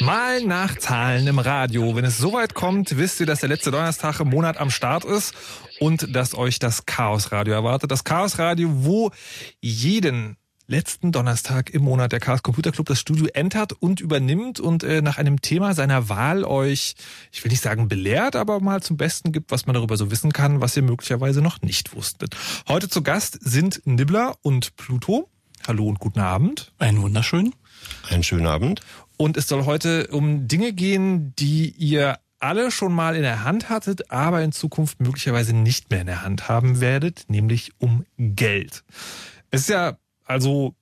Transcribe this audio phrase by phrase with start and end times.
[0.00, 1.94] Mal nachzahlen im Radio.
[1.94, 5.34] Wenn es soweit kommt, wisst ihr, dass der letzte Donnerstag im Monat am Start ist
[5.78, 7.90] und dass euch das Chaos Radio erwartet.
[7.90, 9.10] Das Chaos Radio, wo
[9.60, 10.36] jeden
[10.68, 15.00] letzten Donnerstag im Monat der Chaos Computer Club das Studio entert und übernimmt und äh,
[15.00, 16.94] nach einem Thema seiner Wahl euch,
[17.32, 20.30] ich will nicht sagen belehrt, aber mal zum Besten gibt, was man darüber so wissen
[20.30, 22.36] kann, was ihr möglicherweise noch nicht wusstet.
[22.68, 25.30] Heute zu Gast sind Nibbler und Pluto.
[25.66, 26.72] Hallo und guten Abend.
[26.78, 27.54] Einen wunderschönen.
[28.10, 28.82] Einen schönen Abend.
[29.16, 33.70] Und es soll heute um Dinge gehen, die ihr alle schon mal in der Hand
[33.70, 38.84] hattet, aber in Zukunft möglicherweise nicht mehr in der Hand haben werdet, nämlich um Geld.
[39.50, 39.96] Es ist ja
[40.28, 40.74] also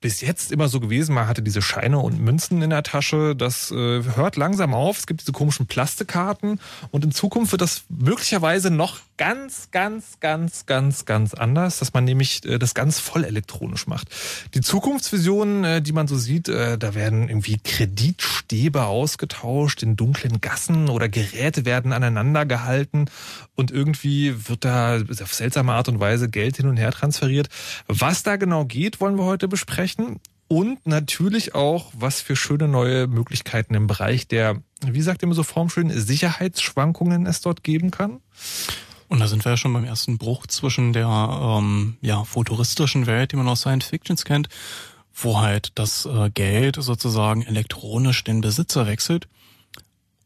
[0.00, 1.14] bis jetzt immer so gewesen.
[1.14, 3.34] Man hatte diese Scheine und Münzen in der Tasche.
[3.34, 4.98] Das äh, hört langsam auf.
[4.98, 6.60] Es gibt diese komischen Plastikkarten.
[6.92, 12.04] Und in Zukunft wird das möglicherweise noch ganz, ganz, ganz, ganz, ganz anders, dass man
[12.04, 14.08] nämlich äh, das ganz voll elektronisch macht.
[14.54, 20.40] Die Zukunftsvisionen, äh, die man so sieht, äh, da werden irgendwie Kreditstäbe ausgetauscht in dunklen
[20.40, 23.06] Gassen oder Geräte werden aneinander gehalten
[23.56, 27.48] und irgendwie wird da auf seltsame Art und Weise Geld hin und her transferiert.
[27.88, 29.87] Was da genau geht, wollen wir heute besprechen.
[30.48, 35.34] Und natürlich auch, was für schöne neue Möglichkeiten im Bereich der, wie sagt ihr immer
[35.34, 38.20] so formschön, Sicherheitsschwankungen es dort geben kann.
[39.08, 43.32] Und da sind wir ja schon beim ersten Bruch zwischen der ähm, ja, futuristischen Welt,
[43.32, 44.48] die man aus Science Fictions kennt,
[45.14, 49.28] wo halt das äh, Geld sozusagen elektronisch den Besitzer wechselt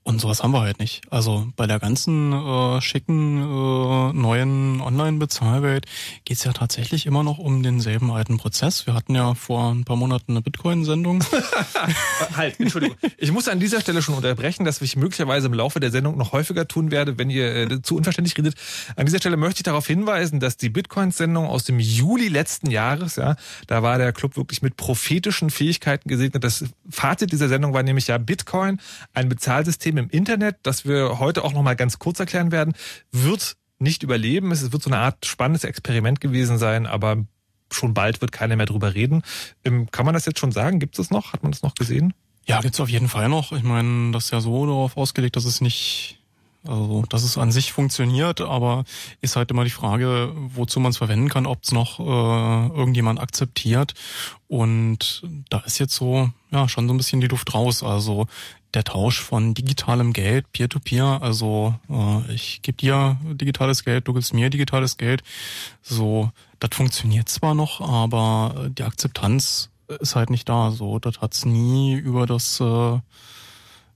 [0.05, 1.03] und sowas haben wir halt nicht.
[1.11, 5.87] Also bei der ganzen äh, schicken äh, neuen Online-Bezahlwelt
[6.25, 8.85] geht's ja tatsächlich immer noch um denselben alten Prozess.
[8.87, 11.23] Wir hatten ja vor ein paar Monaten eine Bitcoin-Sendung.
[12.37, 12.97] halt, Entschuldigung.
[13.17, 16.33] Ich muss an dieser Stelle schon unterbrechen, dass ich möglicherweise im Laufe der Sendung noch
[16.33, 18.57] häufiger tun werde, wenn ihr äh, zu unverständlich redet.
[18.97, 23.17] An dieser Stelle möchte ich darauf hinweisen, dass die Bitcoin-Sendung aus dem Juli letzten Jahres,
[23.17, 23.37] ja,
[23.69, 26.43] da war der Club wirklich mit prophetischen Fähigkeiten gesegnet.
[26.43, 28.81] Das Fazit dieser Sendung war nämlich ja Bitcoin,
[29.15, 32.75] ein Bezahlsystem System im Internet, das wir heute auch noch mal ganz kurz erklären werden,
[33.11, 34.53] wird nicht überleben.
[34.53, 37.25] Es wird so eine Art spannendes Experiment gewesen sein, aber
[37.71, 39.23] schon bald wird keiner mehr drüber reden.
[39.65, 40.79] Ähm, kann man das jetzt schon sagen?
[40.79, 41.33] Gibt es noch?
[41.33, 42.15] Hat man das noch gesehen?
[42.47, 43.53] Ja, gibt's auf jeden Fall noch.
[43.53, 46.19] Ich meine, das ist ja so darauf ausgelegt, dass es nicht,
[46.67, 48.85] also dass es an sich funktioniert, aber
[49.21, 53.21] ist halt immer die Frage, wozu man es verwenden kann, ob es noch äh, irgendjemand
[53.21, 53.95] akzeptiert.
[54.49, 57.83] Und da ist jetzt so, ja, schon so ein bisschen die Luft raus.
[57.83, 58.27] Also
[58.75, 64.15] der Tausch von digitalem Geld, Peer-to-Peer, -Peer, also äh, ich gebe dir digitales Geld, du
[64.15, 65.23] gibst mir digitales Geld,
[65.83, 69.71] so, das funktioniert zwar noch, aber die Akzeptanz
[70.01, 70.71] ist halt nicht da.
[70.71, 72.99] So, das hat's nie über das äh,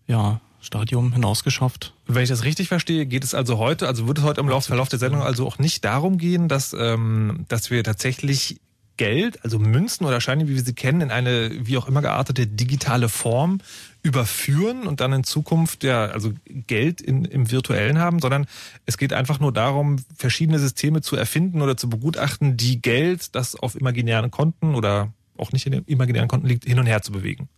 [0.06, 1.94] ja, Stadium hinausgeschafft.
[2.06, 4.67] Wenn ich das richtig verstehe, geht es also heute, also wird es heute im Lauf,
[4.67, 8.61] Verlauf der Sendung also auch nicht darum gehen, dass, ähm, dass wir tatsächlich
[8.96, 12.46] Geld, also Münzen oder Scheine, wie wir sie kennen, in eine wie auch immer geartete
[12.46, 13.61] digitale Form
[14.06, 18.47] überführen und dann in Zukunft ja also Geld in, im virtuellen haben, sondern
[18.87, 23.56] es geht einfach nur darum, verschiedene Systeme zu erfinden oder zu begutachten, die Geld, das
[23.56, 27.49] auf imaginären Konten oder auch nicht in imaginären Konten liegt, hin und her zu bewegen.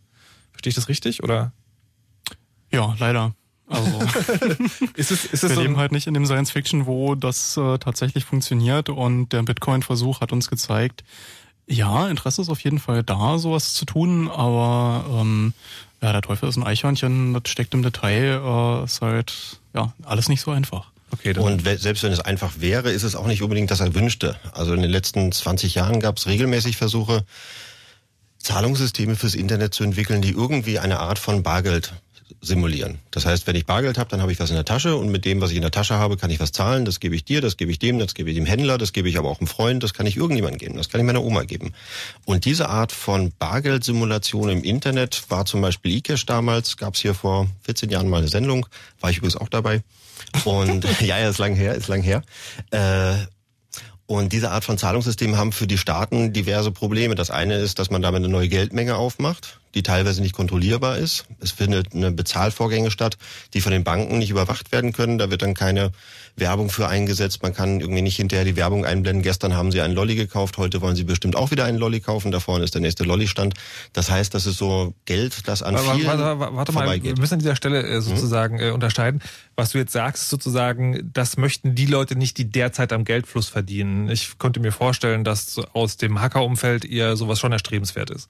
[0.52, 1.52] Verstehe ich das richtig oder?
[2.72, 3.34] Ja, leider.
[3.66, 4.00] Also
[4.94, 7.58] ist es, ist es wir so leben halt nicht in dem Science Fiction, wo das
[7.58, 11.04] äh, tatsächlich funktioniert und der Bitcoin-Versuch hat uns gezeigt,
[11.68, 15.52] ja, Interesse ist auf jeden Fall da, sowas zu tun, aber ähm,
[16.00, 20.28] ja, der Teufel ist ein Eichhörnchen, das steckt im Detail, äh, ist halt ja alles
[20.28, 20.86] nicht so einfach.
[21.10, 24.36] Okay, und selbst wenn es einfach wäre, ist es auch nicht unbedingt das Erwünschte.
[24.52, 27.24] Also in den letzten 20 Jahren gab es regelmäßig Versuche,
[28.38, 31.94] Zahlungssysteme fürs Internet zu entwickeln, die irgendwie eine Art von Bargeld
[32.40, 32.98] simulieren.
[33.10, 35.24] Das heißt, wenn ich Bargeld habe, dann habe ich was in der Tasche und mit
[35.24, 36.84] dem, was ich in der Tasche habe, kann ich was zahlen.
[36.84, 39.08] Das gebe ich dir, das gebe ich dem, das gebe ich dem Händler, das gebe
[39.08, 41.44] ich aber auch einem Freund, das kann ich irgendjemandem geben, das kann ich meiner Oma
[41.44, 41.72] geben.
[42.24, 47.14] Und diese Art von Bargeldsimulation im Internet war zum Beispiel eCash damals, gab es hier
[47.14, 48.66] vor 14 Jahren mal eine Sendung,
[49.00, 49.82] war ich übrigens auch dabei.
[50.44, 52.22] Und ja, ja, ist lang her, ist lang her.
[52.70, 53.14] Äh,
[54.06, 57.14] und diese Art von Zahlungssystem haben für die Staaten diverse Probleme.
[57.14, 61.24] Das eine ist, dass man damit eine neue Geldmenge aufmacht die teilweise nicht kontrollierbar ist.
[61.40, 63.16] Es findet eine Bezahlvorgänge statt,
[63.54, 65.18] die von den Banken nicht überwacht werden können.
[65.18, 65.92] Da wird dann keine
[66.34, 67.42] Werbung für eingesetzt.
[67.42, 69.22] Man kann irgendwie nicht hinterher die Werbung einblenden.
[69.22, 72.32] Gestern haben Sie einen Lolli gekauft, heute wollen Sie bestimmt auch wieder einen Lolli kaufen.
[72.32, 73.54] Da vorne ist der nächste Lolli-Stand.
[73.92, 77.34] Das heißt, das ist so Geld, das an warte, vielen warte, warte, mal, wir müssen
[77.34, 78.74] an dieser Stelle äh, sozusagen mhm.
[78.74, 79.22] unterscheiden.
[79.54, 83.48] Was du jetzt sagst, ist sozusagen, das möchten die Leute nicht, die derzeit am Geldfluss
[83.48, 84.08] verdienen.
[84.08, 88.28] Ich könnte mir vorstellen, dass aus dem Hacker-Umfeld eher sowas schon erstrebenswert ist.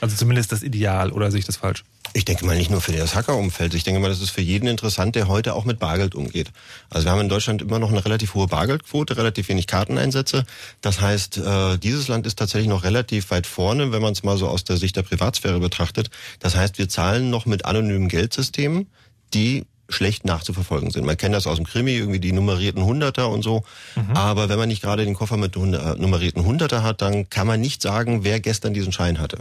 [0.00, 1.84] Also zumindest das Ideal, oder sehe ich das falsch?
[2.12, 3.74] Ich denke mal nicht nur für das Hacker-Umfeld.
[3.74, 6.50] Ich denke mal, das ist für jeden interessant, der heute auch mit Bargeld umgeht.
[6.88, 10.44] Also wir haben in Deutschland immer noch eine relativ hohe Bargeldquote, relativ wenig Karteneinsätze.
[10.80, 14.36] Das heißt, äh, dieses Land ist tatsächlich noch relativ weit vorne, wenn man es mal
[14.36, 16.10] so aus der Sicht der Privatsphäre betrachtet.
[16.40, 18.88] Das heißt, wir zahlen noch mit anonymen Geldsystemen,
[19.32, 21.04] die schlecht nachzuverfolgen sind.
[21.04, 23.64] Man kennt das aus dem Krimi, irgendwie die nummerierten Hunderter und so.
[23.96, 24.16] Mhm.
[24.16, 27.60] Aber wenn man nicht gerade den Koffer mit äh, nummerierten Hunderter hat, dann kann man
[27.60, 29.38] nicht sagen, wer gestern diesen Schein hatte.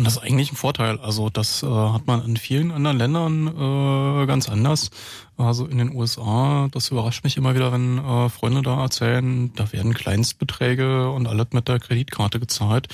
[0.00, 0.98] Und das ist eigentlich ein Vorteil.
[1.00, 4.90] Also das äh, hat man in vielen anderen Ländern äh, ganz anders.
[5.36, 9.70] Also in den USA, das überrascht mich immer wieder, wenn äh, Freunde da erzählen, da
[9.74, 12.88] werden Kleinstbeträge und alles mit der Kreditkarte gezahlt,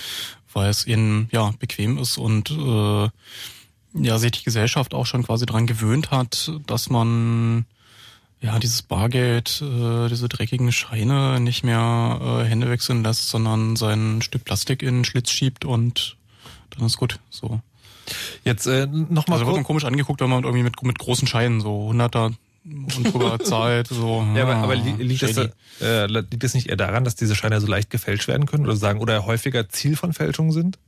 [0.52, 3.08] weil es ihnen ja bequem ist und äh,
[3.94, 7.66] ja sich die Gesellschaft auch schon quasi dran gewöhnt hat, dass man
[8.40, 14.22] ja, dieses Bargeld, äh, diese dreckigen Scheine nicht mehr äh, Hände wechseln lässt, sondern sein
[14.22, 16.16] Stück Plastik in den Schlitz schiebt und
[16.76, 17.18] dann ist gut.
[17.30, 17.61] So.
[18.45, 19.38] Jetzt äh, nochmal.
[19.38, 23.12] Also wird man komisch angeguckt, wenn man irgendwie mit, mit großen Scheinen so 100er und
[23.12, 23.88] drüber zahlt.
[23.88, 25.37] So, ja, aber, aber ah, liegt, das,
[25.80, 28.76] äh, liegt das nicht eher daran, dass diese Scheine so leicht gefälscht werden können oder
[28.76, 30.78] sagen oder häufiger Ziel von Fälschungen sind?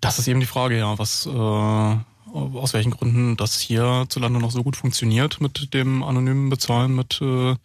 [0.00, 4.62] Das ist eben die Frage, ja, was äh, aus welchen Gründen das hierzulande noch so
[4.62, 7.56] gut funktioniert mit dem anonymen Bezahlen mit äh,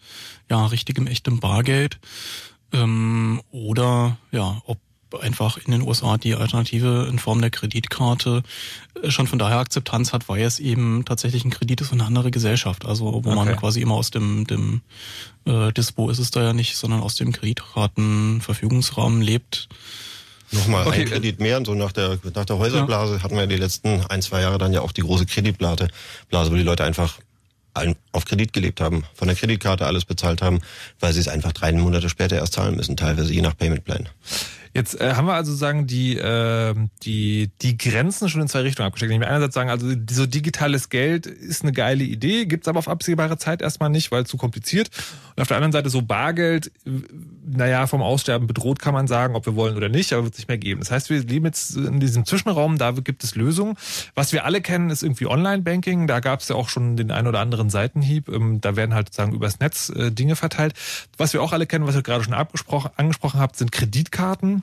[0.49, 1.99] ja richtigem echtem Bargeld
[2.71, 4.77] ähm, oder ja ob
[5.21, 8.43] einfach in den USA die Alternative in Form der Kreditkarte
[9.01, 12.07] äh, schon von daher Akzeptanz hat, weil es eben tatsächlich ein Kredit ist und eine
[12.07, 12.85] andere Gesellschaft.
[12.85, 13.57] Also wo man Okay.
[13.57, 14.81] quasi immer aus dem, dem
[15.45, 19.67] äh, Dispo ist es da ja nicht, sondern aus dem Kreditkartenverfügungsrahmen lebt.
[20.51, 23.55] Nochmal Okay, ein Kredit mehr und so nach der, nach der Häuserblase hatten wir die
[23.57, 25.87] letzten ein, zwei Jahre dann ja auch die große Kreditblase,
[26.29, 27.19] Blase, wo die Leute einfach
[27.73, 30.59] ein- auf Kredit gelebt haben, von der Kreditkarte alles bezahlt haben,
[30.99, 34.09] weil sie es einfach drei Monate später erst zahlen müssen, teilweise je nach Paymentplan.
[34.73, 38.87] Jetzt äh, haben wir also sagen die äh, die die Grenzen schon in zwei Richtungen
[38.87, 39.11] abgesteckt.
[39.11, 43.37] Nämlich einerseits sagen, also so digitales Geld ist eine geile Idee, gibt's aber auf absehbare
[43.37, 44.89] Zeit erstmal nicht, weil zu kompliziert.
[45.35, 46.71] Und auf der anderen Seite so Bargeld,
[47.45, 50.47] naja, vom Aussterben bedroht kann man sagen, ob wir wollen oder nicht, aber wird nicht
[50.47, 50.81] mehr geben.
[50.81, 53.75] Das heißt, wir leben jetzt in diesem Zwischenraum, da gibt es Lösungen.
[54.15, 56.07] Was wir alle kennen, ist irgendwie Online-Banking.
[56.07, 58.29] Da gab's ja auch schon den ein oder anderen Seitenhieb.
[58.29, 60.73] Ähm, Da werden halt sozusagen übers Netz äh, Dinge verteilt.
[61.17, 64.62] Was wir auch alle kennen, was ihr gerade schon angesprochen habt, sind Kreditkarten.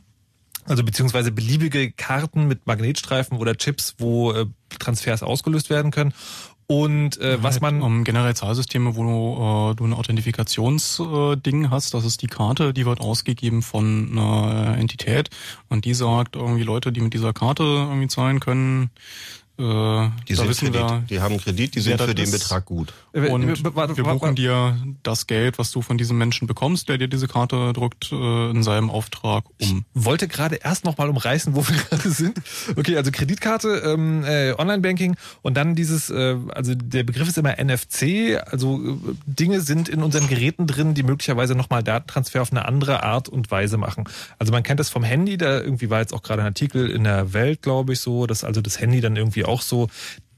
[0.71, 4.47] Also beziehungsweise beliebige Karten mit Magnetstreifen oder Chips, wo äh,
[4.79, 6.15] Transfers ausgelöst werden können.
[6.69, 12.05] Und äh, was man um, generell Zahlsysteme, wo du, äh, du ein Authentifikations-Ding hast, das
[12.05, 15.31] ist die Karte, die wird ausgegeben von einer Entität
[15.69, 18.91] und die sagt irgendwie Leute, die mit dieser Karte irgendwie zahlen können,
[19.61, 22.31] äh, Die, sind wissen Kredit, wir, die haben Kredit, die sind für den.
[22.31, 22.93] Betrag gut.
[23.13, 27.09] äh, und wir buchen dir das Geld, was du von diesem Menschen bekommst, der dir
[27.09, 29.85] diese Karte drückt, äh, in seinem Auftrag um.
[29.95, 32.41] wollte gerade erst noch mal umreißen, wo wir gerade sind.
[32.77, 37.57] Okay, also Kreditkarte, ähm, äh, Online-Banking und dann dieses, äh, also der Begriff ist immer
[37.63, 42.65] NFC, also äh, Dinge sind in unseren Geräten drin, die möglicherweise nochmal Datentransfer auf eine
[42.65, 44.05] andere Art und Weise machen.
[44.39, 47.05] Also man kennt das vom Handy, da irgendwie war jetzt auch gerade ein Artikel in
[47.05, 49.89] der Welt, glaube ich, so, dass also das Handy dann irgendwie auch so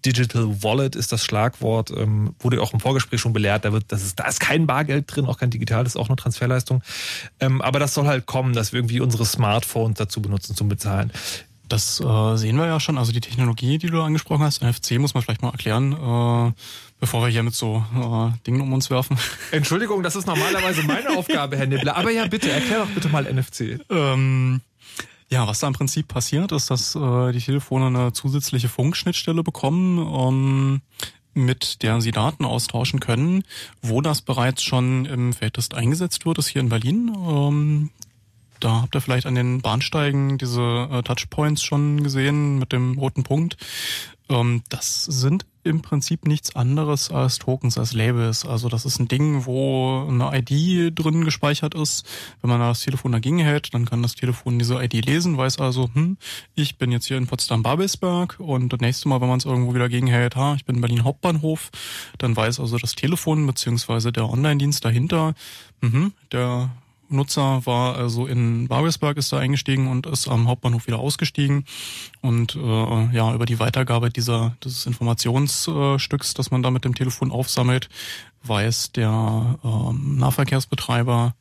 [0.04, 4.02] Digital Wallet ist das Schlagwort, ähm, wurde auch im Vorgespräch schon belehrt, da wird, das
[4.02, 6.82] ist, da ist kein Bargeld drin, auch kein digitales, auch nur Transferleistung.
[7.40, 11.12] Ähm, aber das soll halt kommen, dass wir irgendwie unsere Smartphones dazu benutzen zum Bezahlen.
[11.68, 12.98] Das äh, sehen wir ja schon.
[12.98, 16.52] Also die Technologie, die du angesprochen hast, NFC, muss man vielleicht mal erklären, äh,
[17.00, 19.16] bevor wir hier mit so äh, Dingen um uns werfen.
[19.52, 21.96] Entschuldigung, das ist normalerweise meine Aufgabe, Herr Nibbler.
[21.96, 23.80] Aber ja, bitte, erklär doch bitte mal NFC.
[23.88, 24.60] Ähm,
[25.32, 29.98] ja, was da im Prinzip passiert, ist, dass äh, die Telefone eine zusätzliche Funkschnittstelle bekommen,
[29.98, 30.82] ähm,
[31.32, 33.42] mit der sie Daten austauschen können.
[33.80, 37.16] Wo das bereits schon im Feldtest eingesetzt wird, ist hier in Berlin.
[37.16, 37.90] Ähm,
[38.60, 43.22] da habt ihr vielleicht an den Bahnsteigen diese äh, Touchpoints schon gesehen mit dem roten
[43.22, 43.56] Punkt.
[44.28, 48.44] Ähm, das sind im Prinzip nichts anderes als Tokens, als Labels.
[48.44, 52.06] Also das ist ein Ding, wo eine ID drin gespeichert ist.
[52.40, 55.88] Wenn man das Telefon dagegen hält, dann kann das Telefon diese ID lesen, weiß also,
[55.92, 56.16] hm,
[56.54, 59.88] ich bin jetzt hier in Potsdam-Babelsberg und das nächste Mal, wenn man es irgendwo wieder
[59.88, 61.70] gegenhält, ha, ich bin in Berlin Hauptbahnhof,
[62.18, 65.34] dann weiß also das Telefon beziehungsweise der Online-Dienst dahinter,
[65.80, 66.70] mhm, der
[67.12, 71.64] Nutzer war also in Babelsberg ist da eingestiegen und ist am Hauptbahnhof wieder ausgestiegen
[72.20, 77.30] und äh, ja über die Weitergabe dieser dieses Informationsstücks, das man da mit dem Telefon
[77.30, 77.88] aufsammelt,
[78.42, 81.34] weiß der ähm, Nahverkehrsbetreiber,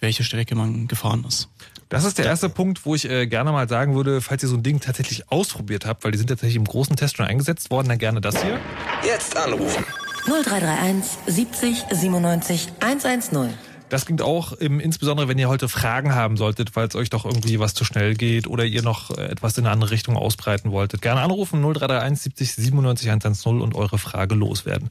[0.00, 1.48] welche Strecke man gefahren ist.
[1.92, 4.56] Das ist der erste Punkt, wo ich äh, gerne mal sagen würde, falls ihr so
[4.56, 7.90] ein Ding tatsächlich ausprobiert habt, weil die sind tatsächlich im großen Test schon eingesetzt worden,
[7.90, 8.58] dann gerne das hier.
[9.04, 9.84] Jetzt anrufen.
[10.26, 13.71] 0331 70 97 110.
[13.92, 17.58] Das klingt auch im, insbesondere, wenn ihr heute Fragen haben solltet, es euch doch irgendwie
[17.58, 21.02] was zu schnell geht oder ihr noch äh, etwas in eine andere Richtung ausbreiten wolltet.
[21.02, 24.88] Gerne anrufen 0331 70 97 110 und eure Frage loswerden.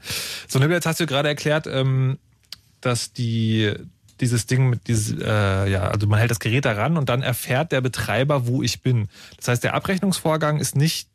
[0.48, 2.20] So, Nibbel, jetzt hast du gerade erklärt, ähm,
[2.79, 3.74] dass die
[4.20, 7.72] dieses Ding mit dieses, äh, ja, also man hält das Gerät daran und dann erfährt
[7.72, 9.10] der Betreiber, wo ich bin.
[9.38, 11.08] Das heißt, der Abrechnungsvorgang ist nicht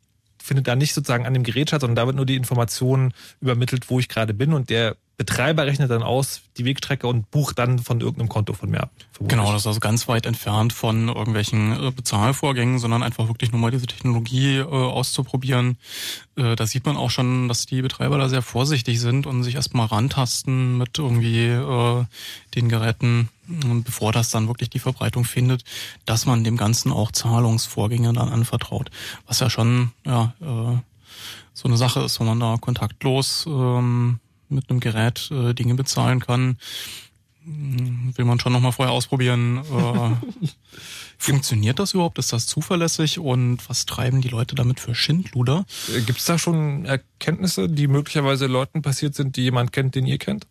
[0.43, 3.89] findet da nicht sozusagen an dem Gerät statt, sondern da wird nur die Information übermittelt,
[3.89, 7.79] wo ich gerade bin und der Betreiber rechnet dann aus die Wegstrecke und bucht dann
[7.79, 8.91] von irgendeinem Konto von mir ab.
[9.11, 9.39] vermutlich.
[9.39, 13.59] Genau, das ist also ganz weit entfernt von irgendwelchen äh, Bezahlvorgängen, sondern einfach wirklich nur
[13.59, 15.77] mal diese Technologie äh, auszuprobieren.
[16.35, 19.55] Äh, da sieht man auch schon, dass die Betreiber da sehr vorsichtig sind und sich
[19.55, 22.05] erstmal rantasten mit irgendwie äh,
[22.53, 25.63] den Geräten, bevor das dann wirklich die Verbreitung findet,
[26.05, 28.91] dass man dem Ganzen auch Zahlungsvorgänge dann anvertraut.
[29.25, 30.77] Was ja schon ja, äh,
[31.53, 36.19] so eine Sache ist, wenn man da kontaktlos ähm, mit einem Gerät äh, Dinge bezahlen
[36.19, 36.57] kann,
[37.43, 39.57] hm, will man schon nochmal vorher ausprobieren.
[39.57, 40.47] Äh,
[41.17, 42.19] funktioniert das überhaupt?
[42.19, 43.19] Ist das zuverlässig?
[43.19, 45.65] Und was treiben die Leute damit für Schindluder?
[45.95, 50.05] Äh, Gibt es da schon Erkenntnisse, die möglicherweise Leuten passiert sind, die jemand kennt, den
[50.05, 50.45] ihr kennt?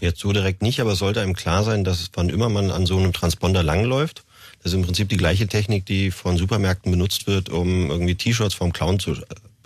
[0.00, 2.84] Jetzt so direkt nicht, aber es sollte einem klar sein, dass wann immer man an
[2.84, 4.24] so einem Transponder langläuft,
[4.64, 8.54] das ist im Prinzip die gleiche Technik, die von Supermärkten benutzt wird, um irgendwie T-Shirts
[8.54, 9.14] vom Clown zu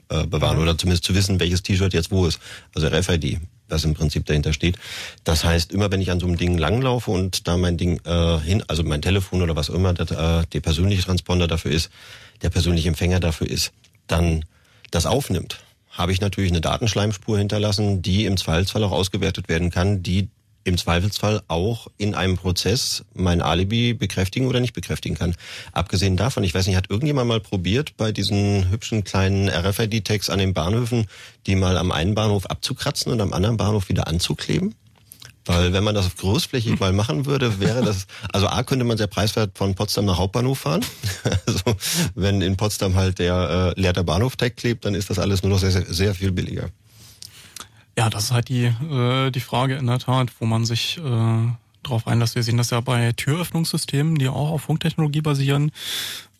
[0.08, 2.40] äh, bewahren oder zumindest zu wissen, welches T-Shirt jetzt wo ist.
[2.74, 4.78] Also RFID, das im Prinzip dahinter steht.
[5.24, 8.38] Das heißt, immer wenn ich an so einem Ding langlaufe und da mein Ding äh,
[8.40, 11.90] hin, also mein Telefon oder was auch immer das, äh, der persönliche Transponder dafür ist,
[12.42, 13.72] der persönliche Empfänger dafür ist,
[14.06, 14.44] dann
[14.90, 15.58] das aufnimmt,
[15.90, 20.28] habe ich natürlich eine Datenschleimspur hinterlassen, die im Zweifelsfall auch ausgewertet werden kann, die
[20.68, 25.34] im Zweifelsfall auch in einem Prozess mein Alibi bekräftigen oder nicht bekräftigen kann.
[25.72, 30.38] Abgesehen davon, ich weiß nicht, hat irgendjemand mal probiert, bei diesen hübschen kleinen RFID-Tags an
[30.38, 31.06] den Bahnhöfen,
[31.46, 34.74] die mal am einen Bahnhof abzukratzen und am anderen Bahnhof wieder anzukleben?
[35.48, 39.06] Weil wenn man das großflächig mal machen würde, wäre das, also A könnte man sehr
[39.06, 40.84] preiswert von Potsdam nach Hauptbahnhof fahren.
[41.46, 41.76] Also
[42.14, 45.58] wenn in Potsdam halt der äh, leer Bahnhof-Tag klebt, dann ist das alles nur noch
[45.58, 46.68] sehr, sehr, sehr viel billiger.
[47.98, 51.52] Ja, das ist halt die, äh, die Frage in der Tat, wo man sich äh,
[51.82, 52.36] darauf einlässt.
[52.36, 55.72] Wir sehen das ja bei Türöffnungssystemen, die auch auf Funktechnologie basieren.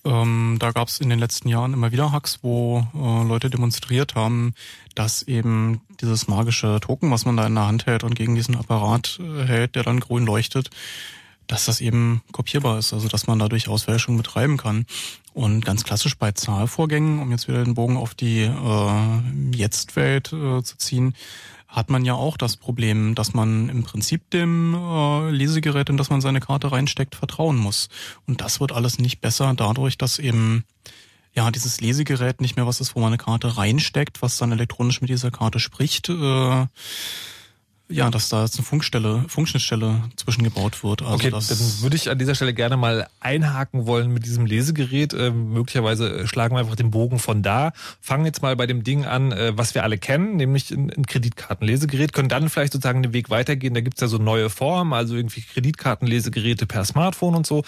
[0.05, 4.15] Ähm, da gab es in den letzten Jahren immer wieder Hacks, wo äh, Leute demonstriert
[4.15, 4.55] haben,
[4.95, 8.55] dass eben dieses magische Token, was man da in der Hand hält und gegen diesen
[8.55, 10.71] Apparat äh, hält, der dann grün leuchtet,
[11.49, 14.87] dass das eben kopierbar ist, also dass man dadurch Ausfälschung betreiben kann.
[15.39, 20.65] Und ganz klassisch bei Zahlvorgängen, um jetzt wieder den Bogen auf die äh, Jetzt-Welt äh,
[20.65, 21.15] zu ziehen,
[21.69, 26.11] hat man ja auch das Problem, dass man im Prinzip dem äh, Lesegerät, in das
[26.11, 27.89] man seine Karte reinsteckt, vertrauen muss.
[28.27, 30.65] Und das wird alles nicht besser dadurch, dass eben
[31.33, 35.01] ja dieses Lesegerät nicht mehr was ist, wo man eine Karte reinsteckt, was dann elektronisch
[35.01, 36.09] mit dieser Karte spricht.
[36.09, 36.67] Äh,
[37.91, 41.03] ja, dass da jetzt eine Funkstelle, Funkschnittstelle zwischengebaut wird.
[41.03, 44.45] Also okay, das dann würde ich an dieser Stelle gerne mal einhaken wollen mit diesem
[44.45, 45.15] Lesegerät.
[45.15, 47.73] Äh, möglicherweise schlagen wir einfach den Bogen von da.
[48.01, 51.07] Fangen jetzt mal bei dem Ding an, äh, was wir alle kennen, nämlich ein, ein
[51.07, 52.13] Kreditkartenlesegerät.
[52.13, 53.73] Können dann vielleicht sozusagen den Weg weitergehen.
[53.73, 57.65] Da gibt's ja so neue Formen, also irgendwie Kreditkartenlesegeräte per Smartphone und so.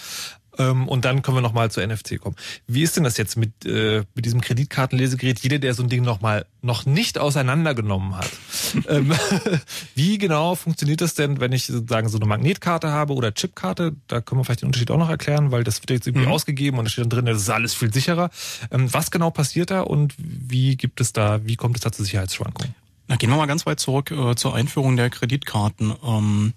[0.57, 2.35] Ähm, und dann können wir nochmal zur NFC kommen.
[2.67, 5.39] Wie ist denn das jetzt mit, äh, mit diesem Kreditkartenlesegerät?
[5.39, 8.29] Jeder, der so ein Ding nochmal noch nicht auseinandergenommen hat.
[8.89, 9.13] ähm,
[9.95, 13.95] wie genau funktioniert das denn, wenn ich sozusagen so eine Magnetkarte habe oder Chipkarte?
[14.07, 16.33] Da können wir vielleicht den Unterschied auch noch erklären, weil das wird jetzt irgendwie mhm.
[16.33, 18.29] ausgegeben und da steht dann drin, das ist alles viel sicherer.
[18.71, 22.03] Ähm, was genau passiert da und wie gibt es da, wie kommt es da zu
[22.03, 22.75] Sicherheitsschwankungen?
[23.07, 25.93] Na, gehen wir mal ganz weit zurück äh, zur Einführung der Kreditkarten.
[26.03, 26.53] Ähm,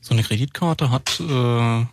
[0.00, 1.84] so eine Kreditkarte hat äh,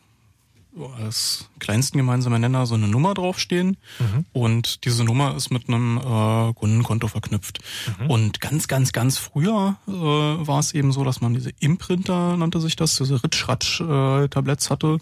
[0.88, 4.26] als kleinsten gemeinsamen Nenner so eine Nummer draufstehen mhm.
[4.32, 7.60] und diese Nummer ist mit einem äh, Kundenkonto verknüpft.
[8.00, 8.10] Mhm.
[8.10, 12.60] Und ganz, ganz, ganz früher äh, war es eben so, dass man diese Imprinter, nannte
[12.60, 14.98] sich das, diese Ritschratsch-Tabletts äh, hatte,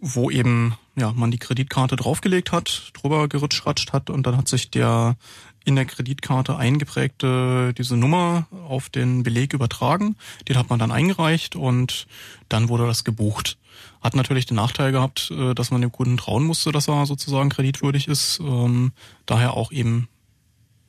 [0.00, 4.70] wo eben ja man die Kreditkarte draufgelegt hat, drüber geritschratscht hat und dann hat sich
[4.70, 5.16] der
[5.64, 10.16] in der Kreditkarte eingeprägte diese Nummer auf den Beleg übertragen.
[10.46, 12.06] Den hat man dann eingereicht und
[12.48, 13.56] dann wurde das gebucht.
[14.02, 17.48] Hat natürlich den Nachteil gehabt, äh, dass man dem Kunden trauen musste, dass er sozusagen
[17.48, 18.40] kreditwürdig ist.
[18.40, 18.92] Ähm,
[19.24, 20.08] daher auch eben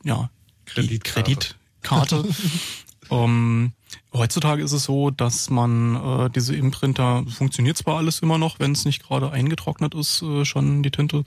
[0.03, 0.29] ja
[0.65, 1.55] Kreditkarte.
[1.81, 2.25] Kreditkarte.
[3.09, 3.71] ähm,
[4.13, 8.71] heutzutage ist es so, dass man äh, diese Imprinter funktioniert zwar alles immer noch, wenn
[8.71, 11.23] es nicht gerade eingetrocknet ist, äh, schon die Tinte,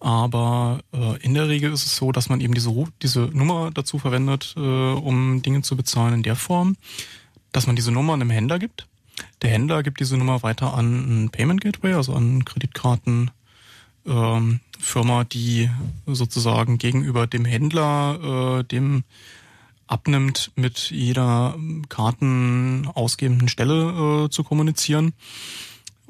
[0.00, 2.72] aber äh, in der Regel ist es so, dass man eben diese
[3.02, 6.76] diese Nummer dazu verwendet, äh, um Dinge zu bezahlen in der Form,
[7.52, 8.86] dass man diese Nummer einem Händler gibt
[9.42, 13.30] der Händler gibt diese Nummer weiter an ein Payment Gateway, also an Kreditkarten.
[14.06, 15.70] Ähm, Firma, die
[16.04, 19.04] sozusagen gegenüber dem Händler äh, dem
[19.86, 21.56] abnimmt, mit jeder
[21.88, 25.12] Karten ausgebenden Stelle äh, zu kommunizieren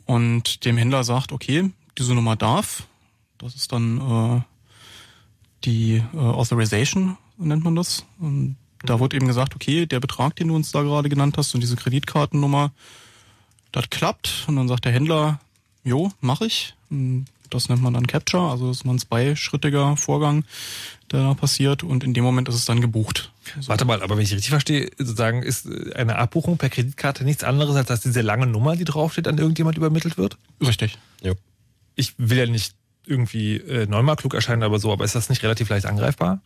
[0.07, 2.87] und dem Händler sagt, okay, diese Nummer darf.
[3.39, 4.41] Das ist dann äh,
[5.65, 8.05] die äh, Authorization, nennt man das.
[8.21, 11.55] Und da wurde eben gesagt, okay, der Betrag, den du uns da gerade genannt hast
[11.55, 12.73] und diese Kreditkartennummer,
[13.73, 14.45] das klappt.
[14.47, 15.41] Und dann sagt der Händler,
[15.83, 16.75] jo, mach ich.
[17.51, 20.45] Das nennt man dann Capture, also das ist ein zweischrittiger Vorgang,
[21.14, 23.33] der da passiert und in dem Moment ist es dann gebucht.
[23.57, 27.44] Also Warte mal, aber wenn ich richtig verstehe, sozusagen ist eine Abbuchung per Kreditkarte nichts
[27.44, 30.37] anderes, als dass diese lange Nummer, die draufsteht, an irgendjemand übermittelt wird?
[30.61, 30.98] Richtig.
[31.22, 31.33] Ja.
[31.94, 32.74] Ich will ja nicht
[33.07, 36.40] irgendwie äh, neunmal klug erscheinen, aber so, aber ist das nicht relativ leicht angreifbar?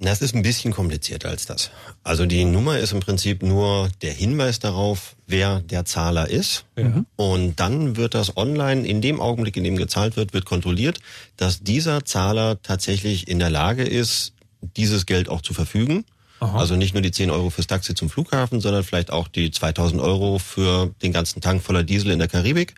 [0.00, 1.70] Das ist ein bisschen komplizierter als das.
[2.04, 6.66] Also die Nummer ist im Prinzip nur der Hinweis darauf, wer der Zahler ist.
[6.76, 7.04] Ja.
[7.16, 11.00] Und dann wird das online, in dem Augenblick, in dem gezahlt wird, wird kontrolliert,
[11.36, 16.04] dass dieser Zahler tatsächlich in der Lage ist, dieses Geld auch zu verfügen.
[16.38, 16.58] Aha.
[16.58, 20.00] Also nicht nur die 10 Euro fürs Taxi zum Flughafen, sondern vielleicht auch die 2000
[20.00, 22.74] Euro für den ganzen Tank voller Diesel in der Karibik.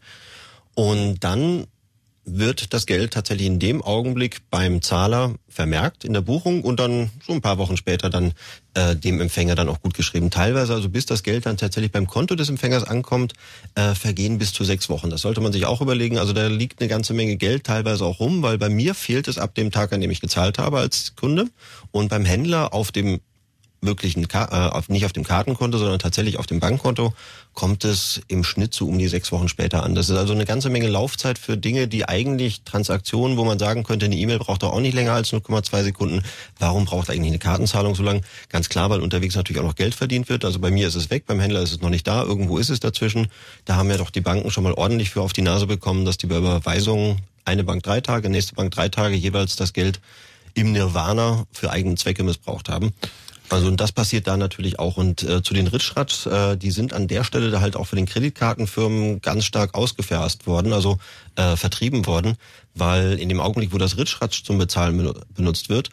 [0.74, 1.66] Und dann
[2.38, 7.10] wird das Geld tatsächlich in dem Augenblick beim Zahler vermerkt in der Buchung und dann
[7.26, 8.32] so ein paar Wochen später dann
[8.74, 10.30] äh, dem Empfänger dann auch gut geschrieben.
[10.30, 13.32] Teilweise, also bis das Geld dann tatsächlich beim Konto des Empfängers ankommt,
[13.74, 15.10] äh, vergehen bis zu sechs Wochen.
[15.10, 16.18] Das sollte man sich auch überlegen.
[16.18, 19.38] Also da liegt eine ganze Menge Geld teilweise auch rum, weil bei mir fehlt es
[19.38, 21.48] ab dem Tag, an dem ich gezahlt habe als Kunde
[21.90, 23.20] und beim Händler auf dem
[23.80, 27.14] wirklichen, äh, auf, nicht auf dem Kartenkonto, sondern tatsächlich auf dem Bankkonto,
[27.54, 29.94] kommt es im Schnitt so um die sechs Wochen später an.
[29.94, 33.82] Das ist also eine ganze Menge Laufzeit für Dinge, die eigentlich Transaktionen, wo man sagen
[33.82, 36.22] könnte, eine E-Mail braucht doch auch nicht länger als 0,2 Sekunden.
[36.58, 38.22] Warum braucht eigentlich eine Kartenzahlung so lang?
[38.48, 40.44] Ganz klar, weil unterwegs natürlich auch noch Geld verdient wird.
[40.44, 42.70] Also bei mir ist es weg, beim Händler ist es noch nicht da, irgendwo ist
[42.70, 43.28] es dazwischen.
[43.64, 46.18] Da haben ja doch die Banken schon mal ordentlich für auf die Nase bekommen, dass
[46.18, 50.00] die bei Überweisungen eine Bank drei Tage, nächste Bank drei Tage jeweils das Geld
[50.54, 52.92] im Nirvana für eigene Zwecke missbraucht haben.
[53.50, 54.96] Also und das passiert da natürlich auch.
[54.96, 57.96] Und äh, zu den Ritschratz, äh, die sind an der Stelle da halt auch für
[57.96, 60.98] den Kreditkartenfirmen ganz stark ausgefährst worden, also
[61.34, 62.36] äh, vertrieben worden,
[62.74, 65.90] weil in dem Augenblick, wo das Ritschratz zum Bezahlen benutzt wird,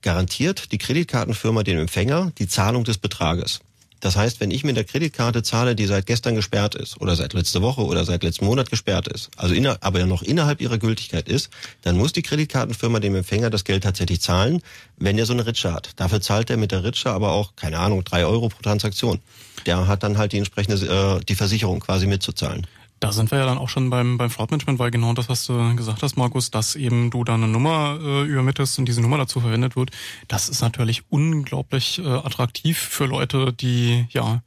[0.00, 3.60] garantiert die Kreditkartenfirma dem Empfänger die Zahlung des Betrages.
[4.04, 7.32] Das heißt, wenn ich mit der Kreditkarte zahle, die seit gestern gesperrt ist oder seit
[7.32, 10.76] letzter Woche oder seit letzten Monat gesperrt ist, also inner, aber ja noch innerhalb ihrer
[10.76, 11.48] Gültigkeit ist,
[11.80, 14.60] dann muss die Kreditkartenfirma dem Empfänger das Geld tatsächlich zahlen,
[14.98, 15.92] wenn er so eine Ritsche hat.
[15.96, 19.20] Dafür zahlt er mit der Ritsche aber auch, keine Ahnung, drei Euro pro Transaktion.
[19.64, 22.66] Der hat dann halt die entsprechende, äh, die Versicherung quasi mitzuzahlen.
[23.04, 25.76] Da sind wir ja dann auch schon beim, beim Fraudmanagement, weil genau das, was du
[25.76, 29.40] gesagt hast, Markus, dass eben du da eine Nummer äh, übermittelst und diese Nummer dazu
[29.40, 29.90] verwendet wird,
[30.26, 34.42] das ist natürlich unglaublich äh, attraktiv für Leute, die ja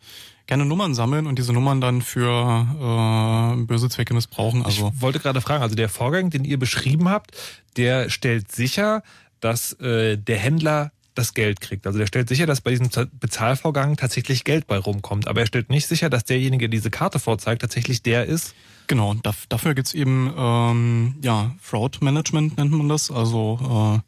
[0.47, 4.65] gerne Nummern sammeln und diese Nummern dann für äh, böse Zwecke missbrauchen.
[4.65, 7.37] Also ich wollte gerade fragen, also der Vorgang, den ihr beschrieben habt,
[7.75, 9.03] der stellt sicher,
[9.39, 11.87] dass äh, der Händler das Geld kriegt.
[11.87, 15.27] Also der stellt sicher, dass bei diesem Bezahlvorgang tatsächlich Geld bei rumkommt.
[15.27, 18.53] Aber er stellt nicht sicher, dass derjenige, der diese Karte vorzeigt, tatsächlich der ist.
[18.87, 19.15] Genau,
[19.49, 23.99] dafür gibt's eben ähm, ja Fraud Management nennt man das, also äh,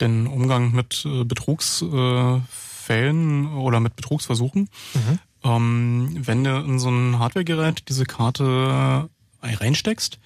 [0.00, 4.70] den Umgang mit äh, Betrugsfällen äh, oder mit Betrugsversuchen.
[4.94, 5.18] Mhm.
[5.44, 9.10] Ähm, wenn du in so ein Hardwaregerät diese Karte
[9.42, 10.18] äh, reinsteckst,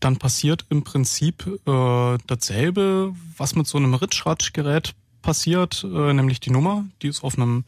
[0.00, 4.94] dann passiert im Prinzip äh, dasselbe, was mit so einem Ritschratsch-Gerät
[5.26, 6.86] passiert, äh, nämlich die Nummer.
[7.02, 7.64] Die ist auf einem,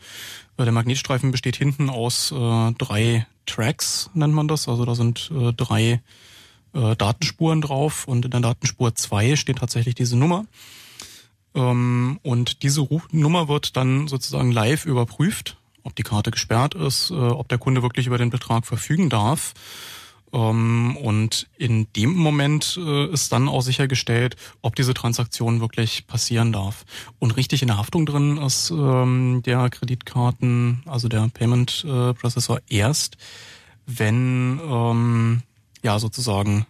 [0.56, 4.68] äh, der Magnetstreifen besteht hinten aus äh, drei Tracks, nennt man das.
[4.68, 6.00] Also da sind äh, drei
[6.72, 10.46] äh, Datenspuren drauf und in der Datenspur zwei steht tatsächlich diese Nummer.
[11.54, 17.10] Ähm, und diese Ruf Nummer wird dann sozusagen live überprüft, ob die Karte gesperrt ist,
[17.10, 19.54] äh, ob der Kunde wirklich über den Betrag verfügen darf.
[20.32, 26.52] Ähm, und in dem Moment äh, ist dann auch sichergestellt, ob diese Transaktion wirklich passieren
[26.52, 26.84] darf.
[27.18, 32.60] Und richtig in der Haftung drin ist ähm, der Kreditkarten, also der Payment äh, Processor
[32.68, 33.16] erst,
[33.86, 35.42] wenn ähm,
[35.82, 36.66] ja sozusagen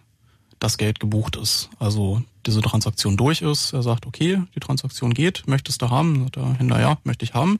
[0.59, 1.69] das Geld gebucht ist.
[1.79, 3.73] Also diese Transaktion durch ist.
[3.73, 6.23] Er sagt, okay, die Transaktion geht, möchtest du haben?
[6.23, 7.59] Sagt der Händler, ja, möchte ich haben.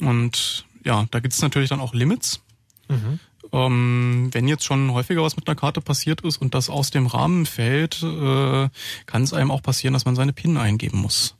[0.00, 2.40] Und ja, da gibt es natürlich dann auch Limits.
[2.88, 3.18] Mhm.
[3.52, 7.06] Ähm, wenn jetzt schon häufiger was mit einer Karte passiert ist und das aus dem
[7.06, 8.68] Rahmen fällt, äh,
[9.06, 11.34] kann es einem auch passieren, dass man seine PIN eingeben muss.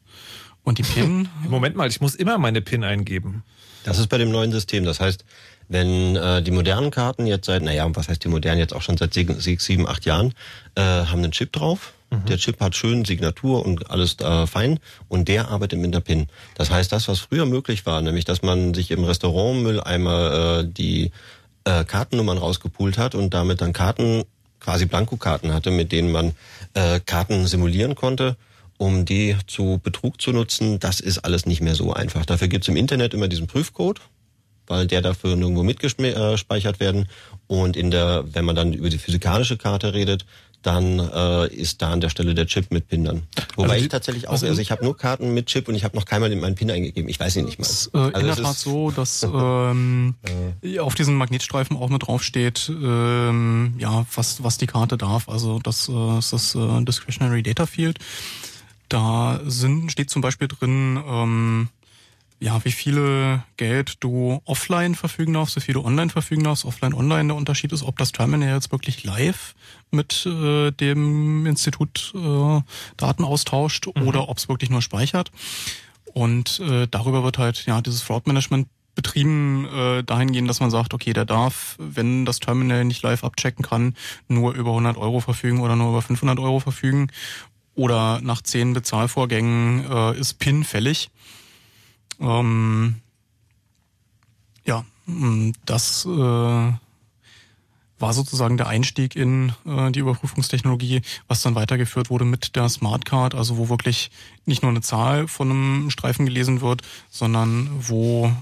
[0.63, 1.29] Und die PIN.
[1.49, 3.45] Moment mal, ich muss immer meine PIN eingeben.
[3.85, 4.85] Das ist bei dem neuen System.
[4.85, 5.25] Das heißt,
[5.69, 8.97] wenn äh, die modernen Karten jetzt seit, naja, was heißt die modernen jetzt auch schon
[8.97, 10.35] seit sechs, sieben, acht Jahren,
[10.75, 11.95] äh, haben einen Chip drauf.
[12.11, 12.25] Mhm.
[12.27, 16.27] Der Chip hat schön Signatur und alles äh, fein und der arbeitet mit der PIN.
[16.57, 21.13] Das heißt, das, was früher möglich war, nämlich dass man sich im Restaurantmülleimer äh, die
[21.65, 24.25] äh, Kartennummern rausgepult hat und damit dann Karten,
[24.61, 26.33] quasi Blankokarten hatte, mit denen man
[26.75, 28.37] äh, Karten simulieren konnte,
[28.79, 30.79] um die zu Betrug zu nutzen.
[30.79, 32.27] Das ist alles nicht mehr so einfach.
[32.27, 34.01] Dafür gibt's im Internet immer diesen Prüfcode,
[34.67, 37.09] weil der dafür nirgendwo mitgespeichert werden.
[37.47, 40.25] Und in der, wenn man dann über die physikalische Karte redet,
[40.63, 43.23] dann äh, ist da an der Stelle der Chip mit PIN dann.
[43.57, 45.97] Wobei also ich tatsächlich auch, also ich habe nur Karten mit Chip und ich habe
[45.97, 47.09] noch keinmal meinen PIN eingegeben.
[47.09, 47.67] Ich weiß ihn nicht mal.
[47.67, 50.15] Ist, äh, also in der Tat so, dass ähm,
[50.79, 55.29] auf diesen Magnetstreifen auch mit draufsteht, ähm, ja, was, was die Karte darf.
[55.29, 57.99] Also das äh, ist das äh, Discretionary Data Field.
[58.89, 61.69] Da sind, steht zum Beispiel drin, ähm,
[62.41, 66.65] ja, wie viele Geld du offline verfügen darfst, wie viel du online verfügen darfst.
[66.65, 69.55] Offline, online, der Unterschied ist, ob das Terminal jetzt wirklich live
[69.93, 72.61] mit äh, dem Institut äh,
[72.97, 74.07] Daten austauscht mhm.
[74.07, 75.31] oder ob es wirklich nur speichert.
[76.13, 80.93] Und äh, darüber wird halt ja dieses Fraud Management betrieben äh, dahingehend, dass man sagt,
[80.95, 83.95] okay, der darf, wenn das Terminal nicht live abchecken kann,
[84.29, 87.11] nur über 100 Euro verfügen oder nur über 500 Euro verfügen
[87.75, 91.11] oder nach zehn Bezahlvorgängen äh, ist PIN fällig.
[92.21, 92.97] Ähm,
[94.67, 96.73] ja, mm, das äh,
[98.01, 103.35] war sozusagen der Einstieg in äh, die Überprüfungstechnologie, was dann weitergeführt wurde mit der Smartcard,
[103.35, 104.11] also wo wirklich
[104.47, 108.33] nicht nur eine Zahl von einem Streifen gelesen wird, sondern wo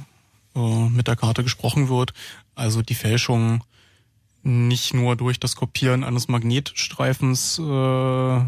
[0.54, 2.14] äh, mit der Karte gesprochen wird.
[2.54, 3.62] Also die Fälschung
[4.42, 8.40] nicht nur durch das Kopieren eines Magnetstreifens äh,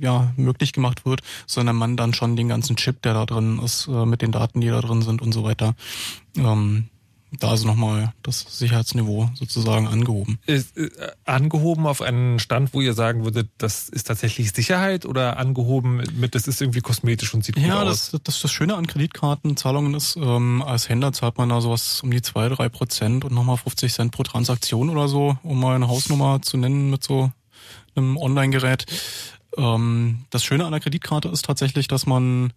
[0.00, 3.88] ja, möglich gemacht wird, sondern man dann schon den ganzen Chip, der da drin ist,
[3.88, 5.74] äh, mit den Daten, die da drin sind und so weiter,
[6.36, 6.88] ähm,
[7.38, 10.38] da ist nochmal das Sicherheitsniveau sozusagen angehoben.
[10.46, 10.90] Ist, äh,
[11.24, 16.34] angehoben auf einen Stand, wo ihr sagen würdet, das ist tatsächlich Sicherheit oder angehoben mit,
[16.34, 17.82] das ist irgendwie kosmetisch und sieht gut ja, aus?
[17.82, 22.02] Ja, das, das, das Schöne an Kreditkartenzahlungen ist, ähm, als Händler zahlt man da sowas
[22.02, 25.74] um die zwei drei Prozent und nochmal 50 Cent pro Transaktion oder so, um mal
[25.74, 27.32] eine Hausnummer zu nennen mit so
[27.94, 28.84] einem Online-Gerät.
[29.56, 32.52] Ähm, das Schöne an der Kreditkarte ist tatsächlich, dass man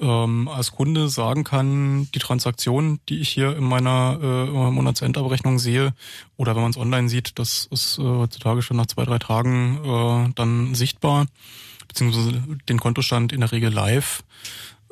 [0.00, 5.94] ähm, als Kunde sagen kann, die Transaktion, die ich hier in meiner äh, Monatsendabrechnung sehe,
[6.36, 9.80] oder wenn man es online sieht, das ist äh, heutzutage schon nach zwei, drei Tagen
[9.84, 11.26] äh, dann sichtbar,
[11.88, 14.22] beziehungsweise den Kontostand in der Regel live.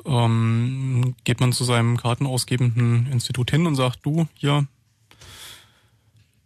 [0.05, 4.67] Ähm, geht man zu seinem kartenausgebenden Institut hin und sagt, du, hier,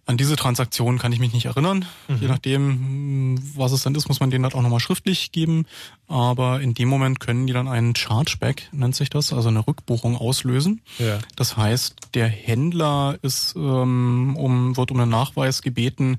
[0.10, 1.86] an diese Transaktion kann ich mich nicht erinnern.
[2.08, 2.18] Mhm.
[2.20, 5.68] Je nachdem, was es dann ist, muss man denen halt auch nochmal schriftlich geben.
[6.08, 10.18] Aber in dem Moment können die dann einen Chargeback, nennt sich das, also eine Rückbuchung
[10.18, 10.82] auslösen.
[10.98, 11.20] Ja.
[11.36, 16.18] Das heißt, der Händler ist ähm, um, wird um einen Nachweis gebeten,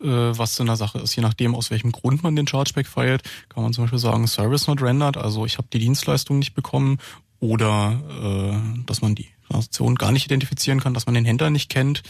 [0.00, 1.16] äh, was in der Sache ist.
[1.16, 4.68] Je nachdem, aus welchem Grund man den Chargeback feiert, kann man zum Beispiel sagen, Service
[4.68, 6.98] not rendered, also ich habe die Dienstleistung nicht bekommen
[7.40, 11.68] oder äh, dass man die Transaktion gar nicht identifizieren kann, dass man den Händler nicht
[11.68, 12.04] kennt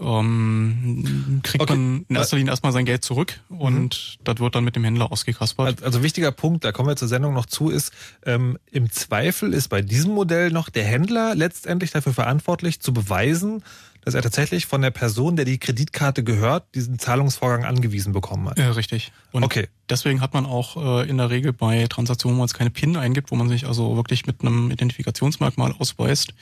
[0.00, 1.74] ähm, kriegt okay.
[1.74, 4.24] man in erster Linie erstmal sein Geld zurück und mhm.
[4.24, 5.82] das wird dann mit dem Händler ausgekaspert.
[5.82, 7.92] Also wichtiger Punkt, da kommen wir zur Sendung noch zu, ist,
[8.24, 13.62] ähm, im Zweifel ist bei diesem Modell noch der Händler letztendlich dafür verantwortlich, zu beweisen,
[14.02, 18.58] dass er tatsächlich von der Person, der die Kreditkarte gehört, diesen Zahlungsvorgang angewiesen bekommen hat.
[18.58, 19.12] Ja, richtig.
[19.32, 19.68] Und okay.
[19.90, 22.96] deswegen hat man auch äh, in der Regel bei Transaktionen, wo man jetzt keine PIN
[22.96, 26.32] eingibt, wo man sich also wirklich mit einem Identifikationsmerkmal ausweist,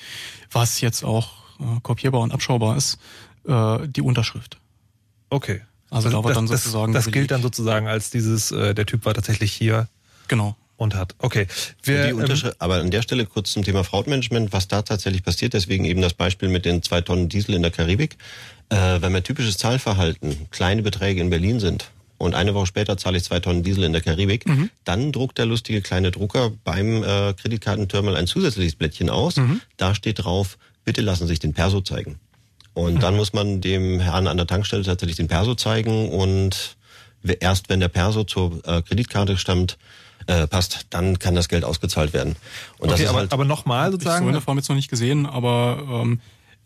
[0.52, 2.98] was jetzt auch äh, kopierbar und abschaubar ist,
[3.48, 4.58] äh, die Unterschrift.
[5.30, 5.62] Okay.
[5.90, 6.92] Also, also da wird dann sozusagen.
[6.92, 9.88] Das, das gilt dann sozusagen als dieses, äh, der Typ war tatsächlich hier.
[10.28, 10.56] Genau.
[10.76, 11.16] Und hat.
[11.18, 11.48] Okay.
[11.82, 15.54] Wir, die ähm, aber an der Stelle kurz zum Thema Fraudmanagement, was da tatsächlich passiert,
[15.54, 18.16] deswegen eben das Beispiel mit den zwei Tonnen Diesel in der Karibik.
[18.68, 23.16] Äh, wenn mein typisches Zahlverhalten kleine Beträge in Berlin sind und eine Woche später zahle
[23.16, 24.70] ich zwei Tonnen Diesel in der Karibik, mhm.
[24.84, 29.36] dann druckt der lustige kleine Drucker beim äh, Kreditkartenterminal ein zusätzliches Blättchen aus.
[29.36, 29.60] Mhm.
[29.78, 32.20] Da steht drauf, bitte lassen Sie sich den Perso zeigen.
[32.78, 36.76] Und dann muss man dem Herrn an der Tankstelle tatsächlich den Perso zeigen und
[37.40, 39.78] erst wenn der Perso zur äh, Kreditkarte stammt,
[40.28, 42.36] äh, passt, dann kann das Geld ausgezahlt werden.
[42.78, 44.18] Und okay, das aber, halt aber nochmal sozusagen.
[44.18, 46.20] Ich so in der Form jetzt noch nicht gesehen, aber ähm,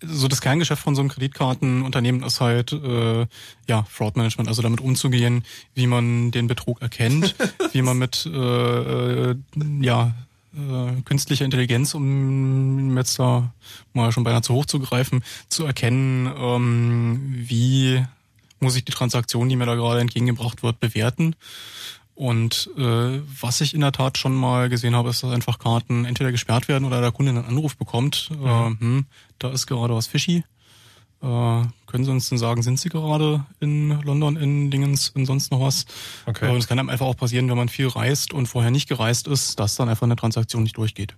[0.04, 3.26] so das Kerngeschäft von so einem Kreditkartenunternehmen ist halt äh,
[3.66, 5.44] ja Fraud Management, also damit umzugehen,
[5.74, 7.34] wie man den Betrug erkennt,
[7.72, 9.36] wie man mit äh, äh,
[9.80, 10.12] ja
[10.54, 13.52] äh, künstliche Intelligenz, um jetzt da
[13.92, 18.04] mal schon beinahe zu hoch zu greifen, zu erkennen, ähm, wie
[18.60, 21.34] muss ich die Transaktion, die mir da gerade entgegengebracht wird, bewerten.
[22.14, 26.04] Und äh, was ich in der Tat schon mal gesehen habe, ist, dass einfach Karten
[26.04, 28.30] entweder gesperrt werden oder der Kunde einen Anruf bekommt.
[28.30, 28.46] Mhm.
[28.46, 29.06] Äh, hm,
[29.38, 30.44] da ist gerade was fishy.
[31.22, 35.52] Äh, können Sie uns denn sagen, sind Sie gerade in London, in Dingens, in sonst
[35.52, 35.86] noch was?
[36.26, 36.52] Okay.
[36.52, 39.28] Äh, es kann einem einfach auch passieren, wenn man viel reist und vorher nicht gereist
[39.28, 41.14] ist, dass dann einfach eine Transaktion nicht durchgeht.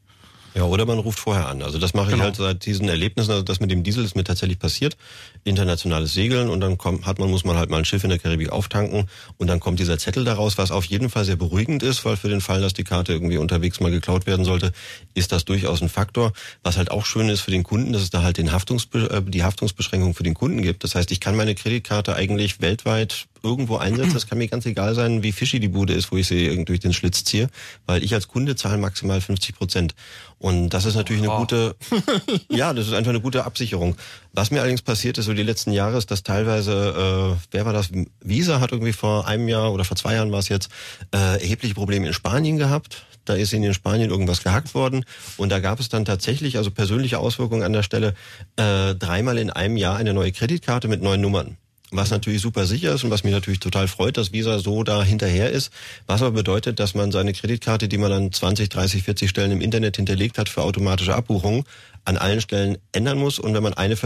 [0.55, 1.63] Ja, oder man ruft vorher an.
[1.63, 2.17] Also das mache genau.
[2.17, 3.31] ich halt seit diesen Erlebnissen.
[3.33, 4.97] Also das mit dem Diesel ist mir tatsächlich passiert.
[5.45, 8.19] Internationales Segeln und dann kommt, hat man, muss man halt mal ein Schiff in der
[8.19, 12.05] Karibik auftanken und dann kommt dieser Zettel daraus, was auf jeden Fall sehr beruhigend ist,
[12.05, 14.73] weil für den Fall, dass die Karte irgendwie unterwegs mal geklaut werden sollte,
[15.13, 16.33] ist das durchaus ein Faktor.
[16.63, 19.31] Was halt auch schön ist für den Kunden, dass es da halt den Haftungsbe äh,
[19.31, 20.83] die Haftungsbeschränkung für den Kunden gibt.
[20.83, 24.17] Das heißt, ich kann meine Kreditkarte eigentlich weltweit irgendwo einsetzen.
[24.17, 26.81] Es kann mir ganz egal sein, wie fishy die Bude ist, wo ich sie durch
[26.81, 27.49] den Schlitz ziehe,
[27.87, 29.95] weil ich als Kunde zahle maximal 50 Prozent.
[30.39, 31.77] Und das ist natürlich eine gute,
[32.49, 33.97] ja, das ist einfach eine gute Absicherung.
[34.33, 37.91] Was mir allerdings passiert ist die letzten Jahre, ist, dass teilweise, äh, wer war das?
[38.21, 40.71] Visa hat irgendwie vor einem Jahr oder vor zwei Jahren war es jetzt,
[41.13, 43.05] äh, erhebliche Probleme in Spanien gehabt.
[43.25, 45.05] Da ist ihnen in Spanien irgendwas gehackt worden
[45.39, 48.15] und da gab es dann tatsächlich, also persönliche Auswirkungen an der Stelle,
[48.57, 51.57] äh, dreimal in einem Jahr eine neue Kreditkarte mit neuen Nummern
[51.97, 55.03] was natürlich super sicher ist und was mich natürlich total freut, dass Visa so da
[55.03, 55.71] hinterher ist.
[56.07, 59.61] Was aber bedeutet, dass man seine Kreditkarte, die man an 20, 30, 40 Stellen im
[59.61, 61.65] Internet hinterlegt hat für automatische Abbuchungen,
[62.05, 63.97] an allen Stellen ändern muss und wenn man eine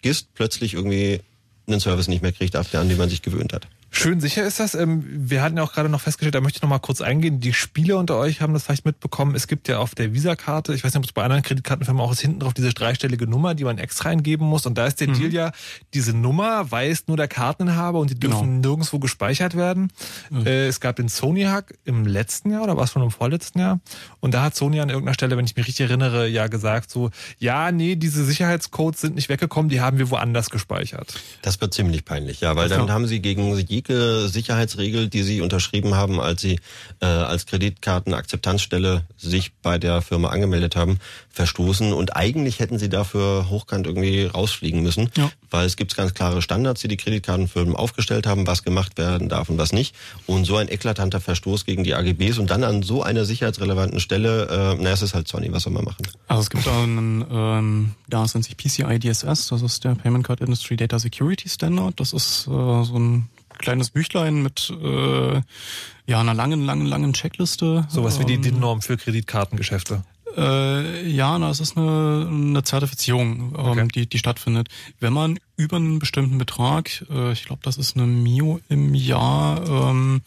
[0.00, 1.20] vergisst, plötzlich irgendwie
[1.66, 3.68] einen Service nicht mehr kriegt, an den man sich gewöhnt hat.
[3.92, 4.74] Schön sicher ist das.
[4.74, 7.40] Ähm, wir hatten ja auch gerade noch festgestellt, da möchte ich noch mal kurz eingehen.
[7.40, 9.34] Die Spieler unter euch haben das vielleicht mitbekommen.
[9.34, 12.12] Es gibt ja auf der Visa-Karte, ich weiß nicht, ob es bei anderen Kreditkartenfirmen auch
[12.12, 14.64] ist, hinten drauf diese dreistellige Nummer, die man extra eingeben muss.
[14.64, 15.14] Und da ist der mhm.
[15.14, 15.52] Deal ja,
[15.92, 18.68] diese Nummer weiß nur der Karteninhaber und die dürfen genau.
[18.68, 19.92] nirgendwo gespeichert werden.
[20.30, 20.46] Mhm.
[20.46, 23.80] Es gab den Sony-Hack im letzten Jahr oder war es schon im vorletzten Jahr?
[24.20, 27.10] Und da hat Sony an irgendeiner Stelle, wenn ich mich richtig erinnere, ja gesagt so,
[27.38, 31.14] ja, nee, diese Sicherheitscodes sind nicht weggekommen, die haben wir woanders gespeichert.
[31.42, 33.52] Das wird ziemlich peinlich, ja, weil dann haben sie gegen
[33.88, 36.60] jede Sicherheitsregel, die sie unterschrieben haben, als sie
[37.00, 40.98] äh, als Kreditkartenakzeptanzstelle sich bei der Firma angemeldet haben,
[41.30, 41.92] verstoßen.
[41.92, 45.30] Und eigentlich hätten sie dafür hochkant irgendwie rausfliegen müssen, ja.
[45.50, 49.48] weil es gibt ganz klare Standards, die die Kreditkartenfirmen aufgestellt haben, was gemacht werden darf
[49.48, 49.94] und was nicht.
[50.26, 54.76] Und so ein eklatanter Verstoß gegen die AGBs und dann an so einer sicherheitsrelevanten Stelle,
[54.78, 56.06] äh, na, es ist halt Sony, was soll man machen?
[56.28, 60.26] Also es gibt da einen, ähm, da nennt sich PCI DSS, das ist der Payment
[60.26, 61.98] Card Industry Data Security Standard.
[61.98, 63.28] Das ist äh, so ein
[63.60, 65.40] kleines Büchlein mit äh,
[66.06, 67.86] ja einer langen, langen, langen Checkliste.
[67.88, 70.02] Sowas wie die ähm, DIN-Norm für Kreditkartengeschäfte.
[70.36, 73.88] Äh, ja, na, es ist eine, eine Zertifizierung, ähm, okay.
[73.94, 74.68] die, die stattfindet.
[75.00, 79.90] Wenn man über einen bestimmten Betrag, äh, ich glaube, das ist eine Mio im Jahr,
[79.90, 80.22] ähm,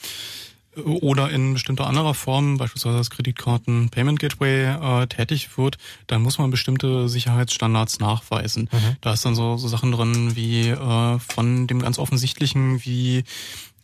[0.75, 6.37] oder in bestimmter anderer Form, beispielsweise als Kreditkarten Payment Gateway äh, tätig wird, dann muss
[6.37, 8.69] man bestimmte Sicherheitsstandards nachweisen.
[8.71, 8.97] Mhm.
[9.01, 13.23] Da ist dann so, so Sachen drin wie äh, von dem ganz offensichtlichen, wie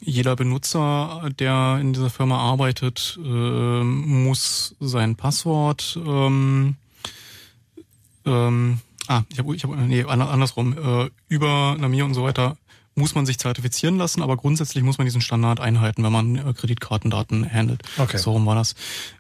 [0.02, 6.78] jeder Benutzer, der in dieser Firma arbeitet, äh, muss sein Passwort ähm,
[8.26, 12.58] ähm, ah, ich habe ich hab, nee, andersrum, äh, über Namir und so weiter
[13.00, 16.54] muss man sich zertifizieren lassen, aber grundsätzlich muss man diesen Standard einhalten, wenn man äh,
[16.54, 17.82] Kreditkartendaten handelt.
[17.98, 18.18] Okay.
[18.18, 18.76] So rum war das.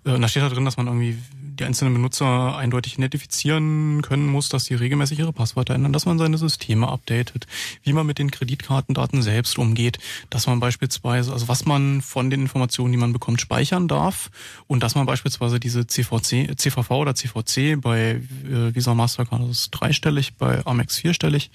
[0.05, 1.17] Äh, und da steht da drin, dass man irgendwie
[1.59, 6.17] die einzelnen Benutzer eindeutig identifizieren können muss, dass sie regelmäßig ihre Passwörter ändern, dass man
[6.17, 7.47] seine Systeme updatet,
[7.83, 12.41] wie man mit den Kreditkartendaten selbst umgeht, dass man beispielsweise, also was man von den
[12.41, 14.31] Informationen, die man bekommt, speichern darf
[14.67, 20.35] und dass man beispielsweise diese CVC, CVV oder CVC bei äh, Visa Mastercard, ist dreistellig,
[20.35, 21.51] bei Amex vierstellig,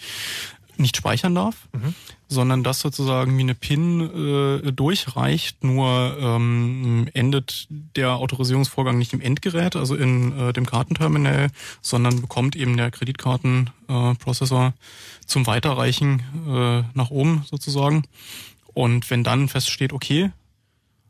[0.76, 1.94] nicht speichern darf, mhm.
[2.28, 9.20] sondern das sozusagen wie eine PIN äh, durchreicht, nur ähm, endet der Autorisierungsvorgang nicht im
[9.20, 11.48] Endgerät, also in äh, dem Kartenterminal,
[11.80, 18.04] sondern bekommt eben der Kreditkartenprozessor äh, zum Weiterreichen äh, nach oben sozusagen.
[18.72, 20.30] Und wenn dann feststeht, okay,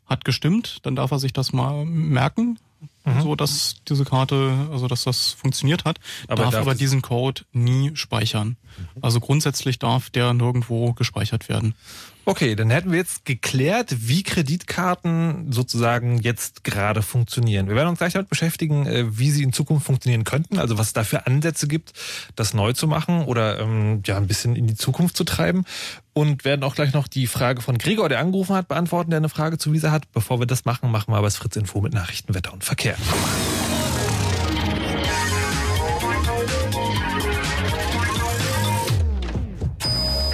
[0.07, 2.59] hat gestimmt, dann darf er sich das mal merken,
[3.05, 3.21] Mhm.
[3.23, 7.43] so dass diese Karte, also dass das funktioniert hat, aber darf, darf aber diesen Code
[7.53, 8.57] nie speichern.
[8.77, 9.03] Mhm.
[9.03, 11.75] Also grundsätzlich darf der nirgendwo gespeichert werden.
[12.27, 17.69] Okay, dann hätten wir jetzt geklärt, wie Kreditkarten sozusagen jetzt gerade funktionieren.
[17.69, 20.89] Wir werden uns gleich damit beschäftigen, äh, wie sie in Zukunft funktionieren könnten, also was
[20.89, 21.93] es da für Ansätze gibt,
[22.35, 25.65] das neu zu machen oder ähm, ja ein bisschen in die Zukunft zu treiben.
[26.15, 29.29] Und werden auch gleich noch die Frage von Gregor, der angerufen hat, beantworten, der eine
[29.29, 30.11] Frage zu Visa hat.
[30.13, 32.97] Bevor wir das machen, machen wir aber das Fritz Info mit Nachrichten, Wetter und Verkehr.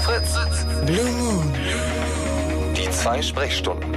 [0.02, 0.34] Fritz.
[0.86, 1.29] Blue
[3.00, 3.96] zwei Sprechstunden.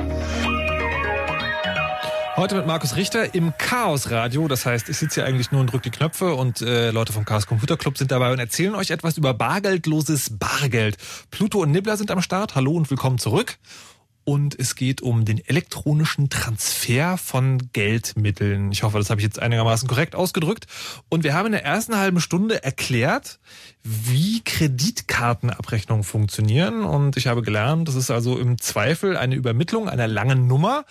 [2.37, 4.47] Heute mit Markus Richter im Chaos Radio.
[4.47, 7.25] Das heißt, ich sitze hier eigentlich nur und drücke die Knöpfe und äh, Leute vom
[7.25, 10.95] Chaos Computer Club sind dabei und erzählen euch etwas über bargeldloses Bargeld.
[11.31, 12.55] Pluto und Nibbler sind am Start.
[12.55, 13.57] Hallo und willkommen zurück
[14.25, 18.71] und es geht um den elektronischen Transfer von Geldmitteln.
[18.71, 20.67] Ich hoffe, das habe ich jetzt einigermaßen korrekt ausgedrückt.
[21.09, 23.39] Und wir haben in der ersten halben Stunde erklärt,
[23.83, 26.83] wie Kreditkartenabrechnungen funktionieren.
[26.85, 30.85] Und ich habe gelernt, das ist also im Zweifel eine Übermittlung einer langen Nummer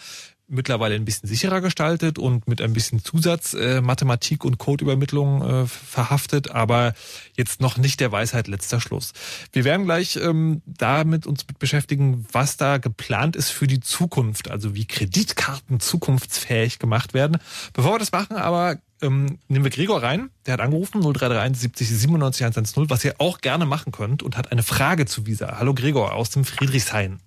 [0.53, 5.67] mittlerweile ein bisschen sicherer gestaltet und mit ein bisschen Zusatz äh, Mathematik und Codeübermittlung äh,
[5.67, 6.95] verhaftet, aber
[7.37, 9.13] jetzt noch nicht der Weisheit letzter Schluss.
[9.53, 14.75] Wir werden gleich ähm, damit uns beschäftigen, was da geplant ist für die Zukunft, also
[14.75, 17.39] wie Kreditkarten zukunftsfähig gemacht werden.
[17.73, 21.89] Bevor wir das machen, aber ähm, nehmen wir Gregor rein, der hat angerufen 0331 70
[21.89, 25.57] 97 110, was ihr auch gerne machen könnt und hat eine Frage zu Visa.
[25.59, 27.21] Hallo Gregor aus dem Friedrichshain.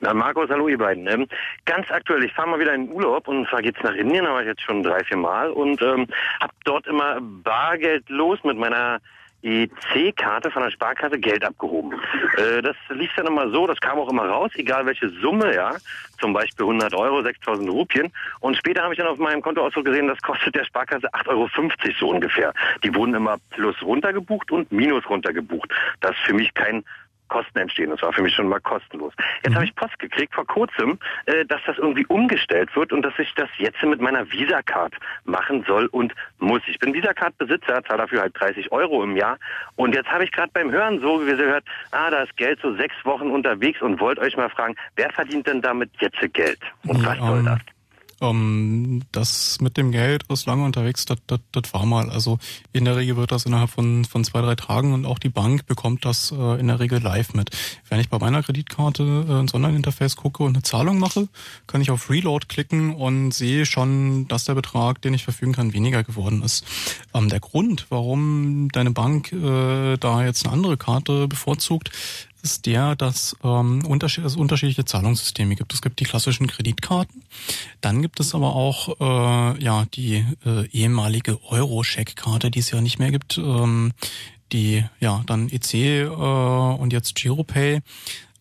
[0.00, 1.08] Na, Markus, hallo ihr beiden.
[1.08, 1.26] Ähm,
[1.64, 4.42] ganz aktuell, ich fahre mal wieder in Urlaub und zwar geht's nach Indien, da war
[4.42, 6.06] ich jetzt schon drei, vier Mal und ähm,
[6.40, 9.00] habe dort immer Bargeld los mit meiner
[9.42, 11.98] EC-Karte von der Sparkasse Geld abgehoben.
[12.36, 15.74] Äh, das lief dann immer so, das kam auch immer raus, egal welche Summe, ja,
[16.20, 18.12] zum Beispiel 100 Euro, 6000 Rupien.
[18.38, 21.48] Und später habe ich dann auf meinem Kontoauszug gesehen, das kostet der Sparkasse 8,50 Euro
[21.98, 22.52] so ungefähr.
[22.84, 25.72] Die wurden immer plus runtergebucht und minus runtergebucht.
[26.00, 26.84] Das ist für mich kein
[27.28, 27.90] Kosten entstehen.
[27.90, 29.12] Das war für mich schon mal kostenlos.
[29.42, 29.54] Jetzt Mhm.
[29.56, 33.32] habe ich Post gekriegt vor kurzem, äh, dass das irgendwie umgestellt wird und dass ich
[33.34, 36.62] das jetzt mit meiner Visa-Card machen soll und muss.
[36.66, 39.38] Ich bin Visa-Card-Besitzer, zahle dafür halt 30 Euro im Jahr.
[39.76, 42.94] Und jetzt habe ich gerade beim Hören so gehört, ah, da ist Geld so sechs
[43.04, 46.58] Wochen unterwegs und wollte euch mal fragen, wer verdient denn damit jetzt Geld?
[46.86, 47.58] Und was soll das?
[48.20, 52.10] Ähm, das mit dem Geld ist lange unterwegs, das, das, das war mal.
[52.10, 52.38] Also
[52.72, 55.66] in der Regel wird das innerhalb von, von zwei, drei Tagen und auch die Bank
[55.66, 57.50] bekommt das äh, in der Regel live mit.
[57.88, 61.28] Wenn ich bei meiner Kreditkarte äh, ins Online-Interface gucke und eine Zahlung mache,
[61.66, 65.72] kann ich auf Reload klicken und sehe schon, dass der Betrag, den ich verfügen kann,
[65.72, 66.64] weniger geworden ist.
[67.14, 71.90] Ähm, der Grund, warum deine Bank äh, da jetzt eine andere Karte bevorzugt,
[72.42, 75.72] ist der, dass ähm, unterschied es unterschiedliche Zahlungssysteme gibt.
[75.72, 77.22] Es gibt die klassischen Kreditkarten,
[77.80, 82.98] dann gibt es aber auch äh, ja die äh, ehemalige Euro-Check-Karte, die es ja nicht
[82.98, 83.92] mehr gibt, ähm,
[84.52, 87.80] die ja dann EC äh, und jetzt Giropay.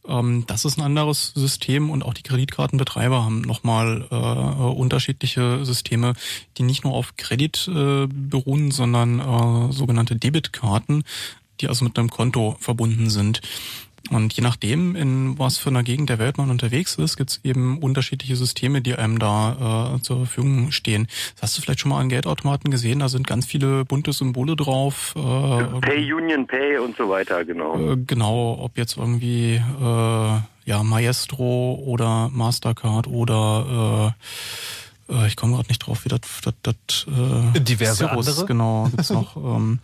[0.07, 6.13] Ähm, das ist ein anderes System und auch die Kreditkartenbetreiber haben nochmal äh, unterschiedliche Systeme,
[6.57, 11.03] die nicht nur auf Kredit äh, beruhen, sondern äh, sogenannte Debitkarten,
[11.59, 13.41] die also mit einem Konto verbunden sind.
[14.09, 17.79] Und je nachdem, in was für einer Gegend der Welt man unterwegs ist, gibt's eben
[17.79, 21.07] unterschiedliche Systeme, die einem da äh, zur Verfügung stehen.
[21.35, 22.99] Das hast du vielleicht schon mal an Geldautomaten gesehen?
[22.99, 25.13] Da sind ganz viele bunte Symbole drauf.
[25.15, 27.93] Äh, Pay Union Pay und so weiter, genau.
[27.93, 34.13] äh, genau, ob jetzt irgendwie äh, ja Maestro oder Mastercard oder
[35.09, 38.45] äh, äh, ich komme gerade nicht drauf, wie das das, das äh, Diverse Cirrus, andere?
[38.45, 39.79] genau gibt's noch ähm,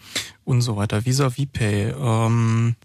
[0.46, 1.06] und so weiter.
[1.06, 1.94] Visa VPay.
[2.00, 2.76] Ähm,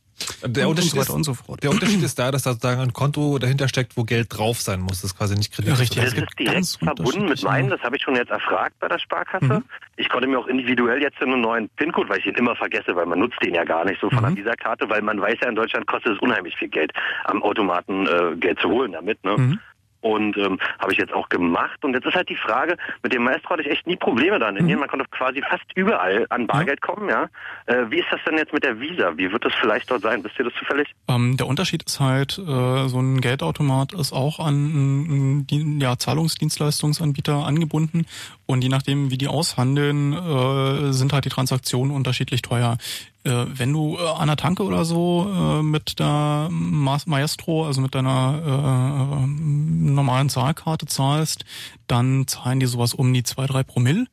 [0.44, 1.62] Der und, Unterschied und so ist, und so fort.
[1.62, 4.80] Der Unterschied ist da, dass da sozusagen ein Konto dahinter steckt, wo Geld drauf sein
[4.80, 5.00] muss.
[5.02, 5.70] Das ist quasi nicht Kredit.
[5.70, 6.02] Ja, richtig.
[6.02, 8.98] Das gibt ist direkt verbunden mit meinem, das habe ich schon jetzt erfragt bei der
[8.98, 9.44] Sparkasse.
[9.44, 9.64] Mhm.
[9.96, 13.06] Ich konnte mir auch individuell jetzt einen neuen PIN-Code, weil ich ihn immer vergesse, weil
[13.06, 14.34] man nutzt den ja gar nicht so von Mhm.
[14.34, 16.92] der Visa-Karte, weil man weiß ja, in Deutschland kostet es unheimlich viel Geld,
[17.24, 19.22] am Automaten äh, Geld zu holen damit.
[19.24, 19.36] Ne?
[19.36, 19.60] Mhm.
[20.01, 21.84] Und ähm, habe ich jetzt auch gemacht.
[21.84, 24.49] Und jetzt ist halt die Frage, mit dem Maestro hatte ich echt nie Probleme da
[24.49, 24.61] in Mhm.
[24.61, 24.78] Indien.
[24.80, 27.28] Man konnte quasi fast überall an Bargeld kommen, ja.
[27.66, 29.16] Äh, wie ist das denn jetzt mit der Visa?
[29.16, 30.22] Wie wird das vielleicht dort sein?
[30.22, 30.88] Wisst ihr das zufällig?
[31.09, 37.44] Ähm, der Unterschied ist halt, äh, so ein Geldautomat ist auch an die, ja, Zahlungsdienstleistungsanbieter
[37.46, 38.07] angebunden
[38.46, 42.76] und je nachdem, wie die aushandeln, äh, sind halt die Transaktionen unterschiedlich teuer.
[43.24, 47.80] Äh, wenn du äh, an der Tanke oder so äh, mit der Ma- Maestro, also
[47.80, 51.44] mit deiner äh, normalen Zahlkarte zahlst,
[51.88, 54.06] dann zahlen die sowas um die zwei drei Promille.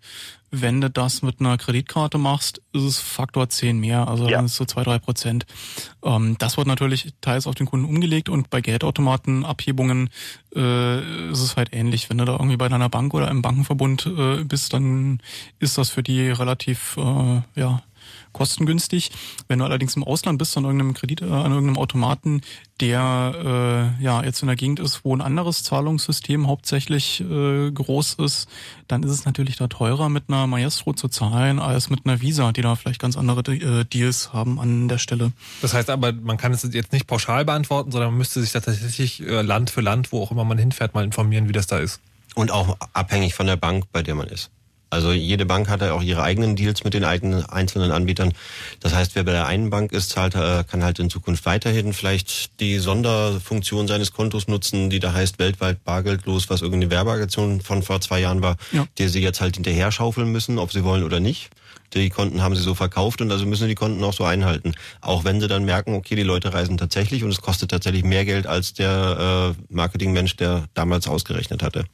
[0.57, 4.37] Wenn du das mit einer Kreditkarte machst, ist es Faktor 10 mehr, also Ja.
[4.37, 5.45] dann ist es so zwei drei Prozent.
[6.03, 10.09] Ähm, das wird natürlich teils auf den Kunden umgelegt und bei Geldautomatenabhebungen
[10.55, 12.09] äh, ist es halt ähnlich.
[12.09, 15.19] Wenn du da irgendwie bei deiner Bank oder im Bankenverbund äh, bist, dann
[15.59, 17.81] ist das für die relativ äh, ja
[18.35, 19.11] kostengünstig.
[19.47, 22.41] Wenn du allerdings im Ausland bist, an irgendeinem Kredit, äh, an irgendeinem Automaten,
[22.81, 28.15] der äh, ja jetzt in der Gegend ist, wo ein anderes Zahlungssystem hauptsächlich äh, groß
[28.15, 28.47] ist,
[28.87, 32.51] dann ist es natürlich da teurer, mit einer Maestro zu zahlen, als mit einer Visa,
[32.51, 35.31] die da vielleicht ganz andere äh, Deals haben an der Stelle.
[35.61, 38.59] Das heißt aber, man kann es jetzt nicht pauschal beantworten, sondern man müsste sich da
[38.59, 41.77] tatsächlich äh, Land für Land, wo auch immer man hinfährt, mal informieren, wie das da
[41.77, 42.01] ist.
[42.35, 44.51] Und auch abhängig von der Bank, bei der man ist.
[44.89, 48.33] Also jede Bank hat ja auch ihre eigenen Deals mit den eigenen einzelnen Anbietern.
[48.79, 51.91] Das heißt, wer bei der einen Bank ist, zahlt, äh, kann halt in Zukunft weiterhin
[51.93, 57.83] vielleicht die Sonderfunktion seines Kontos nutzen, die da heißt weltweit bargeldlos, was irgendeine Werbeaktion von
[57.83, 58.85] vor zwei Jahren war, Ja.
[58.97, 61.49] der sie jetzt halt hinterher schaufeln müssen, ob sie wollen oder nicht.
[61.93, 64.73] Die Konten haben sie so verkauft und also müssen sie die Konten auch so einhalten.
[65.01, 68.25] Auch wenn sie dann merken, okay, die Leute reisen tatsächlich und es kostet tatsächlich mehr
[68.25, 71.85] Geld als der äh, Marketingmensch, der damals ausgerechnet hatte.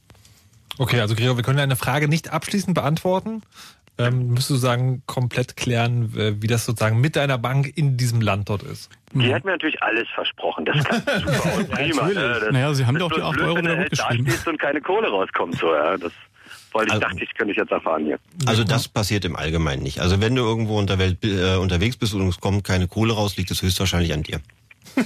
[0.77, 3.41] Okay, also Gregor, wir können deine Frage nicht abschließend beantworten.
[3.97, 8.21] Ähm, müsstest du sagen, komplett klären, äh, wie das sozusagen mit deiner Bank in diesem
[8.21, 8.89] Land dort ist.
[9.13, 10.65] Die hat mir natürlich alles versprochen.
[10.65, 12.07] Das kann super und prima.
[12.07, 12.13] ne?
[12.13, 13.99] Das, Naja, sie haben dir auch die bloß 8 blöd, Euro wenn wieder du halt
[14.45, 15.57] da und keine Kohle rauskommt.
[15.59, 15.97] So, ja.
[15.97, 16.13] Das
[16.71, 18.17] wollte ich, Also- dachte ich, könnte ich jetzt erfahren hier.
[18.47, 19.99] Also das passiert im Allgemeinen nicht.
[19.99, 23.35] Also wenn du irgendwo unter Welt, äh, unterwegs bist und es kommt keine Kohle raus,
[23.35, 24.39] liegt es höchstwahrscheinlich an dir.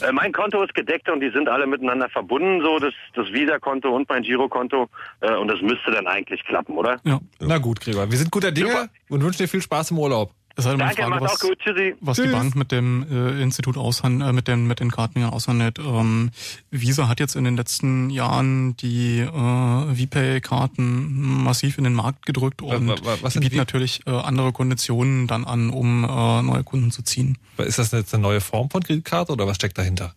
[0.00, 3.88] Äh, mein Konto ist gedeckt und die sind alle miteinander verbunden, so das, das Visa-Konto
[3.88, 4.88] und mein Girokonto.
[5.20, 7.00] Äh, und das müsste dann eigentlich klappen, oder?
[7.04, 7.18] Ja.
[7.40, 8.88] Na gut, Gregor, wir sind guter Dinge Super.
[9.08, 10.32] und wünschen dir viel Spaß im Urlaub.
[10.58, 11.56] Es ist halt Danke, Frage, was, gut.
[12.00, 12.26] Was die.
[12.26, 15.78] Bank mit dem äh, Institut aushand, äh, mit den mit den Karten aushandelt.
[15.78, 16.30] Ähm,
[16.72, 22.60] Visa hat jetzt in den letzten Jahren die äh, VPay-Karten massiv in den Markt gedrückt
[22.60, 23.56] und wa- wa- was bieten die?
[23.56, 27.38] natürlich äh, andere Konditionen dann an, um äh, neue Kunden zu ziehen.
[27.58, 30.12] Ist das jetzt eine neue Form von Kreditkarte oder was steckt dahinter?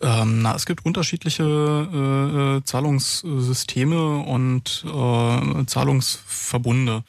[0.00, 7.04] Ähm, na, es gibt unterschiedliche äh, äh, Zahlungssysteme und äh, Zahlungsverbunde.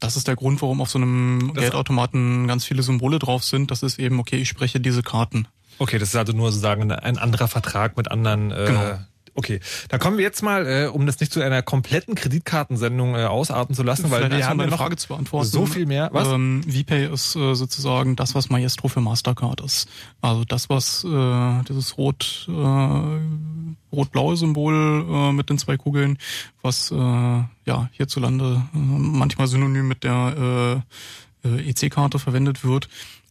[0.00, 3.70] Das ist der Grund, warum auf so einem Das- Geldautomaten ganz viele Symbole drauf sind.
[3.70, 5.46] Das ist eben, okay, ich spreche diese Karten.
[5.78, 8.50] Okay, das ist also nur sozusagen ein anderer Vertrag mit anderen.
[8.50, 8.98] Äh, Genau.
[9.34, 13.24] Okay, da kommen wir jetzt mal, äh, um das nicht zu einer kompletten Kreditkartensendung äh,
[13.24, 15.48] ausarten zu lassen, weil Vielleicht wir haben ja noch Frage zu beantworten.
[15.48, 16.10] so viel mehr.
[16.12, 16.28] Was?
[16.28, 19.88] Ähm, VPay ist äh, sozusagen das, was Maestro für Mastercard ist.
[20.20, 22.52] Also das, was äh, dieses rot äh,
[23.92, 26.18] rot-blaue Symbol äh, mit den zwei Kugeln,
[26.62, 30.82] was äh, ja hierzulande äh, manchmal synonym mit der
[31.44, 32.88] äh, äh, EC-Karte verwendet wird,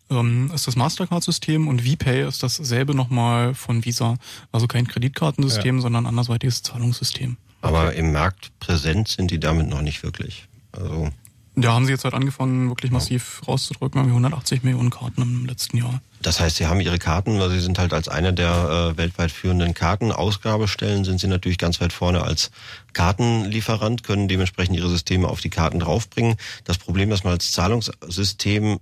[0.09, 4.17] ähm, ist das Mastercard-System und VPay ist dasselbe nochmal von Visa.
[4.51, 7.37] Also kein Kreditkartensystem, sondern ein andersweitiges Zahlungssystem.
[7.61, 10.47] Aber im Markt präsent sind die damit noch nicht wirklich.
[10.71, 11.09] Also
[11.55, 13.99] Da haben sie jetzt halt angefangen, wirklich massiv rauszudrücken.
[13.99, 16.01] Wir haben 180 Millionen Karten im letzten Jahr.
[16.21, 19.31] Das heißt, Sie haben Ihre Karten, weil Sie sind halt als einer der äh, weltweit
[19.31, 22.51] führenden Kartenausgabestellen, sind Sie natürlich ganz weit vorne als
[22.91, 26.35] Kartenlieferant, können dementsprechend Ihre Systeme auf die Karten draufbringen.
[26.65, 28.79] Das Problem, das man als Zahlungssystem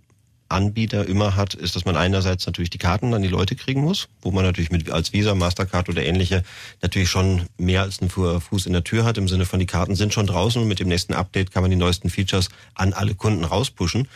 [0.50, 4.08] Anbieter immer hat, ist, dass man einerseits natürlich die Karten an die Leute kriegen muss,
[4.22, 6.44] wo man natürlich mit als Visa, Mastercard oder ähnliche
[6.82, 9.66] natürlich schon mehr als einen Fu- Fuß in der Tür hat, im Sinne von die
[9.66, 12.94] Karten sind schon draußen und mit dem nächsten Update kann man die neuesten Features an
[12.94, 14.08] alle Kunden rauspushen.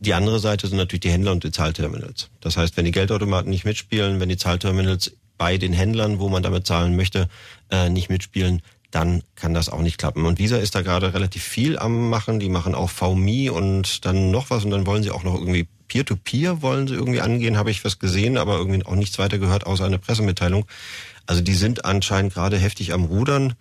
[0.00, 2.30] Die andere Seite sind natürlich die Händler und die Zahlterminals.
[2.40, 6.42] Das heißt, wenn die Geldautomaten nicht mitspielen, wenn die Zahlterminals bei den Händlern, wo man
[6.42, 7.28] damit zahlen möchte,
[7.70, 10.24] äh, nicht mitspielen, dann kann das auch nicht klappen.
[10.24, 12.40] Und Visa ist da gerade relativ viel am machen.
[12.40, 15.68] Die machen auch VMI und dann noch was und dann wollen sie auch noch irgendwie
[15.88, 19.66] Peer-to-Peer wollen sie irgendwie angehen, habe ich was gesehen, aber irgendwie auch nichts weiter gehört
[19.66, 20.66] außer eine Pressemitteilung.
[21.26, 23.54] Also die sind anscheinend gerade heftig am Rudern.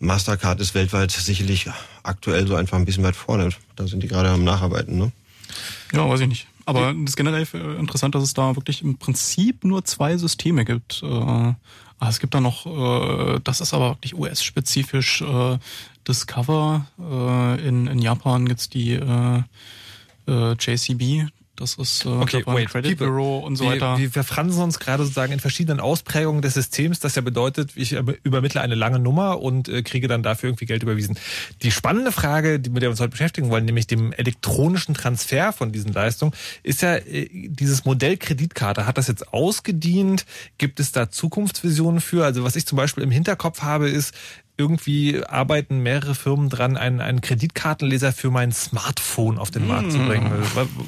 [0.00, 1.68] Mastercard ist weltweit sicherlich
[2.02, 3.50] aktuell so einfach ein bisschen weit vorne.
[3.76, 5.12] Da sind die gerade am Nacharbeiten, ne?
[5.92, 6.46] Ja, weiß ich nicht.
[6.64, 10.64] Aber das ist generell äh, interessant, dass es da wirklich im Prinzip nur zwei Systeme
[10.64, 11.02] gibt.
[12.00, 15.58] Ah, es gibt da noch, äh, das ist aber wirklich US-spezifisch, äh,
[16.08, 16.86] Discover.
[16.98, 19.42] Äh, in, in Japan gibt's die äh,
[20.26, 21.30] äh, JCB.
[21.60, 23.12] Das ist äh, Okay, Japan wait, Credit people.
[23.12, 23.98] Bureau und so wir, weiter.
[23.98, 28.62] Wir verfransen uns gerade sozusagen in verschiedenen Ausprägungen des Systems, das ja bedeutet, ich übermittle
[28.62, 31.18] eine lange Nummer und äh, kriege dann dafür irgendwie Geld überwiesen.
[31.62, 35.52] Die spannende Frage, die, mit der wir uns heute beschäftigen wollen, nämlich dem elektronischen Transfer
[35.52, 36.32] von diesen Leistungen,
[36.62, 38.86] ist ja äh, dieses Modell Kreditkarte.
[38.86, 40.24] Hat das jetzt ausgedient?
[40.56, 42.24] Gibt es da Zukunftsvisionen für?
[42.24, 44.14] Also was ich zum Beispiel im Hinterkopf habe, ist,
[44.60, 49.98] irgendwie arbeiten mehrere Firmen dran, einen, einen Kreditkartenleser für mein Smartphone auf den Markt zu
[49.98, 50.30] bringen.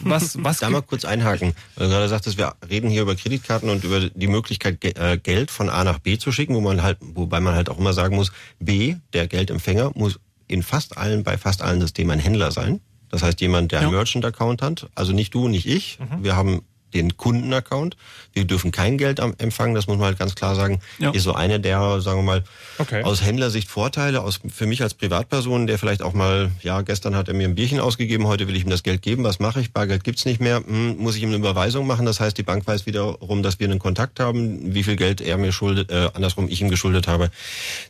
[0.05, 1.55] Was, was Da mal kurz einhaken.
[1.77, 5.51] Weil du gerade sagtest, wir reden hier über Kreditkarten und über die Möglichkeit, äh, Geld
[5.51, 8.15] von A nach B zu schicken, wo man halt, wobei man halt auch immer sagen
[8.15, 12.81] muss, B, der Geldempfänger, muss in fast allen, bei fast allen Systemen ein Händler sein.
[13.09, 13.97] Das heißt, jemand, der einen Ja.
[13.97, 15.99] Merchant-Account hat, also nicht du, nicht ich.
[16.21, 16.63] Wir haben
[16.95, 17.97] den Kundenaccount.
[18.33, 20.81] Wir dürfen kein Geld empfangen, das muss man halt ganz klar sagen.
[20.99, 21.11] Ja.
[21.11, 22.45] Ist so eine der, sagen wir mal,
[22.79, 23.03] Okay.
[23.03, 27.29] aus Händlersicht Vorteile, aus, für mich als Privatperson, der vielleicht auch mal, ja, gestern hat
[27.29, 29.73] er mir ein Bierchen ausgegeben, heute will ich ihm das Geld geben, was mache ich?
[29.73, 32.67] Bargeld gibt's nicht mehr, hm, muss ich ihm eine Überweisung machen, das heißt, die Bank
[32.67, 36.49] weiß wiederum, dass wir einen Kontakt haben, wie viel Geld er mir schuldet, äh, andersrum
[36.49, 37.31] ich ihm geschuldet habe.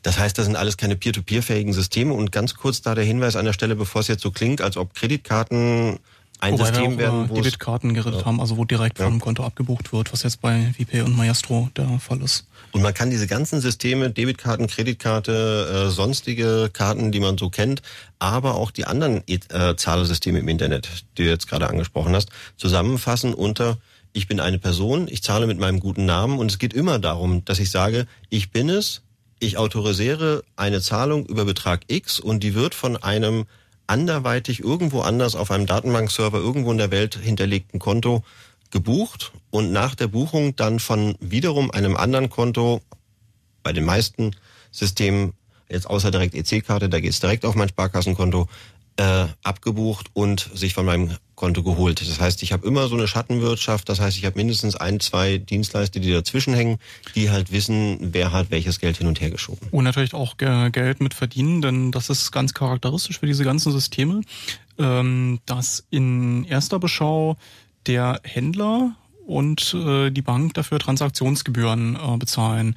[0.03, 3.45] Das heißt, das sind alles keine peer-to-peer-fähigen Systeme und ganz kurz da der Hinweis an
[3.45, 5.99] der Stelle, bevor es jetzt so klingt, als ob Kreditkarten
[6.43, 9.05] ein Wobei System wir auch werden, Debitkarten geredet haben, also wo direkt Ja.
[9.05, 12.47] vom Konto abgebucht wird, was jetzt bei VP und Maestro der Fall ist.
[12.73, 17.81] Und man kann diese ganzen Systeme, Debitkarten, Kreditkarte, äh, sonstige Karten, die man so kennt,
[18.19, 23.35] aber auch die anderen äh, Zahlsysteme im Internet, die du jetzt gerade angesprochen hast, zusammenfassen
[23.35, 23.79] unter
[24.13, 27.45] ich bin eine Person, ich zahle mit meinem guten Namen und es geht immer darum,
[27.45, 29.03] dass ich sage, ich bin es,
[29.39, 33.47] ich autorisiere eine Zahlung über Betrag X und die wird von einem
[33.93, 38.25] anderweitig irgendwo anders auf einem Datenbankserver irgendwo in der Welt hinterlegten Konto
[38.71, 42.81] gebucht und nach der Buchung dann von wiederum einem anderen Konto
[43.63, 44.35] bei den meisten
[44.71, 45.35] Systemen,
[45.69, 48.49] jetzt außer direkt EC-Karte, da geht's direkt auf mein Sparkassenkonto,
[48.97, 52.01] äh, abgebucht und sich von meinem Konto geholt.
[52.01, 55.39] Das heißt, ich habe immer so eine Schattenwirtschaft, das heißt, ich habe mindestens ein, zwei
[55.39, 56.79] Dienstleister, die dazwischen hängen,
[57.15, 59.67] die halt wissen, wer hat welches Geld hin und her geschoben.
[59.71, 63.73] Und natürlich auch Ge- Geld mit verdienen, denn das ist ganz charakteristisch für diese ganzen
[63.73, 64.21] Systeme,
[64.79, 67.37] ähm, dass in erster Beschau
[67.87, 68.95] der Händler
[69.27, 72.77] und äh, die Bank dafür Transaktionsgebühren äh, bezahlen.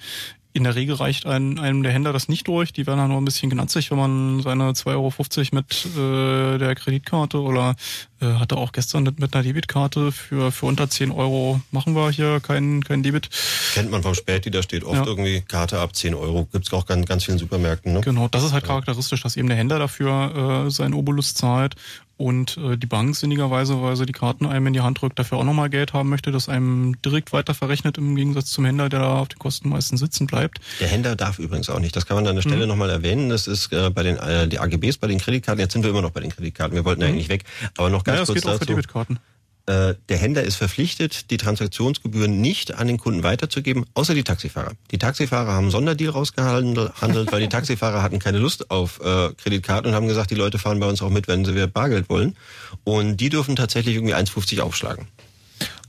[0.56, 2.72] In der Regel reicht ein, einem der Händler das nicht durch.
[2.72, 5.14] Die werden dann nur ein bisschen gnatzig, wenn man seine 2,50 Euro
[5.52, 7.76] mit äh, der Kreditkarte oder
[8.22, 12.10] äh, hatte auch gestern mit, mit einer Debitkarte für, für unter 10 Euro machen wir
[12.10, 13.30] hier kein, kein Debit.
[13.74, 15.06] Kennt man vom Späti, da steht oft Ja.
[15.06, 16.48] irgendwie Karte ab 10 Euro.
[16.50, 17.92] Gibt's auch ganz, ganz vielen Supermärkten.
[17.92, 18.00] Ne?
[18.00, 21.76] Genau, das ist halt charakteristisch, dass eben der Händler dafür äh, seinen Obolus zahlt
[22.18, 25.38] und äh, die Bank sinnigerweise, weil sie die Karten einem in die Hand drückt, dafür
[25.38, 29.00] auch nochmal Geld haben möchte, das einem direkt weiter verrechnet im Gegensatz zum Händler, der
[29.00, 30.60] da auf den Kosten meistens sitzen bleibt.
[30.80, 31.96] Der Händler darf übrigens auch nicht.
[31.96, 32.70] Das kann man an der Stelle mhm.
[32.70, 33.30] nochmal erwähnen.
[33.30, 35.60] Das ist äh, bei den äh, die AGBs bei den Kreditkarten.
[35.60, 36.76] Jetzt sind wir immer noch bei den Kreditkarten.
[36.76, 37.10] Wir wollten mhm.
[37.10, 37.44] eigentlich weg.
[37.78, 38.56] Aber noch ganz naja, kurz das geht dazu.
[38.56, 39.20] Auch für Debitkarten.
[39.68, 44.74] Äh, der Händler ist verpflichtet, die Transaktionsgebühren nicht an den Kunden weiterzugeben, außer die Taxifahrer.
[44.92, 49.90] Die Taxifahrer haben einen Sonderdeal rausgehandelt, weil die Taxifahrer hatten keine Lust auf äh, Kreditkarten
[49.90, 52.36] und haben gesagt, die Leute fahren bei uns auch mit, wenn sie wieder Bargeld wollen.
[52.84, 55.08] Und die dürfen tatsächlich irgendwie 1,50 aufschlagen.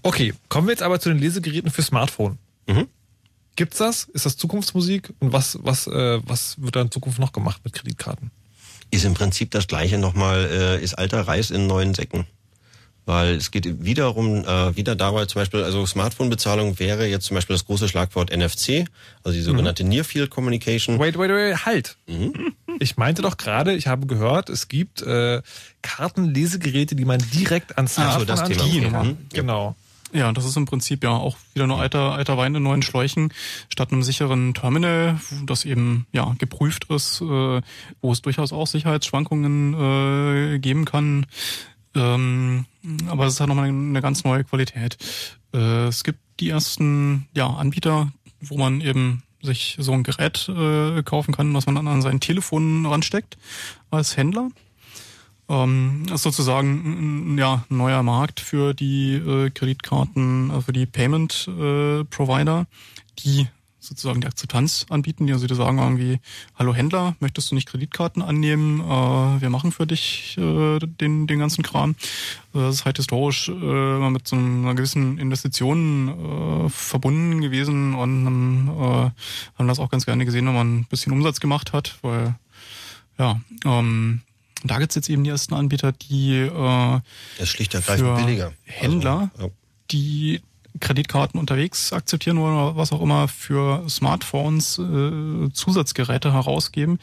[0.03, 2.39] Okay, kommen wir jetzt aber zu den Lesegeräten für Smartphone.
[2.67, 2.87] Mhm.
[3.57, 4.05] Gibt's das?
[4.05, 5.13] Ist das Zukunftsmusik?
[5.19, 8.31] Und was, was, äh, was wird da in Zukunft noch gemacht mit Kreditkarten?
[8.91, 12.27] Ist im Prinzip das Gleiche nochmal, äh, ist alter Reis in neuen Säcken
[13.07, 17.55] weil es geht wiederum äh, wieder dabei zum Beispiel, also Smartphone-Bezahlung wäre jetzt zum Beispiel
[17.55, 18.85] das große Schlagwort NFC,
[19.23, 19.91] also die sogenannte mhm.
[19.91, 20.99] Near Field Communication.
[20.99, 21.97] Wait, wait, wait, halt.
[22.07, 22.53] Mhm.
[22.81, 25.41] Ich meinte doch gerade, ich habe gehört, es gibt äh,
[25.83, 29.05] Kartenlesegeräte, die man direkt ans Smartphone ah, so, das Thema.
[29.05, 29.17] Mhm.
[29.33, 29.77] Genau.
[30.13, 33.33] Ja, das ist im Prinzip ja auch wieder nur alter, alter Wein in neuen Schläuchen,
[33.69, 37.61] statt einem sicheren Terminal, das eben ja geprüft ist, äh,
[38.01, 39.75] wo es durchaus auch Sicherheitsschwankungen
[40.55, 41.27] äh, geben kann.
[41.97, 42.67] Ähm,
[43.09, 44.97] aber es ist halt nochmal eine ganz neue Qualität.
[45.53, 51.03] Äh, es gibt die ersten ja, Anbieter, wo man eben sich so ein Gerät äh,
[51.03, 53.39] kaufen kann, was man dann an sein Telefon ransteckt
[53.91, 54.51] als Händler.
[55.49, 61.49] Ähm, ist sozusagen ja, ein neuer Markt für die äh, Kreditkarten, äh, für die Payment
[61.49, 62.05] äh,
[63.21, 63.47] die
[63.87, 66.21] sozusagen die Akzeptanz anbieten, die also die sagen irgendwie,
[66.57, 68.81] hallo Händler, möchtest du nicht Kreditkarten annehmen?
[68.81, 71.93] Äh, wir machen für dich äh, den, den ganzen Kram.
[72.55, 78.69] Äh, das ist halt historisch äh, mit so einer gewissen Investition äh, verbunden gewesen und
[78.69, 79.11] äh,
[79.59, 82.35] haben das auch ganz gerne gesehen, wenn man ein bisschen Umsatz gemacht hat, weil
[83.19, 84.21] ja, ähm,
[84.65, 87.01] da gibt's jetzt eben die ersten Anbieter, die äh,
[87.39, 88.53] das schlicht ergreifend billiger.
[88.65, 89.53] Händler, also, ja.
[89.91, 90.41] die
[90.81, 96.99] Kreditkarten unterwegs akzeptieren oder was auch immer für Smartphones äh, Zusatzgeräte herausgeben.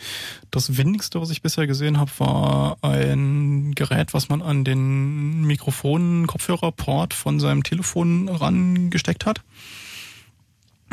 [0.52, 6.28] Das windigste, was ich bisher gesehen habe, war ein Gerät, was man an den Mikrofon
[6.28, 9.42] Kopfhörerport von seinem Telefon rangesteckt hat.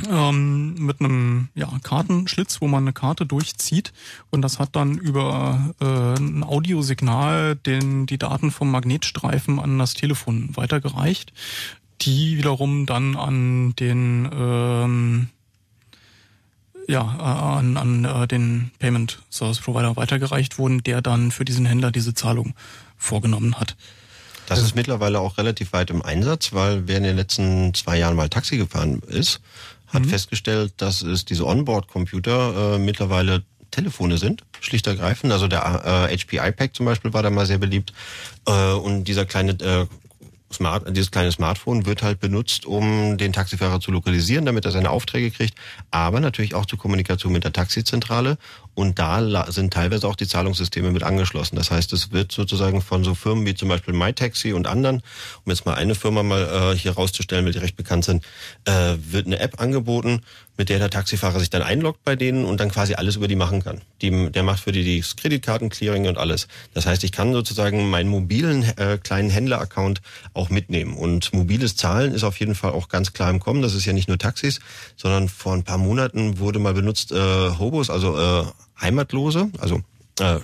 [0.09, 3.93] Ähm, mit einem ja, Kartenschlitz, wo man eine Karte durchzieht
[4.31, 9.95] und das hat dann über äh, ein Audiosignal den, die Daten vom Magnetstreifen an das
[9.95, 11.35] Telefon weitergereicht
[12.03, 15.29] die wiederum dann an den ähm,
[16.89, 21.93] ja, an, an äh, den Payment Service Provider weitergereicht wurden, der dann für diesen Händler
[21.93, 22.55] diese Zahlung
[22.97, 23.77] vorgenommen hat.
[24.47, 28.17] Das ist mittlerweile auch relativ weit im Einsatz, weil wer in den letzten zwei Jahren
[28.17, 29.41] mal Taxi gefahren ist,
[29.87, 30.09] hat mhm.
[30.09, 35.33] festgestellt, dass es diese Onboard-Computer äh, mittlerweile Telefone sind, schlicht ergreifend.
[35.33, 37.93] Also der äh, HP iPad zum Beispiel war da mal sehr beliebt.
[38.47, 39.87] Äh, und dieser kleine äh,
[40.53, 44.91] Smart, dieses kleine Smartphone wird halt benutzt, um den Taxifahrer zu lokalisieren, damit er seine
[44.91, 45.55] Aufträge kriegt,
[45.91, 48.37] aber natürlich auch zur Kommunikation mit der Taxizentrale.
[48.75, 51.57] Und da sind teilweise auch die Zahlungssysteme mit angeschlossen.
[51.57, 55.03] Das heißt, es wird sozusagen von so Firmen wie zum Beispiel MyTaxi und anderen,
[55.45, 58.25] um jetzt mal eine Firma mal äh, hier rauszustellen, weil die recht bekannt sind,
[58.65, 60.23] äh, wird eine App angeboten,
[60.57, 63.35] mit der der Taxifahrer sich dann einloggt bei denen und dann quasi alles über die
[63.35, 63.81] machen kann.
[64.03, 66.49] Die, der macht für die das Kreditkartenclearing und alles.
[66.75, 70.03] Das heißt, ich kann sozusagen meinen mobilen äh, kleinen Händler-Account
[70.35, 70.99] auch mitnehmen.
[70.99, 73.63] Und mobiles Zahlen ist auf jeden Fall auch ganz klar im Kommen.
[73.63, 74.61] Das ist ja nicht nur Taxis,
[74.97, 78.45] sondern vor ein paar Monaten wurde mal benutzt äh, Hobos, also äh,
[78.81, 79.83] Heimatlose, also
[80.21, 80.39] äh,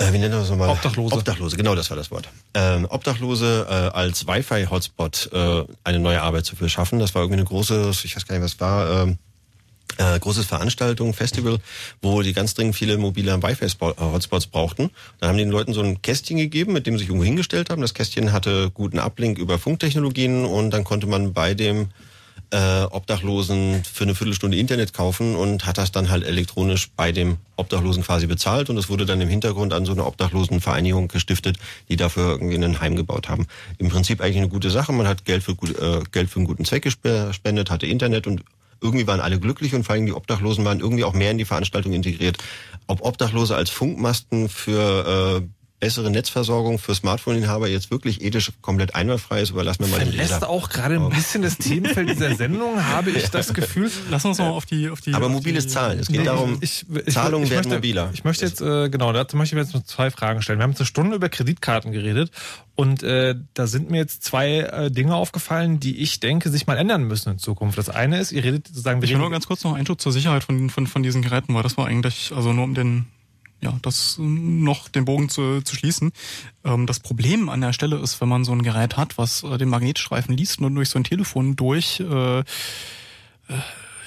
[0.00, 0.70] äh, wie nennen wir das nochmal?
[0.70, 1.14] Obdachlose.
[1.14, 2.26] Obdachlose, genau das war das Wort.
[2.54, 6.98] Ähm, Obdachlose äh, als Wi-Fi-Hotspot äh, eine neue Arbeit zu schaffen.
[6.98, 9.18] Das war irgendwie eine große, ich weiß gar nicht, was war, ähm,
[9.98, 11.58] äh, großes Veranstaltung, Festival,
[12.00, 14.90] wo die ganz dringend viele mobile Wi-Fi-Hotspots brauchten.
[15.18, 17.68] Dann haben die den Leuten so ein Kästchen gegeben, mit dem sie sich irgendwo hingestellt
[17.68, 17.82] haben.
[17.82, 21.88] Das Kästchen hatte guten Uplink über Funktechnologien und dann konnte man bei dem
[22.50, 27.36] äh, Obdachlosen für eine Viertelstunde Internet kaufen und hat das dann halt elektronisch bei dem
[27.56, 31.96] Obdachlosen quasi bezahlt und es wurde dann im Hintergrund an so eine Obdachlosenvereinigung gestiftet, die
[31.96, 33.46] dafür irgendwie ein Heim gebaut haben.
[33.78, 34.92] Im Prinzip eigentlich eine gute Sache.
[34.92, 38.42] Man hat Geld für, äh, Geld für einen guten Zweck gespendet, hatte Internet und
[38.82, 41.44] irgendwie waren alle glücklich und vor allem die Obdachlosen waren irgendwie auch mehr in die
[41.44, 42.38] Veranstaltung integriert.
[42.86, 49.40] Ob Obdachlose als Funkmasten für äh, bessere Netzversorgung für Smartphone-Inhaber jetzt wirklich ethisch komplett einwandfrei
[49.40, 50.48] ist, überlassen wir mal den Leser.
[50.48, 53.90] auch gerade ein bisschen das Themenfeld dieser Sendung, habe ich das Gefühl.
[54.10, 55.14] Lass uns mal auf die, auf die.
[55.14, 55.98] Aber mobiles Zahlen.
[55.98, 58.10] Es geht nee, darum, ich, ich, Zahlungen ich, werden möchte, mobiler.
[58.12, 60.58] Ich möchte jetzt, äh, genau, dazu möchte ich jetzt noch zwei Fragen stellen.
[60.58, 62.30] Wir haben jetzt eine Stunde über Kreditkarten geredet
[62.74, 66.76] und äh, da sind mir jetzt zwei äh, Dinge aufgefallen, die ich denke, sich mal
[66.76, 67.78] ändern müssen in Zukunft.
[67.78, 69.02] Das eine ist, ihr redet sozusagen...
[69.02, 71.62] Ich will nur ganz kurz noch Einschub zur Sicherheit von, von, von diesen Geräten, weil
[71.62, 73.06] das war eigentlich, also nur um den
[73.62, 76.12] ja, das noch den Bogen zu, zu schließen.
[76.64, 79.58] Ähm, das Problem an der Stelle ist, wenn man so ein Gerät hat, was äh,
[79.58, 82.42] den Magnetstreifen liest und durch so ein Telefon durch äh, äh,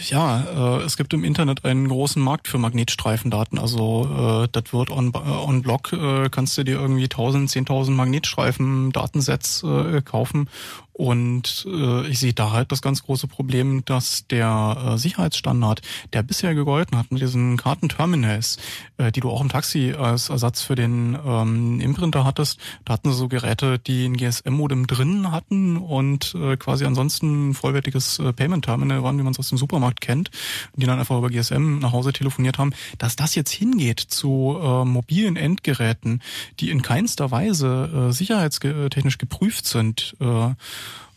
[0.09, 3.59] ja, äh, es gibt im Internet einen großen Markt für Magnetstreifendaten.
[3.59, 9.63] Also äh, das wird on, on Block, äh, kannst du dir irgendwie 1000, 10.000 Magnetstreifen-Datensets
[9.63, 10.49] äh, kaufen
[10.93, 15.81] und äh, ich sehe da halt das ganz große Problem, dass der äh, Sicherheitsstandard,
[16.13, 18.57] der bisher gegolten hat mit diesen Kartenterminals,
[18.97, 23.11] äh, die du auch im Taxi als Ersatz für den ähm, Imprinter hattest, da hatten
[23.11, 28.31] sie so Geräte, die ein GSM-Modem drin hatten und äh, quasi ansonsten ein vollwertiges äh,
[28.31, 30.29] Payment-Terminal waren, wie man es aus dem Supermarkt kennt,
[30.75, 34.85] die dann einfach über GSM nach Hause telefoniert haben, dass das jetzt hingeht zu äh,
[34.85, 36.21] mobilen Endgeräten,
[36.59, 40.53] die in keinster Weise äh, sicherheitstechnisch geprüft sind, äh,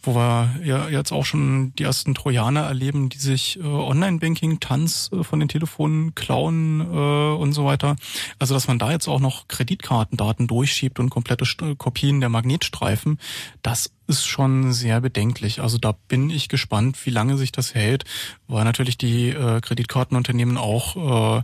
[0.07, 5.25] wo wir ja jetzt auch schon die ersten Trojaner erleben, die sich äh, Online-Banking-Tanz äh,
[5.25, 7.97] von den Telefonen klauen äh, und so weiter.
[8.39, 13.19] Also dass man da jetzt auch noch Kreditkartendaten durchschiebt und komplette St Kopien der Magnetstreifen,
[13.63, 15.61] das ist schon sehr bedenklich.
[15.61, 18.05] Also da bin ich gespannt, wie lange sich das hält,
[18.47, 21.43] weil natürlich die äh, Kreditkartenunternehmen auch äh,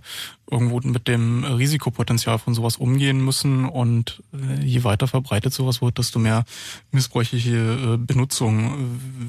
[0.50, 5.98] irgendwo mit dem Risikopotenzial von sowas umgehen müssen und äh, je weiter verbreitet sowas wird,
[5.98, 6.44] desto mehr
[6.90, 8.66] missbräuchliche äh, Benutzung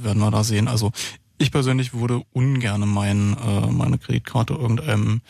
[0.01, 0.67] äh, werden wir da sehen.
[0.67, 0.91] Also
[1.37, 5.21] ich persönlich würde ungern mein, äh, meine Kreditkarte irgendeinem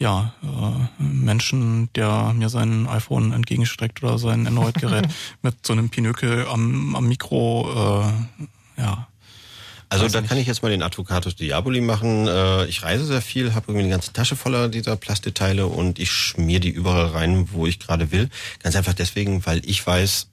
[0.00, 5.08] ja, äh, Menschen, der mir sein iPhone entgegenstreckt oder sein Android-Gerät
[5.42, 8.08] mit so einem Pinökel am, am Mikro,
[8.78, 9.06] äh, ja.
[9.90, 12.28] Also da kann ich jetzt mal den Advocatus Diaboli machen.
[12.28, 16.12] Äh, ich reise sehr viel, habe irgendwie eine ganze Tasche voller dieser Plastikteile und ich
[16.12, 18.30] schmier die überall rein, wo ich gerade will.
[18.62, 20.28] Ganz einfach deswegen, weil ich weiß,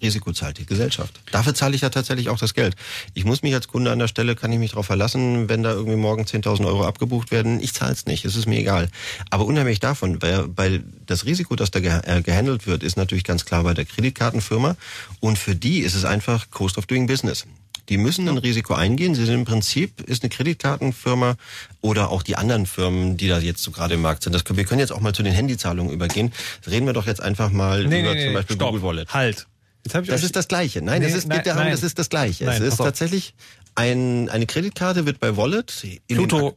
[0.00, 1.20] Risiko zahlt die Gesellschaft.
[1.32, 2.76] Dafür zahle ich ja tatsächlich auch das Geld.
[3.14, 5.72] Ich muss mich als Kunde an der Stelle, kann ich mich darauf verlassen, wenn da
[5.72, 8.88] irgendwie morgen 10.000 Euro abgebucht werden, ich zahle es nicht, es ist mir egal.
[9.30, 13.44] Aber unheimlich davon, weil, weil das Risiko, das da äh, gehandelt wird, ist natürlich ganz
[13.44, 14.76] klar bei der Kreditkartenfirma
[15.20, 17.44] und für die ist es einfach Cost of Doing Business.
[17.88, 19.14] Die müssen ein Risiko eingehen.
[19.14, 21.36] Sie sind im Prinzip, ist eine Kreditkartenfirma
[21.80, 24.34] oder auch die anderen Firmen, die da jetzt so gerade im Markt sind.
[24.34, 26.32] Das können, wir können jetzt auch mal zu den Handyzahlungen übergehen.
[26.66, 28.68] Reden wir doch jetzt einfach mal Nee, über nee, zum nee, Beispiel stopp.
[28.72, 29.14] Google Wallet.
[29.14, 29.46] Halt.
[29.88, 30.82] Jetzt hab ich Das ist das Gleiche.
[30.82, 31.72] Nein, Nee, es ist, nein, geht darum, nein.
[31.72, 32.44] das ist das Gleiche.
[32.44, 33.34] Nein, es ist tatsächlich
[33.74, 35.86] ein, eine Kreditkarte wird bei Wallet.
[36.08, 36.48] Pluto.
[36.48, 36.54] Ak-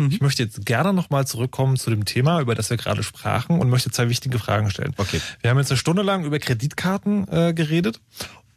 [0.00, 0.10] Mhm.
[0.12, 3.68] Ich möchte jetzt gerne nochmal zurückkommen zu dem Thema, über das wir gerade sprachen und
[3.68, 4.94] möchte zwei wichtige Fragen stellen.
[4.96, 5.20] Okay.
[5.40, 8.00] Wir haben jetzt eine Stunde lang über Kreditkarten äh, geredet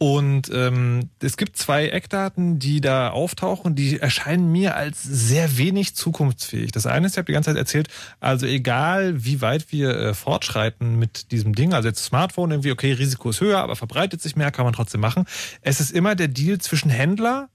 [0.01, 5.93] und ähm, es gibt zwei Eckdaten, die da auftauchen, die erscheinen mir als sehr wenig
[5.95, 6.71] zukunftsfähig.
[6.71, 7.87] Das eine ist, ich habe die ganze Zeit erzählt,
[8.19, 12.93] also egal wie weit wir äh, fortschreiten mit diesem Ding, also jetzt Smartphone irgendwie, okay,
[12.93, 15.25] Risiko ist höher, aber verbreitet sich mehr, kann man trotzdem machen.
[15.61, 17.49] Es ist immer der Deal zwischen Händler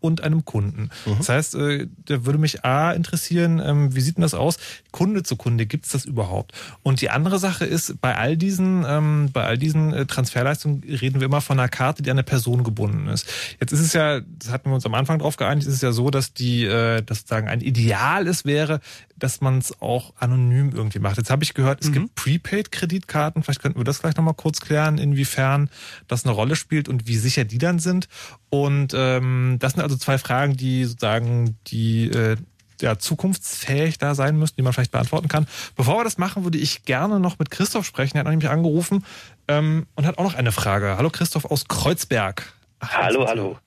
[0.00, 0.90] und einem Kunden.
[1.18, 4.58] Das heißt, äh, da würde mich A interessieren, ähm, wie sieht denn das aus?
[4.92, 6.52] Kunde zu Kunde, gibt es das überhaupt?
[6.82, 11.20] Und die andere Sache ist, bei all diesen, ähm, bei all diesen äh, Transferleistungen reden
[11.20, 13.28] wir immer von einer Karte, die an eine Person gebunden ist.
[13.60, 15.92] Jetzt ist es ja, das hatten wir uns am Anfang drauf geeinigt, ist es ja
[15.92, 18.80] so, dass die, äh, dass sozusagen ein Ideal es wäre,
[19.16, 21.16] dass man es auch anonym irgendwie macht.
[21.16, 23.42] Jetzt habe ich gehört, es gibt Prepaid-Kreditkarten.
[23.42, 25.70] Vielleicht könnten wir das gleich nochmal kurz klären, inwiefern
[26.06, 28.08] das eine Rolle spielt und wie sicher die dann sind.
[28.50, 32.36] Und ähm, das sind also zwei Fragen, die sozusagen die äh,
[32.80, 35.46] ja, zukunftsfähig da sein müssen, die man vielleicht beantworten kann.
[35.76, 38.16] Bevor wir das machen, würde ich gerne noch mit Christoph sprechen.
[38.16, 39.04] Er hat nämlich angerufen
[39.48, 40.96] ähm, und hat auch noch eine Frage.
[40.96, 42.52] Hallo Christoph aus Kreuzberg.
[42.80, 43.58] Ach, Hallo, hallo.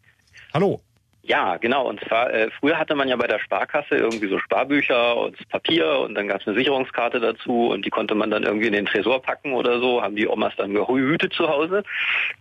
[0.53, 0.82] Hallo.
[1.24, 1.88] Ja, genau.
[1.88, 5.99] Und zwar, äh, früher hatte man ja bei der Sparkasse irgendwie so Sparbücher und Papier
[5.99, 8.88] und dann gab es eine Sicherungskarte dazu und die konnte man dann irgendwie in den
[8.88, 11.84] Tresor packen oder so, haben die Omas dann gehütet zu Hause.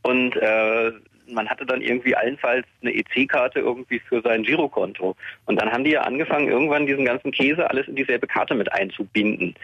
[0.02, 0.92] Und äh,
[1.32, 5.16] man hatte dann irgendwie allenfalls eine EC-Karte irgendwie für sein Girokonto.
[5.46, 8.72] Und dann haben die ja angefangen, irgendwann diesen ganzen Käse alles in dieselbe Karte mit
[8.72, 9.54] einzubinden.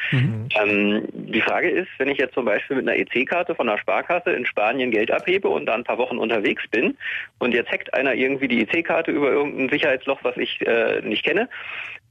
[0.60, 4.30] Ähm, die Frage ist, wenn ich jetzt zum Beispiel mit einer EC-Karte von einer Sparkasse
[4.30, 6.96] in Spanien Geld abhebe und da ein paar Wochen unterwegs bin
[7.38, 11.48] und jetzt hackt einer irgendwie die EC-Karte über irgendein Sicherheitsloch, was ich äh, nicht kenne,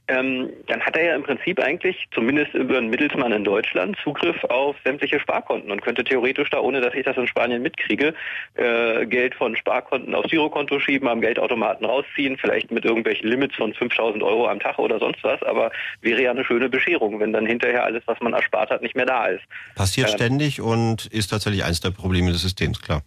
[0.08, 4.42] ähm, dann hat er ja im Prinzip eigentlich, zumindest über einen Mittelsmann in Deutschland, Zugriff
[4.44, 8.14] auf sämtliche Sparkonten und könnte theoretisch da, ohne dass ich das in Spanien mitkriege,
[8.54, 13.74] äh, Geld von Sparkonten aufs Girokonto schieben, am Geldautomaten rausziehen, vielleicht mit irgendwelchen Limits von
[13.74, 17.46] 5000 Euro am Tag oder sonst was, aber wäre ja eine schöne Bescherung, wenn dann
[17.46, 19.42] hinterher alles, was man erspart hat, nicht mehr da ist.
[19.74, 23.02] Passiert Ähm, ständig und ist tatsächlich eins der Probleme des Systems, klar.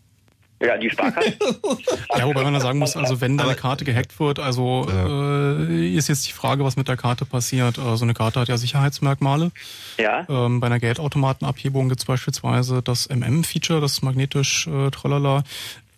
[0.59, 1.33] Ja, die Sparkasse.
[2.17, 6.09] Ja, wobei man da sagen muss, also wenn deine Karte gehackt wird, also äh, ist
[6.09, 7.77] jetzt die Frage, was mit der Karte passiert.
[7.77, 9.51] Äh, so eine Karte hat ja Sicherheitsmerkmale.
[9.97, 10.25] ja.
[10.27, 15.43] Ähm, bei einer Geldautomatenabhebung gibt es beispielsweise das MM-Feature, das magnetisch äh, tralala.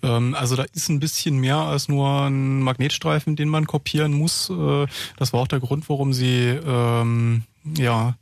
[0.04, 4.50] Ähm, also da ist ein bisschen mehr als nur ein Magnetstreifen, den man kopieren muss.
[4.50, 4.88] Äh,
[5.18, 8.16] das war auch der Grund, warum sie ähm, ja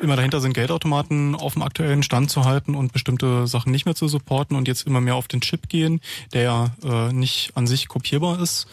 [0.00, 3.94] immer dahinter sind, Geldautomaten auf dem aktuellen Stand zu halten und bestimmte Sachen nicht mehr
[3.94, 6.00] zu supporten und jetzt immer mehr auf den Chip gehen,
[6.32, 8.66] der ja äh, nicht an sich kopierbar ist.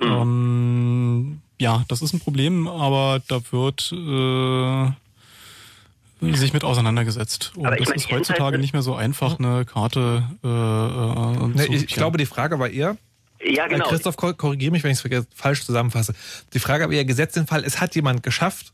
[0.00, 0.06] Mhm.
[0.06, 4.92] Ähm, ja, das ist ein Problem, aber da wird äh,
[6.36, 7.52] sich mit auseinandergesetzt.
[7.56, 11.86] Und das ist heutzutage halt nicht mehr so einfach, eine Karte äh, äh, nee, Ich
[11.88, 12.96] glaube, die Frage war eher,
[13.40, 13.86] ja, genau.
[13.86, 16.14] Christoph, korrigiere mich, wenn ich es falsch zusammenfasse.
[16.54, 18.72] Die Frage aber eher gesetzt den Fall, es hat jemand geschafft,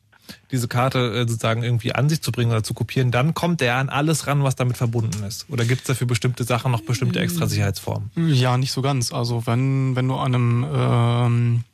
[0.51, 3.77] diese Karte äh, sozusagen irgendwie an sich zu bringen oder zu kopieren, dann kommt er
[3.77, 5.47] an alles ran, was damit verbunden ist.
[5.49, 8.11] Oder gibt es da für bestimmte Sachen noch bestimmte extra Sicherheitsformen?
[8.17, 9.13] Ja, nicht so ganz.
[9.13, 11.65] Also wenn, wenn du an einem ähm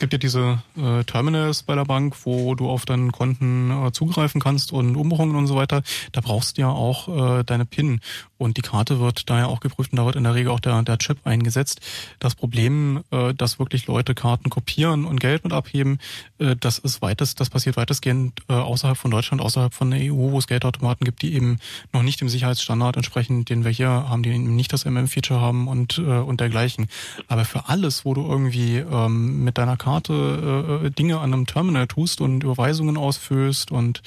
[0.00, 4.40] gibt ja diese äh, Terminals bei der Bank, wo du auf deinen Konten äh, zugreifen
[4.40, 5.82] kannst und Umbuchungen und so weiter.
[6.10, 8.00] Da brauchst du ja auch äh, deine PIN
[8.38, 10.82] und die Karte wird daher auch geprüft und da wird in der Regel auch der,
[10.82, 11.80] der Chip eingesetzt.
[12.18, 15.98] Das Problem, äh, dass wirklich Leute Karten kopieren und Geld mit abheben,
[16.38, 20.32] äh, das ist weitest, das passiert weitestgehend äh, außerhalb von Deutschland, außerhalb von der EU,
[20.32, 21.58] wo es Geldautomaten gibt, die eben
[21.92, 25.68] noch nicht dem Sicherheitsstandard entsprechen, den wir hier haben, die eben nicht das MM-Feature haben
[25.68, 26.88] und, äh, und dergleichen.
[27.28, 31.86] Aber für alles, wo du irgendwie ähm, mit deiner Karte äh, Dinge an einem Terminal
[31.86, 34.02] tust und Überweisungen ausführst und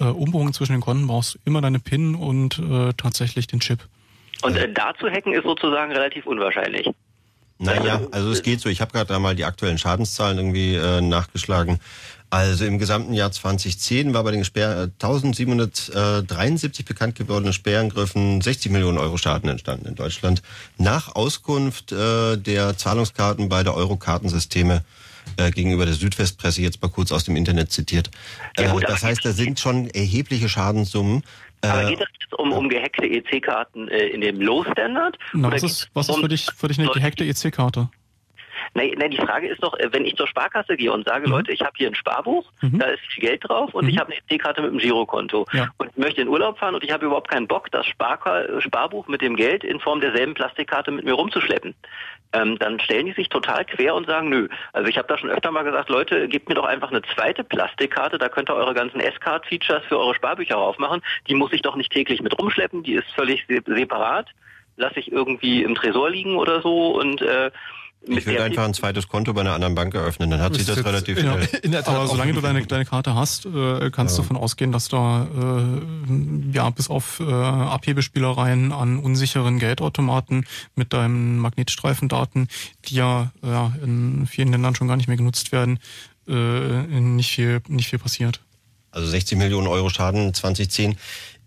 [0.00, 3.80] äh, Umbuchungen zwischen den Konten brauchst du immer deine PIN und äh, tatsächlich den Chip.
[4.42, 6.88] Und äh, da zu hacken ist sozusagen relativ unwahrscheinlich.
[7.60, 8.68] Naja, also es geht so.
[8.68, 11.80] Ich habe gerade einmal die aktuellen Schadenszahlen irgendwie äh, nachgeschlagen.
[12.30, 18.98] Also im gesamten Jahr 2010 war bei den Sperr 1773 bekannt gewordenen Sperrangriffen 60 Millionen
[18.98, 20.42] Euro Schaden entstanden in Deutschland.
[20.76, 24.84] Nach Auskunft äh, der Zahlungskarten bei der Euro-Kartensysteme
[25.36, 28.10] äh, gegenüber der Südwestpresse jetzt mal kurz aus dem Internet zitiert.
[28.58, 31.22] Ja, gut, äh, das heißt, da sind schon erhebliche Schadenssummen.
[31.62, 35.18] Aber äh, geht das jetzt um, um gehackte EC-Karten äh, in dem Low-Standard?
[35.32, 37.88] Was ist, was ist für dich, für dich eine gehackte EC-Karte?
[38.74, 41.32] Nein, nein, die Frage ist doch, wenn ich zur Sparkasse gehe und sage, mhm.
[41.32, 42.78] Leute, ich habe hier ein Sparbuch, mhm.
[42.78, 43.90] da ist viel Geld drauf und mhm.
[43.90, 45.68] ich habe eine EC-Karte mit einem Girokonto ja.
[45.78, 48.18] und möchte in Urlaub fahren und ich habe überhaupt keinen Bock, das Spar
[48.60, 51.74] Sparbuch mit dem Geld in Form derselben Plastikkarte mit mir rumzuschleppen.
[52.32, 54.48] Ähm, dann stellen die sich total quer und sagen, nö.
[54.72, 57.42] Also ich habe da schon öfter mal gesagt, Leute, gebt mir doch einfach eine zweite
[57.42, 61.02] Plastikkarte, da könnt ihr eure ganzen S-Card-Features für eure Sparbücher raufmachen.
[61.26, 64.28] Die muss ich doch nicht täglich mit rumschleppen, die ist völlig separat.
[64.76, 67.50] Lasse ich irgendwie im Tresor liegen oder so und äh,
[68.00, 70.84] ich würde einfach ein zweites Konto bei einer anderen Bank eröffnen, dann hat sich das
[70.84, 71.48] relativ schnell.
[71.52, 74.22] In, in der Tat, Aber solange du deine, deine Karte hast, äh, kannst ja.
[74.22, 80.92] du davon ausgehen, dass da äh, ja bis auf äh, Abhebespielereien an unsicheren Geldautomaten mit
[80.92, 82.48] deinen Magnetstreifendaten,
[82.86, 85.78] die ja, ja in vielen Ländern schon gar nicht mehr genutzt werden,
[86.28, 88.40] äh, nicht viel nicht viel passiert.
[88.90, 90.96] Also 60 Millionen Euro Schaden 2010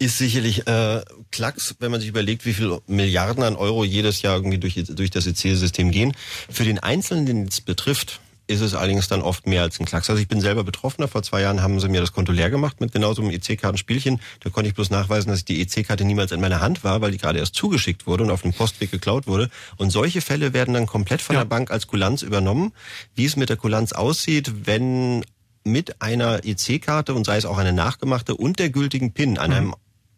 [0.02, 4.36] ist sicherlich äh, Klacks, wenn man sich überlegt, wie viel Milliarden an Euro jedes Jahr
[4.36, 6.14] irgendwie durch, durch das EC-System gehen.
[6.50, 10.10] Für den Einzelnen, den es betrifft, ist es allerdings dann oft mehr als ein Klacks.
[10.10, 11.08] Also ich bin selber Betroffener.
[11.08, 14.20] Vor zwei Jahren haben sie mir das Konto leer gemacht mit genau so einem EC-Kartenspielchen.
[14.40, 17.20] Da konnte ich bloß nachweisen, dass die EC-Karte niemals in meiner Hand war, weil die
[17.20, 19.52] gerade erst zugeschickt wurde und auf dem Postweg geklaut wurde.
[19.78, 21.42] Und solche Fälle werden dann komplett von ja.
[21.42, 22.74] der Bank als Kulanz übernommen.
[23.14, 25.24] Wie es mit der Kulanz aussieht, wenn
[25.64, 29.56] mit einer EC-Karte und sei es auch eine nachgemachte und der gültigen PIN an mhm.
[29.56, 29.76] einem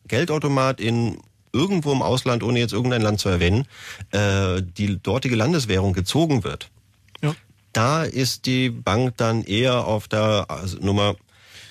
[0.08, 1.18] Geldautomat in
[1.52, 3.68] irgendwo im Ausland, ohne jetzt irgendein Land zu erwähnen,
[4.12, 6.70] äh, die dortige Landeswährung gezogen wird.
[7.22, 7.36] Ja.
[7.74, 11.16] Da ist die Bank dann eher auf der also Nummer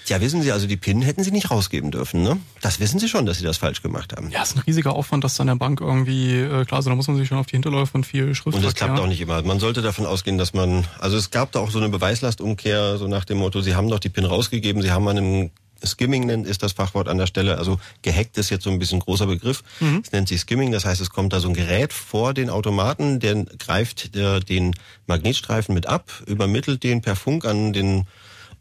[0.06, 2.38] ja, wissen Sie, also die PIN hätten Sie nicht rausgeben dürfen, ne?
[2.60, 4.30] Das wissen Sie schon, dass Sie das falsch gemacht haben.
[4.30, 7.06] Ja, ist ein riesiger Aufwand, dass dann der Bank irgendwie, äh, klar, so da muss
[7.06, 9.42] man sich schon auf die Hinterläufe und viel Schrift Und das klappt auch nicht immer.
[9.42, 13.06] Man sollte davon ausgehen, dass man, also es gab da auch so eine Beweislastumkehr, so
[13.06, 15.50] nach dem Motto, Sie haben doch die PIN rausgegeben, Sie haben an einem
[15.84, 17.58] Skimming nennt, ist das Fachwort an der Stelle.
[17.58, 19.62] Also gehackt ist jetzt so ein bisschen großer Begriff.
[19.80, 20.02] Mhm.
[20.04, 23.20] Es nennt sich Skimming, das heißt, es kommt da so ein Gerät vor den Automaten,
[23.20, 24.74] der greift äh, den
[25.06, 28.06] Magnetstreifen mit ab, übermittelt den per Funk an den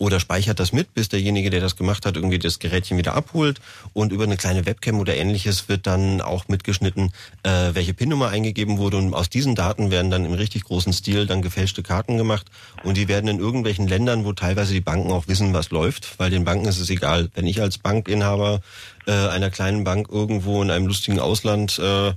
[0.01, 3.61] oder speichert das mit, bis derjenige, der das gemacht hat, irgendwie das Gerätchen wieder abholt.
[3.93, 7.11] Und über eine kleine Webcam oder ähnliches wird dann auch mitgeschnitten,
[7.43, 8.97] äh, welche PIN-Nummer eingegeben wurde.
[8.97, 12.47] Und aus diesen Daten werden dann im richtig großen Stil dann gefälschte Karten gemacht.
[12.83, 16.31] Und die werden in irgendwelchen Ländern, wo teilweise die Banken auch wissen, was läuft, weil
[16.31, 17.29] den Banken ist es egal.
[17.35, 18.61] Wenn ich als Bankinhaber
[19.05, 22.13] äh, einer kleinen Bank irgendwo in einem lustigen Ausland äh,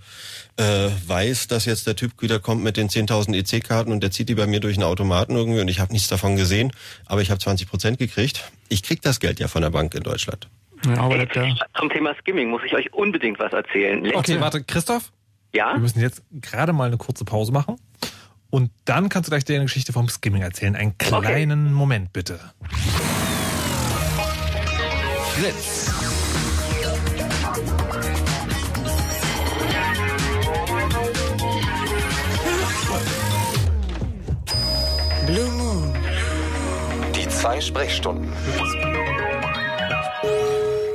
[0.56, 4.28] äh, weiß, dass jetzt der Typ wieder kommt mit den 10.000 EC-Karten und der zieht
[4.28, 6.72] die bei mir durch einen Automaten irgendwie und ich habe nichts davon gesehen,
[7.06, 8.50] aber ich habe 20 Prozent gekriegt.
[8.68, 10.48] Ich krieg das Geld ja von der Bank in Deutschland.
[10.86, 11.56] Ja, aber Ey, der...
[11.78, 14.04] Zum Thema Skimming muss ich euch unbedingt was erzählen.
[14.14, 15.10] Okay, warte, Christoph?
[15.54, 15.72] Ja?
[15.72, 17.76] Wir müssen jetzt gerade mal eine kurze Pause machen.
[18.50, 20.76] Und dann kannst du gleich deine Geschichte vom Skimming erzählen.
[20.76, 21.74] Einen kleinen okay.
[21.74, 22.38] Moment bitte.
[25.34, 26.03] Fritz.
[37.44, 38.32] Zwei Sprechstunden.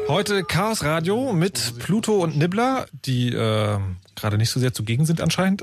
[0.08, 3.78] Heute Chaos Radio mit Pluto und Nibbler, die äh,
[4.16, 5.62] gerade nicht so sehr zugegen sind anscheinend.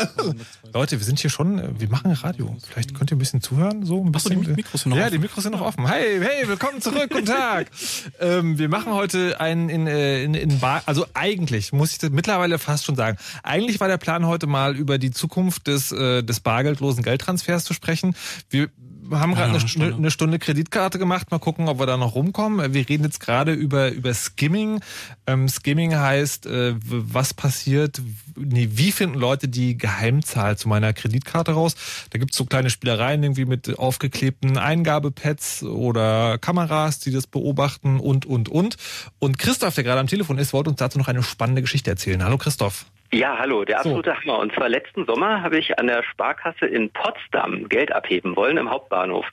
[0.74, 2.56] Leute, wir sind hier schon, wir machen Radio.
[2.68, 4.42] Vielleicht könnt ihr ein bisschen zuhören, so ein bisschen.
[4.42, 5.12] die Mikros sind noch ja, offen.
[5.12, 5.86] die Mikros sind noch offen.
[5.86, 7.70] Hey, hey, willkommen zurück, guten Tag.
[8.20, 12.10] ähm, wir machen heute einen in, äh, in, in Bar, also eigentlich muss ich das
[12.10, 13.18] mittlerweile fast schon sagen.
[13.44, 17.72] Eigentlich war der Plan heute mal über die Zukunft des äh, des bargeldlosen Geldtransfers zu
[17.72, 18.16] sprechen.
[18.50, 18.68] Wir
[19.10, 20.38] haben gerade Ja, eine, eine Stunde.
[20.38, 21.30] Kreditkarte gemacht.
[21.30, 22.72] Mal gucken, ob wir da noch rumkommen.
[22.74, 24.80] Wir reden jetzt gerade über, über Skimming.
[25.26, 28.00] Ähm, Skimming heißt, äh, was passiert,
[28.36, 31.74] nee, wie finden Leute die Geheimzahl zu meiner Kreditkarte raus?
[32.10, 38.26] Da gibt's so kleine Spielereien irgendwie mit aufgeklebten Eingabepads oder Kameras, die das beobachten und,
[38.26, 38.76] und, und.
[39.18, 42.22] Und Christoph, der gerade am Telefon ist, wollte uns dazu noch eine spannende Geschichte erzählen.
[42.22, 42.86] Hallo Christoph.
[43.12, 43.90] Ja, hallo, der So.
[43.90, 44.38] absolute Hammer.
[44.38, 48.70] Und zwar letzten Sommer habe ich an der Sparkasse in Potsdam Geld abheben wollen im
[48.70, 49.26] Hauptbahnhof.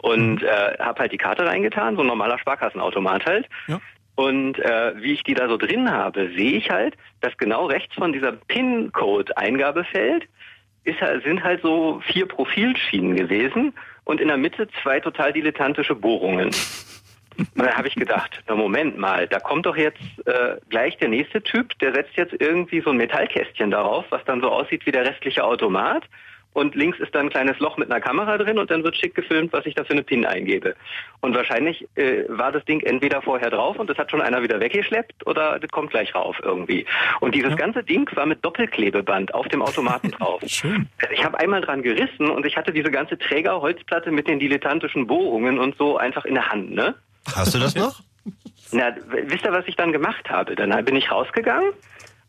[0.00, 3.48] Und äh, habe halt die Karte reingetan, so ein normaler Sparkassenautomat halt.
[3.66, 3.80] Ja.
[4.14, 7.94] Und äh, wie ich die da so drin habe, sehe ich halt, dass genau rechts
[7.94, 10.28] von dieser PIN-Code-Eingabefeld
[10.84, 15.94] ist, halt- sind halt so vier Profilschienen gewesen und in der Mitte zwei total dilettantische
[15.94, 16.50] Bohrungen.
[17.38, 21.08] Und dann habe ich gedacht, na Moment mal, da kommt doch jetzt äh, gleich der
[21.08, 24.92] nächste Typ, der setzt jetzt irgendwie so ein Metallkästchen darauf, was dann so aussieht wie
[24.92, 26.02] der restliche Automat.
[26.54, 29.14] Und links ist dann ein kleines Loch mit einer Kamera drin und dann wird schick
[29.14, 30.74] gefilmt, was ich da für eine PIN eingebe.
[31.20, 34.58] Und wahrscheinlich äh, war das Ding entweder vorher drauf und das hat schon einer wieder
[34.58, 36.84] weggeschleppt oder das kommt gleich rauf irgendwie.
[37.20, 40.42] Und dieses ganze Ding war mit Doppelklebeband auf dem Automaten drauf.
[40.46, 40.88] Schön.
[41.12, 45.60] Ich habe einmal dran gerissen und ich hatte diese ganze Trägerholzplatte mit den dilettantischen Bohrungen
[45.60, 46.96] und so einfach in der Hand, ne?
[47.34, 48.00] Hast du das noch?
[48.72, 48.94] Na,
[49.26, 50.54] wisst ihr, was ich dann gemacht habe?
[50.54, 51.72] Dann bin ich rausgegangen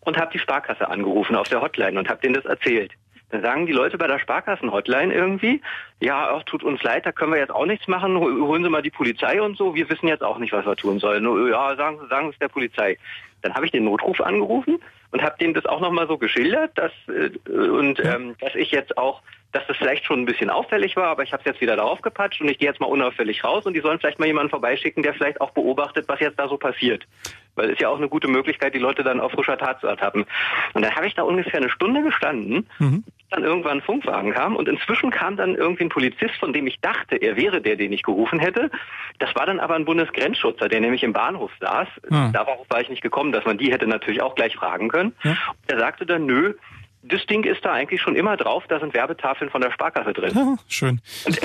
[0.02, 2.91] und habe die Sparkasse angerufen auf der Hotline und habe denen das erzählt.
[3.32, 5.62] Dann sagen die Leute bei der Sparkassen-Hotline irgendwie,
[6.00, 8.70] ja, ach, tut uns leid, da können wir jetzt auch nichts machen, hol- holen Sie
[8.70, 11.24] mal die Polizei und so, wir wissen jetzt auch nicht, was wir tun sollen.
[11.52, 12.97] Ja, sagen Sie, sagen Sie es der Polizei.
[13.43, 14.80] Dann habe ich den Notruf angerufen
[15.12, 18.97] und habe denen das auch nochmal so geschildert, dass äh, und ähm, dass ich jetzt
[18.97, 19.22] auch,
[19.52, 22.02] dass das vielleicht schon ein bisschen auffällig war, aber ich habe es jetzt wieder darauf
[22.02, 25.02] gepatscht und ich gehe jetzt mal unauffällig raus und die sollen vielleicht mal jemanden vorbeischicken,
[25.02, 27.08] der vielleicht auch beobachtet, was jetzt da so passiert.
[27.56, 30.26] Weil ist ja auch eine gute Möglichkeit, die Leute dann auf frischer Tat zu ertappen.
[30.74, 34.56] Und dann habe ich da ungefähr eine Stunde gestanden, bis dann irgendwann ein Funkwagen kam
[34.56, 37.91] und inzwischen kam dann irgendwie ein Polizist, von dem ich dachte, er wäre der, den
[37.91, 38.70] ich gerufen hätte.
[39.18, 41.88] Das war dann aber ein Bundesgrenzschutzer, der nämlich im Bahnhof saß.
[42.12, 42.30] Ah.
[42.32, 45.16] Darauf war ich nicht gekommen, dass man die hätte natürlich auch gleich fragen können.
[45.24, 45.36] Ja.
[45.68, 46.54] Er sagte dann, nö,
[47.02, 50.32] das Ding ist da eigentlich schon immer drauf, da sind Werbetafeln von der Sparkasse drin.
[50.36, 51.02] Ja, schön.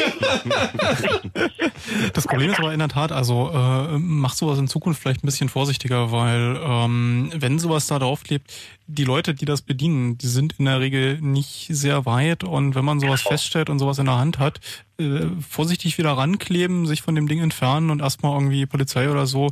[2.13, 5.27] Das Problem ist aber in der Tat, also äh, macht sowas in Zukunft vielleicht ein
[5.27, 8.53] bisschen vorsichtiger, weil ähm, wenn sowas da draufklebt,
[8.87, 12.85] die Leute, die das bedienen, die sind in der Regel nicht sehr weit und wenn
[12.85, 14.61] man sowas feststellt und sowas in der Hand hat,
[14.97, 19.49] äh, vorsichtig wieder rankleben, sich von dem Ding entfernen und erstmal irgendwie Polizei oder so,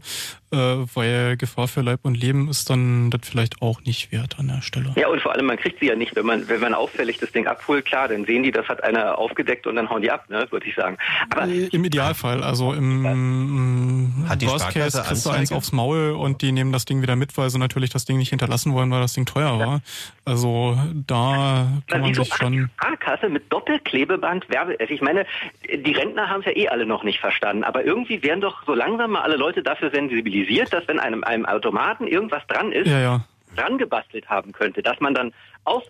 [0.53, 4.49] äh, weil Gefahr für Leib und Leben ist dann das vielleicht auch nicht wert an
[4.49, 4.93] der Stelle.
[4.95, 7.33] Ja, und vor allem, man kriegt sie ja nicht, wenn man, wenn man auffällig das
[7.33, 10.30] Ding abholt, klar, dann sehen die, das hat einer aufgedeckt und dann hauen die ab,
[10.30, 10.97] ne, würde ich sagen.
[11.30, 15.72] Aber Äh, Im Idealfall, also im, im Hat die Worst Case kriegst du eins aufs
[15.72, 18.74] Maul und die nehmen das Ding wieder mit, weil sie natürlich das Ding nicht hinterlassen
[18.74, 19.81] wollen, weil das Ding teuer war.
[20.25, 22.70] Also da kann man sich schon...
[22.77, 24.77] Sparkasse mit Doppelklebeband Werbe.
[24.79, 25.27] Also ich meine,
[25.64, 28.75] die Rentner haben es ja eh alle noch nicht verstanden, aber irgendwie werden doch so
[28.75, 33.01] langsam mal alle Leute dafür sensibilisiert, dass wenn einem, einem Automaten irgendwas dran ist, Ja,
[33.01, 33.25] ja.
[33.57, 35.33] dran gebastelt haben könnte, dass man dann
[35.64, 35.83] aus,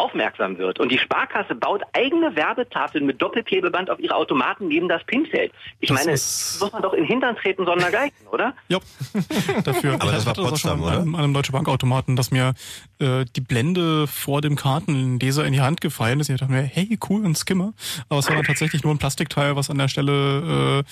[0.00, 0.80] aufmerksam wird.
[0.80, 5.52] Und die Sparkasse baut eigene Werbetafeln mit Doppelklebeband auf ihre Automaten neben das Pinfeld.
[5.80, 8.54] Ich Das meine, muss man doch in Hintern treten, sondergleichen, oder?
[8.68, 8.78] Ja,
[9.64, 9.94] dafür.
[9.94, 10.98] Aber das war Potsdam, schon oder?
[11.00, 12.54] An, an einem Deutsche Bankautomaten, dass mir
[12.98, 16.30] äh, die Blende vor dem Kartenleser in die Hand gefallen ist.
[16.30, 17.72] Ich dachte mir, hey, cool, ein Skimmer.
[18.08, 20.84] Aber es war dann tatsächlich nur ein Plastikteil, was an der Stelle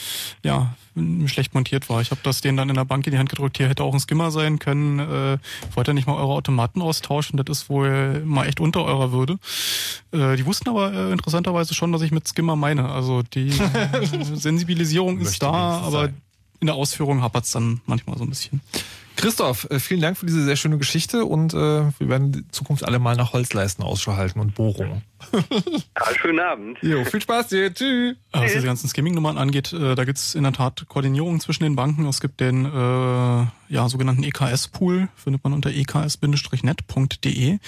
[0.42, 0.74] äh, ja
[1.26, 2.01] schlecht montiert war.
[2.01, 3.57] Ich habe das denen dann in der Bank in die Hand gedrückt.
[3.59, 4.99] Hier hätte auch ein Skimmer sein können.
[4.99, 5.38] Äh,
[5.74, 7.36] wollt ihr nicht mal eure Automaten austauschen?
[7.42, 9.38] Das ist wohl mal echt unter eurer Würde.
[10.12, 12.88] Äh, die wussten aber äh, interessanterweise schon, dass ich mit Skimmer meine.
[12.88, 13.51] Also die
[14.34, 16.16] Sensibilisierung ist Möchte da, aber sein.
[16.61, 18.61] in der Ausführung hapert's dann manchmal so ein bisschen.
[19.18, 22.84] Christoph, äh, vielen Dank für diese sehr schöne Geschichte und äh, wir werden in Zukunft
[22.84, 25.02] alle mal nach Holzleisten Ausschau halten und Bohrungen.
[25.98, 26.78] Ja, schönen Abend.
[26.80, 27.74] Jo, viel Spaß dir.
[27.74, 28.16] Tschüss.
[28.30, 32.06] Was diese ganzen Skimming-Nummern angeht, äh, da gibt's in der Tat Koordinierung zwischen den Banken.
[32.06, 32.68] Es gibt den äh,
[33.68, 37.58] ja, sogenannten EKS-Pool, findet man unter eks-net.de.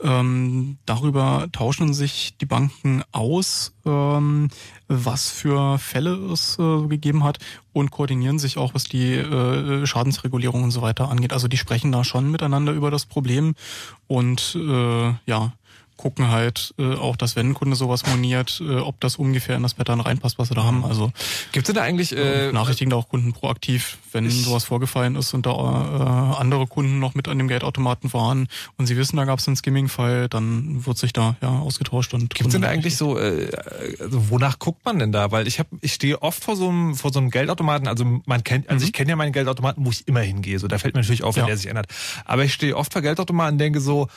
[0.00, 4.48] Ähm, darüber tauschen sich die Banken aus, ähm,
[4.88, 7.38] was für Fälle es äh, gegeben hat
[7.72, 11.32] und koordinieren sich auch, was die äh, Schadensregulierung und so weiter angeht.
[11.32, 13.54] Also die sprechen da schon miteinander über das Problem
[14.06, 15.52] und äh, ja,
[15.98, 19.62] gucken halt äh, auch, dass wenn ein Kunde sowas moniert, äh, ob das ungefähr in
[19.62, 20.84] das Pattern reinpasst, was sie da haben.
[20.86, 21.12] Also
[21.52, 25.44] Gibt es da eigentlich äh, nachrichtigen da auch Kunden proaktiv, wenn sowas vorgefallen ist und
[25.44, 29.38] da äh, andere Kunden noch mit an dem Geldautomaten waren und sie wissen, da gab
[29.40, 32.96] es einen Skimming-Fall, dann wird sich da ja ausgetauscht und Gibt es denn da eigentlich
[32.96, 33.50] so, äh,
[34.00, 35.30] also wonach guckt man denn da?
[35.32, 37.88] Weil ich habe, ich stehe oft vor so einem vor so einem Geldautomaten.
[37.88, 38.86] Also man kennt, also Mhm.
[38.86, 40.58] ich kenne ja meinen Geldautomaten, wo ich immer hingehe.
[40.58, 41.46] So, da fällt mir natürlich auf, wenn Ja.
[41.48, 41.86] der sich ändert.
[42.24, 44.08] Aber ich stehe oft vor Geldautomaten und denke so,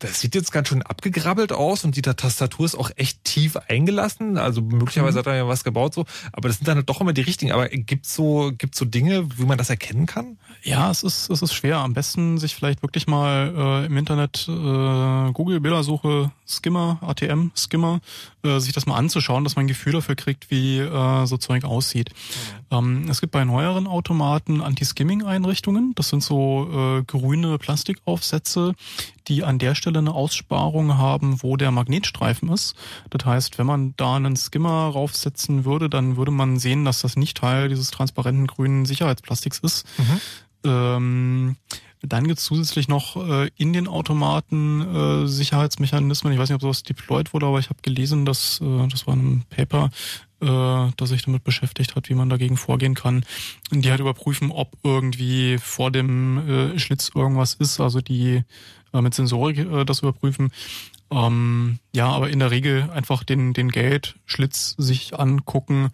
[0.00, 4.38] das sieht jetzt ganz schön abgegrabbelt aus und die Tastatur ist auch echt tief eingelassen.
[4.38, 5.18] Also möglicherweise Mhm.
[5.20, 6.04] hat er ja was gebaut so.
[6.32, 7.52] Aber das sind dann doch immer die richtigen.
[7.52, 10.38] Aber gibt's so, gibt's so Dinge, wie man das erkennen kann?
[10.62, 11.78] Ja, es ist, es ist schwer.
[11.78, 18.00] Am besten sich vielleicht wirklich mal äh, im Internet äh, Google Bildersuche Skimmer, ATM Skimmer,
[18.42, 21.64] äh, sich das mal anzuschauen, dass man ein Gefühl dafür kriegt, wie äh, so Zeug
[21.64, 22.10] aussieht.
[22.70, 25.92] Ähm, es gibt bei neueren Automaten Anti-Skimming-Einrichtungen.
[25.94, 28.74] Das sind so äh, grüne Plastikaufsätze,
[29.28, 32.74] die an der Stelle eine Aussparung haben, wo der Magnetstreifen ist.
[33.10, 37.16] Das heißt, wenn man da einen Skimmer raufsetzen würde, dann würde man sehen, dass das
[37.16, 39.86] nicht Teil dieses transparenten grünen Sicherheitsplastiks ist.
[40.64, 41.56] Ähm,
[42.02, 46.32] dann gibt's zusätzlich noch äh, in den Automaten äh, Sicherheitsmechanismen.
[46.32, 49.14] Ich weiß nicht, ob sowas deployed wurde, aber ich habe gelesen, dass äh, das war
[49.14, 49.90] in einem Paper,
[50.40, 53.24] äh, das sich damit beschäftigt hat, wie man dagegen vorgehen kann.
[53.72, 58.44] Die halt überprüfen, ob irgendwie vor dem äh, Schlitz irgendwas ist, also die
[58.92, 60.52] äh, mit Sensorik äh, das überprüfen.
[61.10, 65.88] Ähm, ja, aber in der Regel einfach den, den Geldschlitz sich angucken,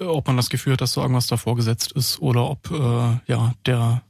[0.00, 3.30] äh, ob man das Gefühl hat, dass so irgendwas davor gesetzt ist oder ob äh,
[3.30, 4.02] ja der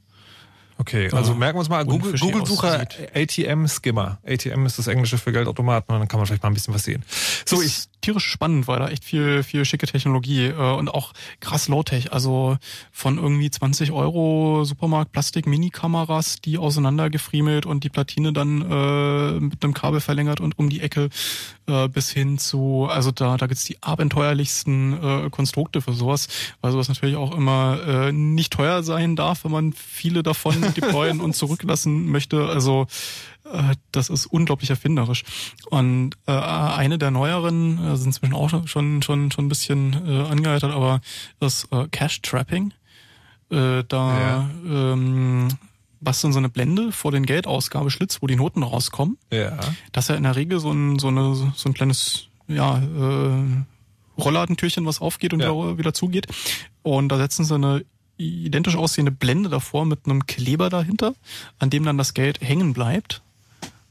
[0.81, 1.37] Okay, also Ja.
[1.37, 4.17] merken wir uns mal, Google, Unfishy Google-Suche ATM Skimmer.
[4.25, 6.85] ATM ist das Englische für Geldautomaten und dann kann man vielleicht mal ein bisschen was
[6.85, 7.03] sehen.
[7.45, 11.67] So, ich, tierisch spannend, weil da echt viel, viel schicke Technologie äh, und auch krass
[11.67, 12.13] Low-Tech.
[12.13, 12.57] Also
[12.91, 19.63] von irgendwie 20 Euro Supermarkt Plastik Mini-Kameras, die auseinandergefriemelt und die Platine dann äh, mit
[19.63, 21.09] einem Kabel verlängert und um die Ecke
[21.67, 26.27] äh, bis hin zu, also da, da gibt's die abenteuerlichsten äh, Konstrukte für sowas,
[26.61, 31.21] weil sowas natürlich auch immer äh, nicht teuer sein darf, wenn man viele davon deployen
[31.21, 32.45] und zurücklassen möchte.
[32.45, 32.87] Also
[33.91, 35.23] das ist unglaublich erfinderisch.
[35.69, 40.21] Und äh, eine der neueren, äh, sind inzwischen auch schon schon schon ein bisschen äh,
[40.29, 41.01] angeheitert, aber
[41.39, 42.73] das äh, Cash Trapping.
[43.51, 45.47] Äh, da ähm,
[46.01, 49.17] basteln so eine Blende vor den Geldausgabeschlitz, wo die Noten rauskommen.
[49.31, 49.57] ja.
[49.91, 53.43] Das ist ja in der Regel so ein so eine so ein kleines ja äh,
[54.21, 55.51] Rolladentürchen, was aufgeht und Ja.
[55.53, 56.27] wieder, wieder zugeht.
[56.83, 57.83] Und da setzen sie eine
[58.17, 61.13] identisch aussehende Blende davor mit einem Kleber dahinter,
[61.57, 63.21] an dem dann das Geld hängen bleibt.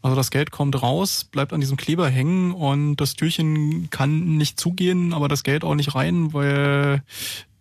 [0.00, 4.60] Also das Geld kommt raus, bleibt an diesem Kleber hängen und das Türchen kann nicht
[4.60, 7.02] zugehen, aber das Geld auch nicht rein, weil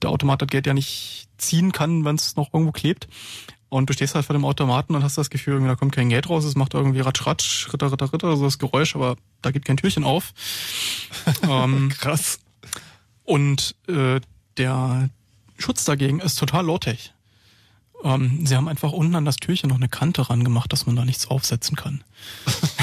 [0.02, 3.08] der Automat das Geld ja nicht ziehen kann, wenn es noch irgendwo klebt.
[3.70, 6.10] Und du stehst halt vor dem Automaten und hast das Gefühl, irgendwie, da kommt kein
[6.10, 9.52] Geld raus, es macht irgendwie Ratsch, Ratsch, Ritter, Ritter, Ritter, so das Geräusch, aber da
[9.52, 10.34] geht kein Türchen auf.
[11.50, 12.40] ähm, Krass.
[13.24, 14.22] und äh,
[14.58, 15.10] der
[15.58, 17.14] Schutz dagegen ist total low-tech.
[18.04, 20.96] Ähm, sie haben einfach unten an das Türchen noch eine Kante ran gemacht, dass man
[20.96, 22.04] da nichts aufsetzen kann.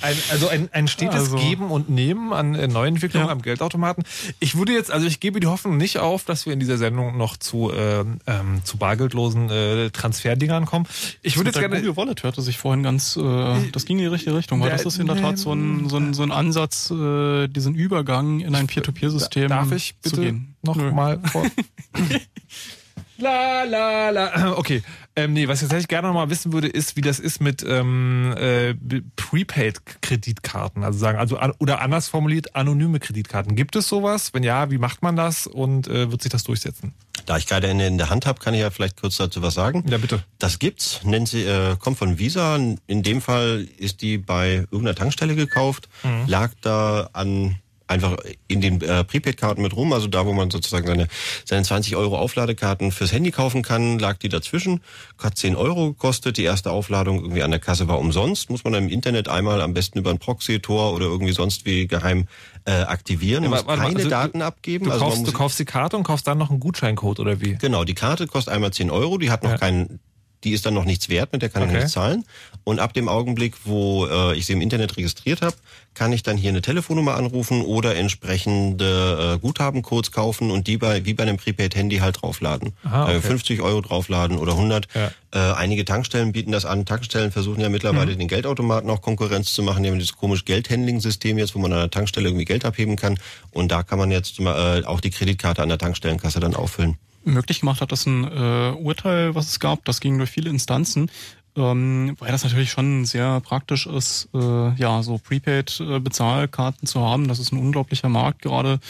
[0.00, 3.32] Ein, also ein, ein stetes Also- Geben und Nehmen an äh, Neuentwicklungen Ja.
[3.32, 4.02] am Geldautomaten.
[4.40, 7.16] Ich würde jetzt, also ich gebe die Hoffnung nicht auf, dass wir in dieser Sendung
[7.16, 10.86] noch zu, ähm, ähm, zu bargeldlosen äh, Transferdingern kommen.
[11.22, 11.76] Ich würde jetzt gerne.
[11.76, 14.84] Google Wallet hörte sich vorhin ganz, äh, das ging in die richtige Richtung, weil das
[14.84, 18.56] ist in der Tat so ein, so ein, so ein Ansatz, äh, diesen Übergang in
[18.56, 20.56] ein Peer-to-Peer-System Darf ich zu bitte gehen.
[20.62, 20.90] noch Nö.
[20.90, 21.46] mal vor?
[23.22, 24.52] La la la.
[24.56, 24.82] Okay.
[25.14, 27.62] Ähm, nee, was ich tatsächlich gerne noch mal wissen würde, ist, wie das ist mit
[27.68, 28.74] ähm, äh,
[29.16, 30.82] Prepaid-Kreditkarten.
[30.84, 33.54] Also sagen, also an- oder anders formuliert, anonyme Kreditkarten.
[33.54, 34.32] Gibt es sowas?
[34.32, 36.94] Wenn ja, wie macht man das und äh, wird sich das durchsetzen?
[37.26, 39.54] Da ich gerade eine in der Hand habe, kann ich ja vielleicht kurz dazu was
[39.54, 39.84] sagen.
[39.86, 40.24] Ja, bitte.
[40.38, 42.56] Das gibt's, nennt sie, äh, kommt von Visa.
[42.56, 45.88] In dem Fall ist die bei irgendeiner Tankstelle gekauft,
[46.26, 47.56] lag da an
[47.92, 48.16] einfach
[48.48, 51.08] in den äh, Prepaid-Karten mit rum, also da, wo man sozusagen seine,
[51.44, 54.80] seine 20 Euro Aufladekarten fürs Handy kaufen kann, lag die dazwischen,
[55.18, 58.72] hat 10 Euro gekostet, die erste Aufladung irgendwie an der Kasse war umsonst, muss man
[58.72, 62.26] dann im Internet einmal am besten über ein Proxy-Tor oder irgendwie sonst wie geheim
[62.64, 64.84] äh, aktivieren, Ja, muss keine also du- Daten abgeben.
[64.86, 67.56] Du, also kaufst, du kaufst die Karte und kaufst dann noch einen Gutscheincode oder wie?
[67.56, 69.58] Genau, die Karte kostet einmal 10 Euro, die hat noch Ja.
[69.58, 70.00] keinen,
[70.44, 71.78] die ist dann noch nichts wert, mit der kann ich Okay.
[71.82, 72.24] nicht zahlen.
[72.64, 75.56] Und ab dem Augenblick, wo äh, ich sie im Internet registriert habe,
[75.94, 81.04] kann ich dann hier eine Telefonnummer anrufen oder entsprechende äh, Guthabencodes kaufen und die bei
[81.04, 82.72] wie bei einem Prepaid-Handy halt draufladen.
[82.84, 83.16] Aha, okay.
[83.16, 84.88] äh, 50 Euro draufladen oder 100.
[84.94, 85.10] Ja.
[85.34, 86.84] Äh, einige Tankstellen bieten das an.
[86.86, 89.82] Tankstellen versuchen ja mittlerweile den Geldautomaten auch Konkurrenz zu machen.
[89.82, 93.18] Die haben dieses komische Geldhandling-System jetzt, wo man an der Tankstelle irgendwie Geld abheben kann.
[93.50, 96.96] Und da kann man jetzt äh, auch die Kreditkarte an der Tankstellenkasse dann auffüllen.
[97.24, 101.10] Möglich gemacht hat, das ein äh, Urteil, was es gab, das ging durch viele Instanzen,
[101.56, 107.28] ähm, weil das natürlich schon sehr praktisch ist, äh, ja, so Prepaid-Bezahlkarten zu haben.
[107.28, 108.80] Das ist ein unglaublicher Markt, gerade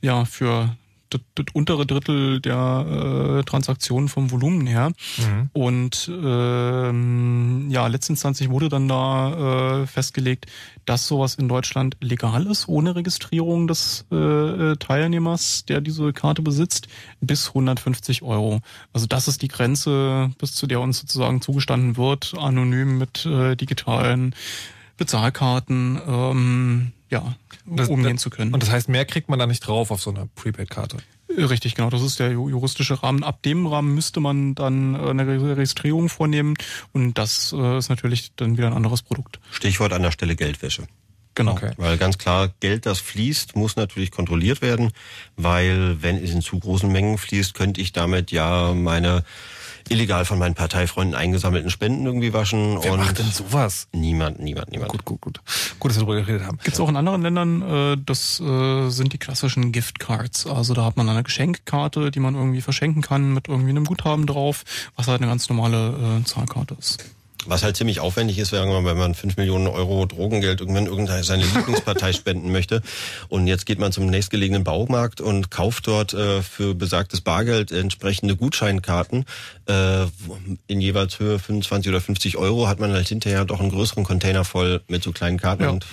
[0.00, 0.76] ja für
[1.10, 4.92] das, das untere Drittel der äh, Transaktionen vom Volumen her.
[5.18, 5.50] Mhm.
[5.52, 10.46] Und ähm, ja, letztinstanzlich wurde dann da äh, festgelegt,
[10.86, 16.88] dass sowas in Deutschland legal ist, ohne Registrierung des äh, Teilnehmers, der diese Karte besitzt,
[17.20, 18.60] bis 150 Euro.
[18.92, 23.56] Also das ist die Grenze, bis zu der uns sozusagen zugestanden wird, anonym mit äh,
[23.56, 24.34] digitalen
[24.96, 27.36] Bezahlkarten ähm, ja,
[27.66, 28.52] Das- umgehen zu können.
[28.52, 30.98] Und das heißt, mehr kriegt man da nicht drauf auf so einer Prepaid-Karte.
[31.36, 31.90] Richtig, genau.
[31.90, 33.24] Das ist der ju- juristische Rahmen.
[33.24, 36.54] Ab dem Rahmen müsste man dann äh, eine Re- Registrierung vornehmen
[36.92, 39.40] und das äh, ist natürlich dann wieder ein anderes Produkt.
[39.50, 40.86] Stichwort an der Stelle Geldwäsche.
[41.34, 41.52] Genau.
[41.52, 41.72] Okay.
[41.78, 44.92] Weil ganz klar, Geld, das fließt, muss natürlich kontrolliert werden,
[45.36, 49.24] weil wenn es in zu großen Mengen fließt, könnte ich damit ja meine
[49.88, 52.78] illegal von meinen Parteifreunden eingesammelten Spenden irgendwie waschen.
[52.82, 53.88] Wer und macht denn sowas?
[53.92, 54.90] Niemand, niemand, niemand.
[54.90, 55.40] Gut, gut, gut.
[55.78, 56.58] Gut, dass wir darüber geredet haben.
[56.62, 60.46] Gibt's auch in anderen Ländern, äh, das äh, sind die klassischen Gift Cards.
[60.46, 64.26] Also da hat man eine Geschenkkarte, die man irgendwie verschenken kann mit irgendwie einem Guthaben
[64.26, 64.64] drauf,
[64.96, 67.04] was halt eine ganz normale äh, Zahlkarte ist.
[67.46, 72.12] Was halt ziemlich aufwendig ist, wenn man 5 Millionen Euro Drogengeld irgendwann irgendeine seine Lieblingspartei
[72.14, 72.82] spenden möchte.
[73.28, 78.36] Und jetzt geht man zum nächstgelegenen Baumarkt und kauft dort äh, für besagtes Bargeld entsprechende
[78.36, 79.24] Gutscheinkarten.
[79.66, 80.06] Äh,
[80.66, 84.44] in jeweils Höhe 25 oder 50 Euro hat man halt hinterher doch einen größeren Container
[84.44, 85.64] voll mit so kleinen Karten.
[85.64, 85.70] Ja.
[85.70, 85.86] Und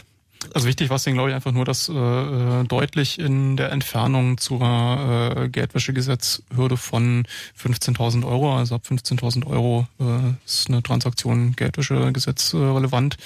[0.53, 3.71] Also wichtig war es denen, glaube ich, einfach nur, dass äh, äh, deutlich in der
[3.71, 7.25] Entfernung zur äh, Geldwäschegesetzhürde von
[7.61, 13.17] 15.000 Euro, also ab 15.000 Euro äh, ist eine Transaktion Geldwäschegesetz äh, relevant.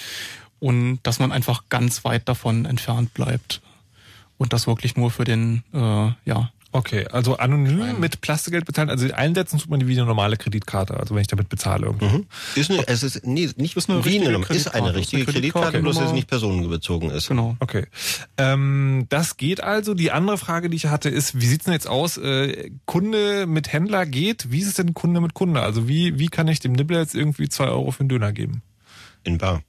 [0.59, 3.61] Und dass man einfach ganz weit davon entfernt bleibt.
[4.37, 9.09] Und das wirklich nur für den, äh, ja, Okay, also anonym mit Plastikgeld bezahlen, also
[9.13, 12.05] einsetzen tut man die wie eine normale Kreditkarte, also wenn ich damit bezahle irgendwo.
[12.05, 12.25] Mhm.
[12.55, 14.95] ist eine, es ist nee, nicht Ist eine wie richtige eine, ist eine Kreditkarte.
[14.95, 16.15] richtige Ist eine Kreditkarte, Kreditkarte, bloß dass es Nummer.
[16.15, 17.29] nicht personenbezogen ist.
[17.29, 17.55] genau.
[17.61, 17.85] Okay.
[18.37, 19.93] Ähm, das geht also.
[19.93, 22.17] Die andere Frage, die ich hatte, ist, wie sieht's denn jetzt aus?
[22.17, 24.51] Äh, Kunde mit Händler geht.
[24.51, 25.61] Wie ist es denn Kunde mit Kunde?
[25.61, 28.63] Also wie, wie kann ich dem Nibbler jetzt irgendwie zwei Euro für einen Döner geben?
[29.23, 29.61] In Bar.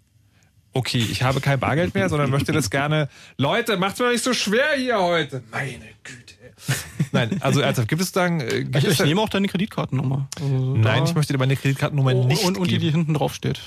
[0.73, 3.09] Okay, ich habe kein Bargeld mehr, sondern möchte das gerne.
[3.39, 5.43] Leute, macht's mir nicht so schwer hier heute.
[5.51, 6.36] Meine Güte.
[7.13, 8.41] Nein, also ernsthaft, gibt es dann.
[8.41, 10.29] Äh, gibt Ich, es ich da- nehme auch deine Kreditkartennummer.
[10.41, 13.35] Also Nein, ich möchte dir meine Kreditkartennummer und, nicht und, und die, die hinten drauf
[13.35, 13.61] steht.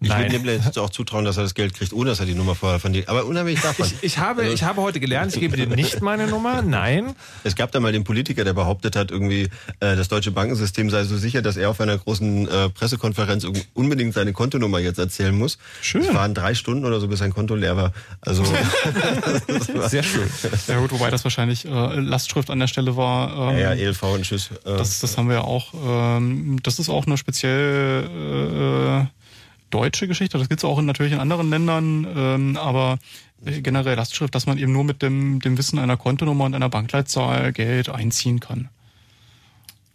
[0.00, 0.20] Ich Nein.
[0.22, 2.54] würde Nibbler jetzt auch zutrauen, dass er das Geld kriegt, ohne dass er die Nummer
[2.54, 3.08] vorher von dir.
[3.08, 3.84] Aber unabhängig davon.
[3.84, 6.62] Ich, ich, habe, Also- ich habe heute gelernt, ich gebe dir nicht meine Nummer.
[6.62, 7.16] Nein.
[7.42, 9.48] Es gab da mal den Politiker, der behauptet hat, irgendwie
[9.80, 13.60] äh, das deutsche Bankensystem sei so sicher, dass er auf einer großen äh, Pressekonferenz un-
[13.74, 15.58] unbedingt seine Kontonummer jetzt erzählen muss.
[15.82, 16.02] Schön.
[16.02, 17.92] Es waren drei Stunden oder so, bis sein Konto leer war.
[18.20, 18.44] Also
[19.88, 20.28] Sehr schön.
[20.68, 21.68] Ja gut, wobei das wahrscheinlich äh,
[22.00, 23.52] Lastschrift an der Stelle war.
[23.52, 24.50] Ähm, ja, ELV und Tschüss.
[24.64, 25.72] Äh, das, das haben wir ja auch.
[25.74, 28.04] Ähm, das ist auch eine speziell
[29.04, 29.17] äh,
[29.70, 30.38] deutsche Geschichte.
[30.38, 32.98] Das gibt's auch in, natürlich in anderen Ländern, ähm, aber
[33.44, 37.52] generell Lastschrift, dass man eben nur mit dem, dem Wissen einer Kontonummer und einer Bankleitzahl
[37.52, 38.68] Geld einziehen kann.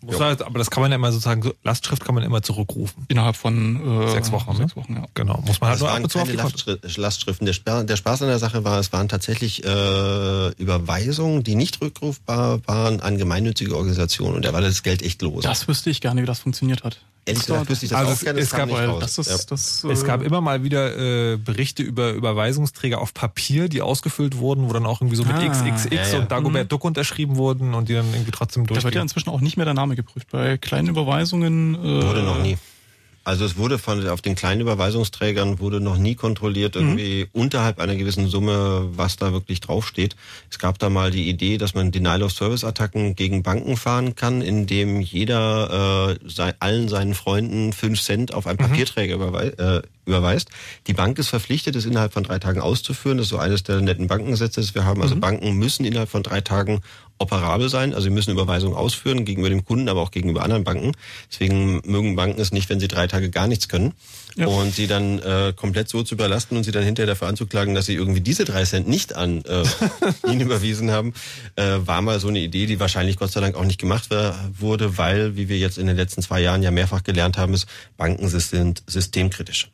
[0.05, 3.05] Muss man, aber das kann man ja immer sozusagen, so- Lastschrift kann man immer zurückrufen.
[3.07, 4.57] Innerhalb von äh, Sechs Wochen, ne?
[4.57, 5.05] Sechs Wochen, ja.
[5.13, 5.41] Genau.
[5.47, 6.35] Muss man halt es nur ab und zu auf die.
[6.35, 7.45] Lastschri Lastschriften.
[7.45, 12.59] Der, der Spaß an der Sache war, es waren tatsächlich äh, Überweisungen, die nicht rückrufbar
[12.67, 14.35] waren an gemeinnützige Organisationen.
[14.35, 15.43] Und da war das Geld echt los.
[15.43, 16.99] Das wüsste ich gerne, wie das funktioniert hat.
[17.25, 18.39] Ehrlich gesagt wüsste ich das Also auch es- gerne.
[18.41, 18.99] es kam gab nicht raus.
[19.01, 19.37] Das ist, Ja.
[19.49, 20.97] das, Es äh, gab immer mal wieder
[21.33, 25.33] äh, Berichte über Überweisungsträger auf Papier, die ausgefüllt wurden, wo dann auch irgendwie so mit
[25.35, 26.19] Ah, XXX ja, ja.
[26.19, 29.39] und Dagobert Duck unterschrieben wurden und die dann irgendwie trotzdem Da wird ja inzwischen auch
[29.41, 30.27] nicht mehr der Name geprüft.
[30.31, 32.57] Bei kleinen Überweisungen äh, Wurde noch nie.
[33.23, 37.95] Also es wurde von auf den kleinen Überweisungsträgern wurde noch nie kontrolliert irgendwie unterhalb einer
[37.95, 40.15] gewissen Summe, was da wirklich draufsteht.
[40.51, 44.15] Es gab da mal die Idee, dass man Denial of Service Attacken gegen Banken fahren
[44.15, 49.81] kann, indem jeder äh, sei, allen seinen Freunden fünf Cent auf einen Papierträger überwei äh,
[50.05, 50.49] überweist.
[50.87, 53.17] Die Bank ist verpflichtet, es innerhalb von drei Tagen auszuführen.
[53.17, 55.01] Das ist so eines der netten Bankengesetze, das wir haben.
[55.01, 56.81] Also Banken müssen innerhalb von drei Tagen
[57.23, 57.93] operabel sein.
[57.93, 60.91] Also sie müssen Überweisungen ausführen gegenüber dem Kunden, aber auch gegenüber anderen Banken.
[61.31, 63.93] Deswegen mögen Banken es nicht, wenn sie drei Tage gar nichts können.
[64.35, 64.47] Ja.
[64.47, 67.85] Und sie dann äh, komplett so zu überlasten und sie dann hinterher dafür anzuklagen, dass
[67.85, 69.63] sie irgendwie diese drei Cent nicht an äh,
[70.27, 71.13] ihn überwiesen haben,
[71.55, 74.09] äh, war mal so eine Idee, die wahrscheinlich Gott sei Dank auch nicht gemacht
[74.59, 77.67] wurde, weil, wie wir jetzt in den letzten zwei Jahren ja mehrfach gelernt haben, ist,
[77.97, 79.69] Banken sind systemkritisch.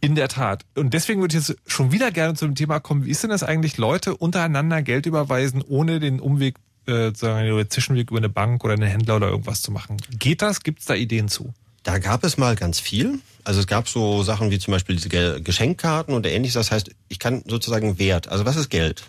[0.00, 0.64] In der Tat.
[0.76, 3.30] Und deswegen würde ich jetzt schon wieder gerne zu dem Thema kommen, wie ist denn
[3.30, 6.56] das eigentlich, Leute untereinander Geld überweisen, ohne den Umweg,
[6.88, 9.98] äh, wir, Zwischenweg über eine Bank oder einen Händler oder irgendwas zu machen?
[10.18, 10.62] Geht das?
[10.62, 11.54] Gibt es da Ideen zu?
[11.84, 13.20] Da gab es mal ganz viel.
[13.44, 16.54] Also es gab so Sachen wie zum Beispiel diese Ge- Geschenkkarten und ähnliches.
[16.54, 18.28] Das heißt, ich kann sozusagen Wert.
[18.28, 19.04] Also was ist Geld?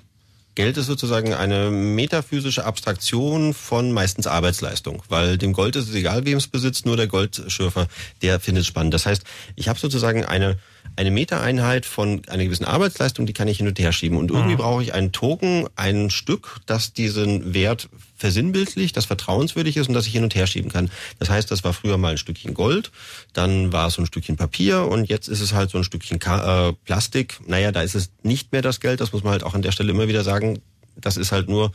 [0.55, 6.25] Geld ist sozusagen eine metaphysische Abstraktion von meistens Arbeitsleistung, weil dem Gold ist es egal,
[6.25, 7.87] wem es besitzt, nur der Goldschürfer,
[8.21, 8.93] der findet es spannend.
[8.93, 9.23] Das heißt,
[9.55, 10.57] ich habe sozusagen eine
[10.99, 14.17] eine Meta-Einheit von einer gewissen Arbeitsleistung, die kann ich hin und her schieben.
[14.17, 14.57] Und irgendwie mhm.
[14.57, 20.07] brauche ich einen Token, ein Stück, das diesen Wert versinnbildlicht, das vertrauenswürdig ist und das
[20.07, 20.91] ich hin und her schieben kann.
[21.17, 22.91] Das heißt, das war früher mal ein Stückchen Gold,
[23.31, 26.19] dann war es so ein Stückchen Papier und jetzt ist es halt so ein Stückchen
[26.19, 27.39] Ka äh, Plastik.
[27.47, 29.71] Naja, da ist es nicht mehr das Geld, das muss man halt auch an der
[29.71, 30.59] Stelle immer wieder sagen.
[30.97, 31.71] Das ist halt nur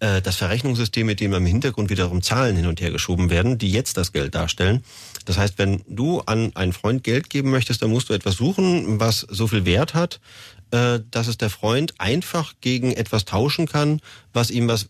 [0.00, 3.70] äh, das Verrechnungssystem, mit dem im Hintergrund wiederum Zahlen hin und her geschoben werden, die
[3.70, 4.84] jetzt das Geld darstellen.
[5.24, 9.00] Das heißt, wenn du an einen Freund Geld geben möchtest, dann musst du etwas suchen,
[9.00, 10.20] was so viel Wert hat,
[10.70, 14.00] äh, dass es der Freund einfach gegen etwas tauschen kann,
[14.32, 14.88] was ihm was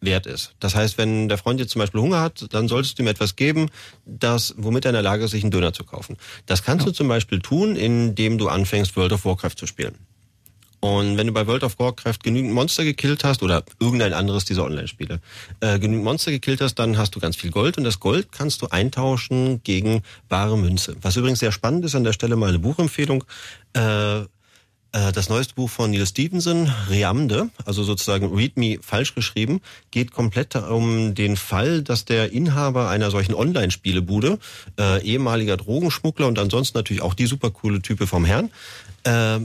[0.00, 0.54] wert ist.
[0.60, 3.36] Das heißt, wenn der Freund jetzt zum Beispiel Hunger hat, dann solltest du ihm etwas
[3.36, 3.70] geben,
[4.04, 6.16] das, womit er in der Lage ist, sich einen Döner zu kaufen.
[6.44, 6.90] Das kannst ja.
[6.90, 9.94] du zum Beispiel tun, indem du anfängst, World of Warcraft zu spielen.
[10.84, 14.64] Und wenn du bei World of Warcraft genügend Monster gekillt hast oder irgendein anderes dieser
[14.64, 15.18] Online-Spiele,
[15.60, 18.60] äh, genügend Monster gekillt hast, dann hast du ganz viel Gold und das Gold kannst
[18.60, 20.94] du eintauschen gegen bare Münze.
[21.00, 23.24] Was übrigens sehr spannend ist, an der Stelle mal eine Buchempfehlung.
[23.74, 24.26] Äh, äh
[24.92, 30.54] das neueste Buch von Neil Stevenson, Reamde, also sozusagen Read Me falsch geschrieben, geht komplett
[30.54, 34.38] um den Fall, dass der Inhaber einer solchen Online-Spielebude,
[34.78, 38.50] äh, ehemaliger Drogenschmuggler und ansonsten natürlich auch die supercoole Type vom Herrn,
[39.04, 39.40] äh,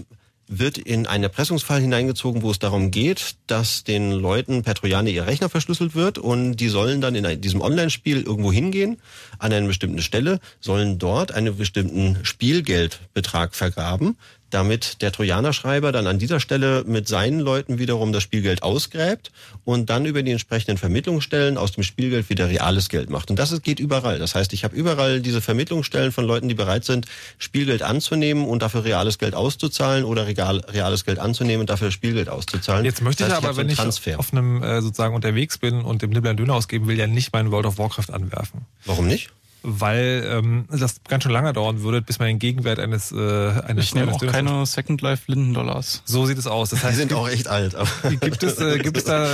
[0.49, 5.27] wird in einen Erpressungsfall hineingezogen, wo es darum geht, dass den Leuten per Trojaner ihr
[5.27, 8.97] Rechner verschlüsselt wird und die sollen dann in diesem Online-Spiel irgendwo hingehen,
[9.38, 14.17] an eine bestimmte Stelle, sollen dort einen bestimmten Spielgeldbetrag vergraben,
[14.49, 19.31] damit der Trojanerschreiber dann an dieser Stelle mit seinen Leuten wiederum das Spielgeld ausgräbt
[19.65, 23.30] und dann über die entsprechenden Vermittlungsstellen aus dem Spielgeld wieder reales Geld macht.
[23.30, 24.19] Und das geht überall.
[24.19, 27.05] Das heißt, ich habe überall diese Vermittlungsstellen von Leuten, die bereit sind,
[27.38, 32.30] Spielgeld anzunehmen und dafür reales Geld auszuzahlen oder real, reales Geld anzunehmen und dafür Spielgeld
[32.30, 32.85] auszuzahlen.
[32.85, 34.11] Jetzt möchte das heißt, ich aber, ich wenn Transfer.
[34.11, 37.34] ich auf einem äh, sozusagen unterwegs bin und dem Nibbler Döner ausgeben will, ja nicht
[37.34, 38.65] meinen World of Warcraft anwerfen.
[38.85, 39.30] Warum nicht?
[39.64, 43.86] Weil ähm, das ganz schön lange dauern würde, bis man den Gegenwert eines äh, eines
[43.86, 46.02] Ich nehme auch keine Second Life Linden Dollars.
[46.06, 46.69] So sieht es aus.
[46.69, 47.76] Das heißt, die sind auch echt alt.
[47.76, 49.27] Aber gibt es äh, gibt es da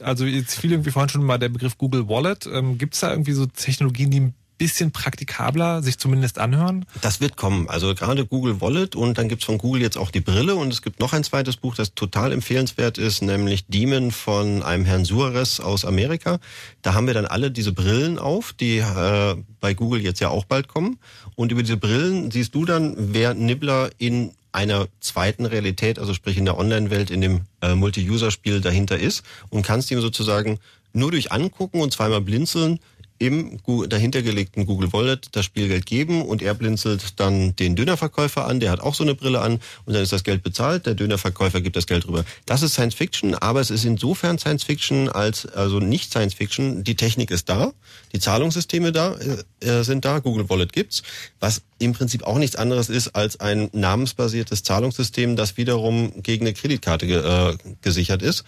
[0.00, 2.46] also jetzt fiel irgendwie vorhin schon mal der Begriff Google Wallet.
[2.46, 6.86] Ähm, gibt es da irgendwie so Technologien, die bisschen praktikabler sich zumindest anhören?
[7.02, 7.68] Das wird kommen.
[7.68, 10.82] Also gerade Google Wallet und dann gibt's von Google jetzt auch die Brille und es
[10.82, 15.60] gibt noch ein zweites Buch, das total empfehlenswert ist, nämlich Demon von einem Herrn Suarez
[15.60, 16.38] aus Amerika.
[16.82, 20.44] Da haben wir dann alle diese Brillen auf, die äh, bei Google jetzt ja auch
[20.44, 20.98] bald kommen.
[21.34, 26.38] Und über diese Brillen siehst du dann, wer Nibbler in einer zweiten Realität, also sprich
[26.38, 30.58] in der Online-Welt, in dem äh, Multi-User-Spiel dahinter ist und kannst ihm sozusagen
[30.94, 32.80] nur durch Angucken und zweimal blinzeln
[33.18, 38.70] im dahintergelegten Google Wallet das Spielgeld geben und er blinzelt dann den Dönerverkäufer an, der
[38.70, 41.76] hat auch so eine Brille an und dann ist das Geld bezahlt, der Dönerverkäufer gibt
[41.76, 42.24] das Geld rüber.
[42.44, 46.84] Das ist Science Fiction, aber es ist insofern Science Fiction als also nicht Science Fiction.
[46.84, 47.72] Die Technik ist da,
[48.12, 49.14] die Zahlungssysteme da
[49.60, 51.02] äh, äh sind da, Google Wallet gibt's,
[51.40, 56.54] was im Prinzip auch nichts anderes ist als ein namensbasiertes Zahlungssystem, das wiederum gegen eine
[56.54, 58.44] Kreditkarte äh, gesichert ist.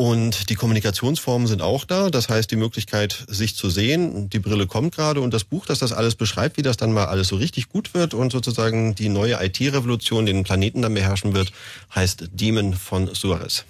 [0.00, 2.08] Und die Kommunikationsformen sind auch da.
[2.08, 4.30] Das heißt, die Möglichkeit, sich zu sehen.
[4.30, 7.04] Die Brille kommt gerade und das Buch, das das alles beschreibt, wie das dann mal
[7.04, 11.52] alles so richtig gut wird und sozusagen die neue IT-Revolution den Planeten dann beherrschen wird,
[11.94, 13.66] heißt Demon von Suarez.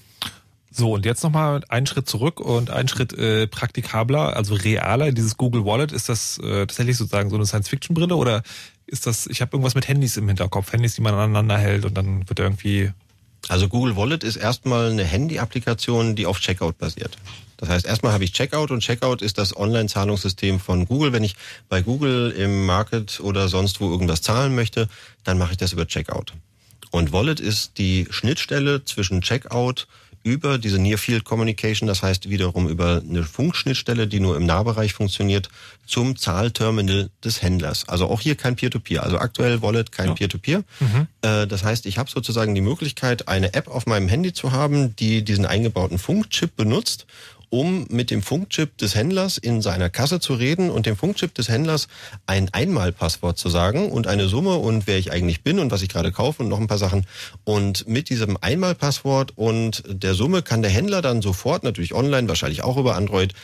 [0.70, 5.10] So, und jetzt nochmal einen Schritt zurück und einen Schritt äh, praktikabler, also realer.
[5.10, 8.44] Dieses Google Wallet, ist das äh, tatsächlich sozusagen so eine Science-Fiction-Brille oder
[8.86, 11.94] ist das, ich habe irgendwas mit Handys im Hinterkopf, Handys, die man aneinander hält und
[11.94, 12.92] dann wird irgendwie
[13.48, 17.16] also Google Wallet ist erstmal eine Handy-Applikation, die auf Checkout basiert.
[17.56, 21.12] Das heißt, erstmal habe ich Checkout und Checkout ist das Online-Zahlungssystem von Google.
[21.12, 21.36] Wenn ich
[21.68, 24.88] bei Google im Market oder sonst wo irgendwas zahlen möchte,
[25.24, 26.32] dann mache ich das über Checkout.
[26.90, 29.86] Und Wallet ist die Schnittstelle zwischen Checkout
[30.22, 34.92] über diese Near Field Communication, das heißt wiederum über eine Funkschnittstelle, die nur im Nahbereich
[34.92, 35.48] funktioniert,
[35.86, 37.88] zum Zahlterminal des Händlers.
[37.88, 39.00] Also auch hier kein Peer-to-Peer.
[39.00, 39.04] -Peer.
[39.04, 40.60] Also aktuell Wallet kein Peer-to-Peer.
[40.60, 40.64] -Peer.
[40.80, 41.06] Mhm.
[41.22, 44.94] Äh, das heißt, ich habe sozusagen die Möglichkeit, eine App auf meinem Handy zu haben,
[44.96, 47.06] die diesen eingebauten Funkchip benutzt
[47.50, 51.48] um mit dem Funkchip des Händlers in seiner Kasse zu reden und dem Funkchip des
[51.48, 51.88] Händlers
[52.26, 55.88] ein Einmalpasswort zu sagen und eine Summe und wer ich eigentlich bin und was ich
[55.88, 57.06] gerade kaufe und noch ein paar Sachen.
[57.44, 62.62] Und mit diesem Einmalpasswort und der Summe kann der Händler dann sofort, natürlich online, wahrscheinlich
[62.62, 63.34] auch über Android,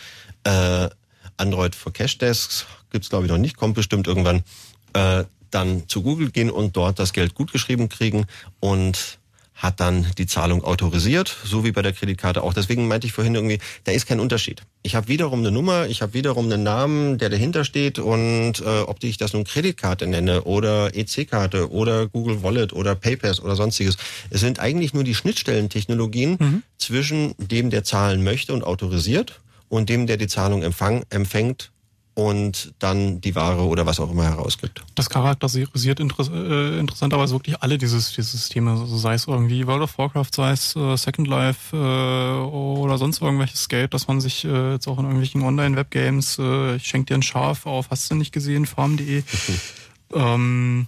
[0.45, 0.89] äh,
[1.37, 4.45] Android for Cash Desks, gibt's glaube ich noch nicht, kommt bestimmt irgendwann,
[4.93, 8.27] äh, dann zu Google gehen und dort das Geld gutgeschrieben kriegen
[8.61, 9.19] und
[9.57, 12.53] hat dann die Zahlung autorisiert, so wie bei der Kreditkarte auch.
[12.53, 14.63] Deswegen meinte ich vorhin irgendwie, da ist kein Unterschied.
[14.83, 18.81] Ich habe wiederum eine Nummer, ich habe wiederum einen Namen, der dahinter steht und äh,
[18.83, 23.97] ob ich das nun Kreditkarte nenne oder EC-Karte oder Google Wallet oder PayPass oder sonstiges,
[24.29, 26.63] es sind eigentlich nur die Schnittstellentechnologien mhm.
[26.77, 31.71] zwischen dem, der zahlen möchte und autorisiert und dem, der die Zahlung empfang, empfängt
[32.17, 34.83] und dann die Ware oder was auch immer herausgibt.
[34.95, 39.83] Das charakterisiert interess äh, interessanterweise wirklich alle dieses, diese Systeme, also sei es irgendwie World
[39.83, 44.47] of Warcraft, sei es äh, Second Life äh, oder sonst irgendwelches Geld, dass man sich
[44.47, 48.15] äh, jetzt auch in irgendwelchen Online-Webgames, äh, ich schenke dir ein Schaf auf, hast du
[48.15, 49.23] nicht gesehen, farm.de,
[50.15, 50.87] ähm,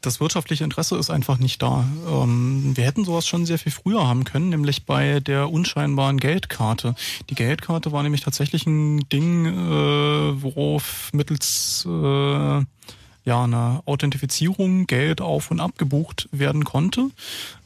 [0.00, 1.84] das wirtschaftliche Interesse ist einfach nicht da.
[2.08, 6.94] Ähm, wir hätten sowas schon sehr viel früher haben können, nämlich bei der unscheinbaren Geldkarte.
[7.30, 12.64] Die Geldkarte war nämlich tatsächlich ein Ding, äh, worauf mittels äh,
[13.24, 17.10] ja, eine Authentifizierung Geld auf und abgebucht werden konnte.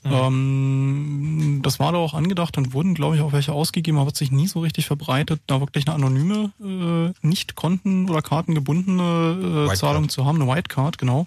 [0.05, 0.13] Mhm.
[0.13, 4.17] Ähm, das war da auch angedacht und wurden, glaube ich, auch welche ausgegeben, aber hat
[4.17, 9.75] sich nie so richtig verbreitet, da wirklich eine anonyme, äh, nicht Konten- oder Kartengebundene äh,
[9.75, 11.27] Zahlung zu haben, eine Whitecard, genau,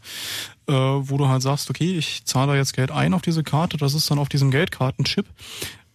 [0.67, 3.95] äh, wo du halt sagst, okay, ich zahle jetzt Geld ein auf diese Karte, das
[3.95, 5.25] ist dann auf diesem Geldkartenchip.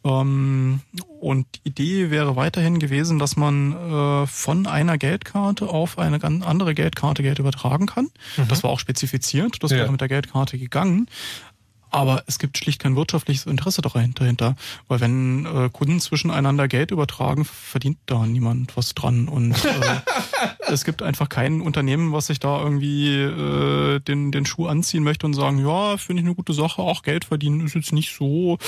[0.05, 0.81] Ähm,
[1.21, 6.45] und die Idee wäre weiterhin gewesen, dass man äh, von einer Geldkarte auf eine ganz
[6.45, 8.11] andere Geldkarte Geld übertragen kann.
[8.37, 8.49] Mhm.
[8.49, 9.79] Das war auch spezifiziert, das ja.
[9.79, 11.09] wäre mit der Geldkarte gegangen.
[11.95, 14.57] Aber es gibt schlicht kein wirtschaftliches Interesse dahinter,
[14.89, 19.29] weil wenn äh, Kunden zwischeneinander Geld übertragen, verdient da niemand was dran.
[19.29, 20.01] Und äh,
[20.73, 25.25] es gibt einfach kein Unternehmen, was sich da irgendwie äh, den, den Schuh anziehen möchte
[25.25, 28.59] und sagen, ja, finde ich eine gute Sache, auch Geld verdienen ist jetzt nicht so.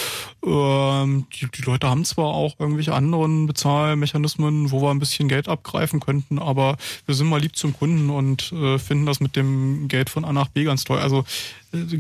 [0.45, 5.49] Ähm, die, die Leute haben zwar auch irgendwelche anderen Bezahlmechanismen, wo wir ein bisschen Geld
[5.49, 6.77] abgreifen könnten, aber
[7.07, 10.33] wir sind mal lieb zum Kunden und äh, finden das mit dem Geld von A
[10.33, 11.01] nach B ganz toll.
[11.01, 11.25] Also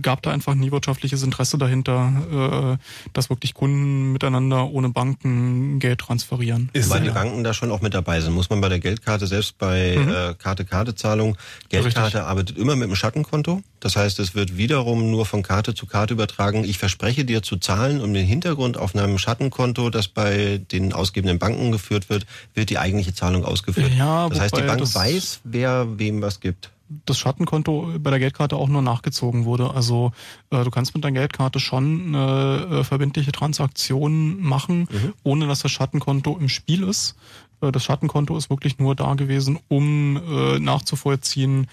[0.02, 6.00] gab da einfach nie wirtschaftliches Interesse dahinter, äh, dass wirklich Kunden miteinander ohne Banken Geld
[6.00, 6.70] transferieren.
[6.72, 9.26] Ist Weil die Banken da schon auch mit dabei sind, muss man bei der Geldkarte
[9.26, 10.08] selbst bei mhm.
[10.08, 11.36] äh, Karte-Karte-Zahlung,
[11.68, 12.20] Geldkarte Richtig.
[12.20, 13.62] arbeitet immer mit einem Schattenkonto.
[13.80, 16.64] Das heißt, es wird wiederum nur von Karte zu Karte übertragen.
[16.64, 21.38] Ich verspreche dir zu zahlen um den Hintergrund auf einem Schattenkonto, das bei den ausgebenden
[21.38, 23.92] Banken geführt wird, wird die eigentliche Zahlung ausgeführt.
[23.96, 26.70] Ja, das heißt, die Bank weiß, wer wem was gibt
[27.04, 29.74] das Schattenkonto bei der Geldkarte auch nur nachgezogen wurde.
[29.74, 30.12] Also
[30.50, 35.12] äh, du kannst mit deiner Geldkarte schon eine äh, verbindliche Transaktion machen, mhm.
[35.22, 37.16] ohne dass das Schattenkonto im Spiel ist.
[37.60, 41.66] Äh, das Schattenkonto ist wirklich nur da gewesen, um äh, nachzuvollziehen,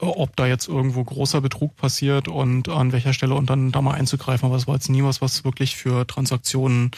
[0.00, 3.82] äh, ob da jetzt irgendwo großer Betrug passiert und an welcher Stelle und dann da
[3.82, 4.46] mal einzugreifen.
[4.46, 6.90] Aber es war jetzt nie was, was wirklich für Transaktionen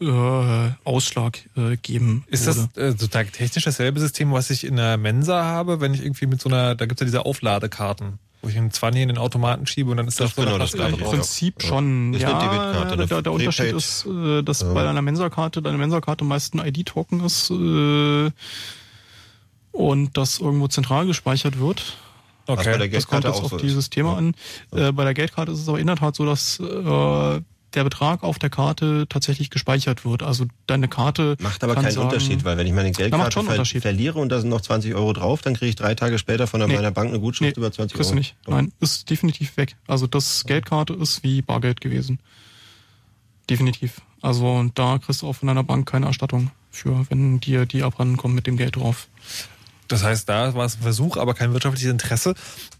[0.00, 2.24] äh, Ausschlag äh, geben.
[2.28, 2.68] Ist wurde.
[2.74, 6.26] das äh, sozusagen technisch dasselbe System, was ich in der Mensa habe, wenn ich irgendwie
[6.26, 9.66] mit so einer, da gibt's ja diese Aufladekarten, wo ich einen 20 in den Automaten
[9.66, 11.68] schiebe und dann ist das, das so genau das Im Prinzip ja.
[11.68, 12.14] schon.
[12.14, 14.72] Ist ja, eine der, der Unterschied ist, äh, dass ja.
[14.72, 18.30] bei einer Mensa-Karte deine Mensa-Karte meist ein ID-Token ist äh,
[19.72, 21.96] und das irgendwo zentral gespeichert wird.
[22.48, 24.18] Okay, das kommt jetzt auf dieses Thema ja.
[24.18, 24.34] an.
[24.72, 27.40] Äh, bei der Geldkarte ist es aber in der Tat so, dass äh,
[27.76, 30.22] der Betrag auf der Karte tatsächlich gespeichert wird.
[30.22, 31.36] Also deine Karte.
[31.40, 34.48] Macht aber keinen sagen, Unterschied, weil wenn ich meine Geldkarte ver verliere und da sind
[34.48, 36.74] noch 20 Euro drauf, dann kriege ich drei Tage später von nee.
[36.74, 38.14] meiner Bank eine Gutschrift nee, über 20 kriegst Euro.
[38.14, 38.34] Du nicht.
[38.48, 39.76] Nein, ist definitiv weg.
[39.86, 42.18] Also das Geldkarte ist wie Bargeld gewesen.
[43.48, 44.00] Definitiv.
[44.22, 48.16] Also da kriegst du auch von deiner Bank keine Erstattung für, wenn dir die abhanden
[48.16, 49.08] kommen mit dem Geld drauf.
[49.88, 52.34] Das heißt, da war es ein Versuch, aber kein wirtschaftliches Interesse.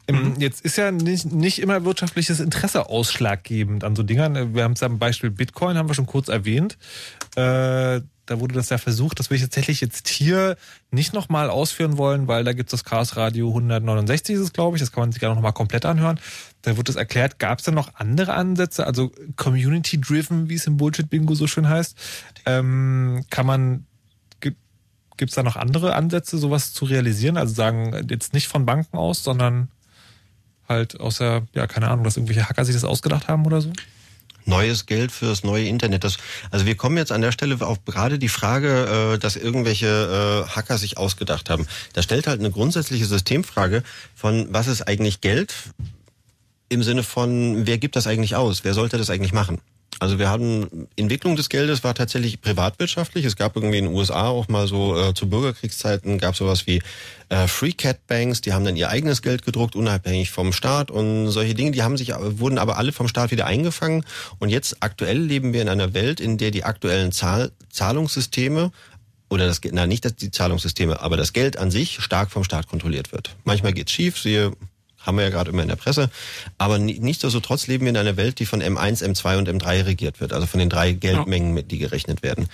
[0.08, 0.40] Ähm, mhm.
[0.40, 4.54] Jetzt ist ja nicht, nicht immer wirtschaftliches Interesse ausschlaggebend an so Dingern.
[4.54, 6.78] Wir haben es am Beispiel Bitcoin, haben wir schon kurz erwähnt.
[7.36, 9.18] Äh, da wurde das ja versucht.
[9.18, 10.56] Das will ich tatsächlich jetzt hier
[10.90, 14.76] nicht nochmal ausführen wollen, weil da gibt es das Chaos Radio 169, ist es, glaube
[14.76, 14.82] ich.
[14.82, 16.18] Das kann man sich ja nochmal komplett anhören.
[16.62, 17.38] Da wird es erklärt.
[17.38, 21.96] Gab es da noch andere Ansätze, also Community-driven, wie es im Bullshit-Bingo so schön heißt?
[22.44, 23.85] Ähm, kann man
[25.16, 27.36] Gibt es da noch andere Ansätze, sowas zu realisieren?
[27.36, 29.68] Also sagen jetzt nicht von Banken aus, sondern
[30.68, 33.72] halt aus ja, keine Ahnung, dass irgendwelche Hacker sich das ausgedacht haben oder so?
[34.46, 36.04] neues Geld fürs neue Internet.
[36.04, 36.18] Das,
[36.50, 40.50] also wir kommen jetzt an der Stelle auf gerade die Frage, äh, dass irgendwelche äh,
[40.50, 41.66] Hacker sich ausgedacht haben.
[41.92, 43.82] Da stellt halt eine grundsätzliche Systemfrage
[44.14, 45.54] von, was ist eigentlich Geld?
[46.68, 48.64] Im Sinne von, wer gibt das eigentlich aus?
[48.64, 49.60] Wer sollte das eigentlich machen?
[49.98, 53.24] Also wir haben Entwicklung des Geldes war tatsächlich privatwirtschaftlich.
[53.24, 56.82] Es gab irgendwie in den USA auch mal so äh, zu Bürgerkriegszeiten gab sowas wie
[57.28, 58.40] äh, Free Cat Banks.
[58.40, 61.70] Die haben dann ihr eigenes Geld gedruckt, unabhängig vom Staat und solche Dinge.
[61.70, 64.04] Die haben sich wurden aber alle vom Staat wieder eingefangen.
[64.38, 68.72] Und jetzt aktuell leben wir in einer Welt, in der die aktuellen Zahl Zahlungssysteme
[69.28, 73.12] oder das na nicht die Zahlungssysteme, aber das Geld an sich stark vom Staat kontrolliert
[73.12, 73.34] wird.
[73.44, 74.18] Manchmal geht's schief.
[74.18, 74.52] Siehe
[75.06, 76.10] haben wir ja gerade immer in der Presse.
[76.58, 80.32] Aber nichtsdestotrotz leben wir in einer Welt, die von M1, M2 und M3 regiert wird,
[80.32, 82.48] also von den drei Geldmengen, mit die gerechnet werden.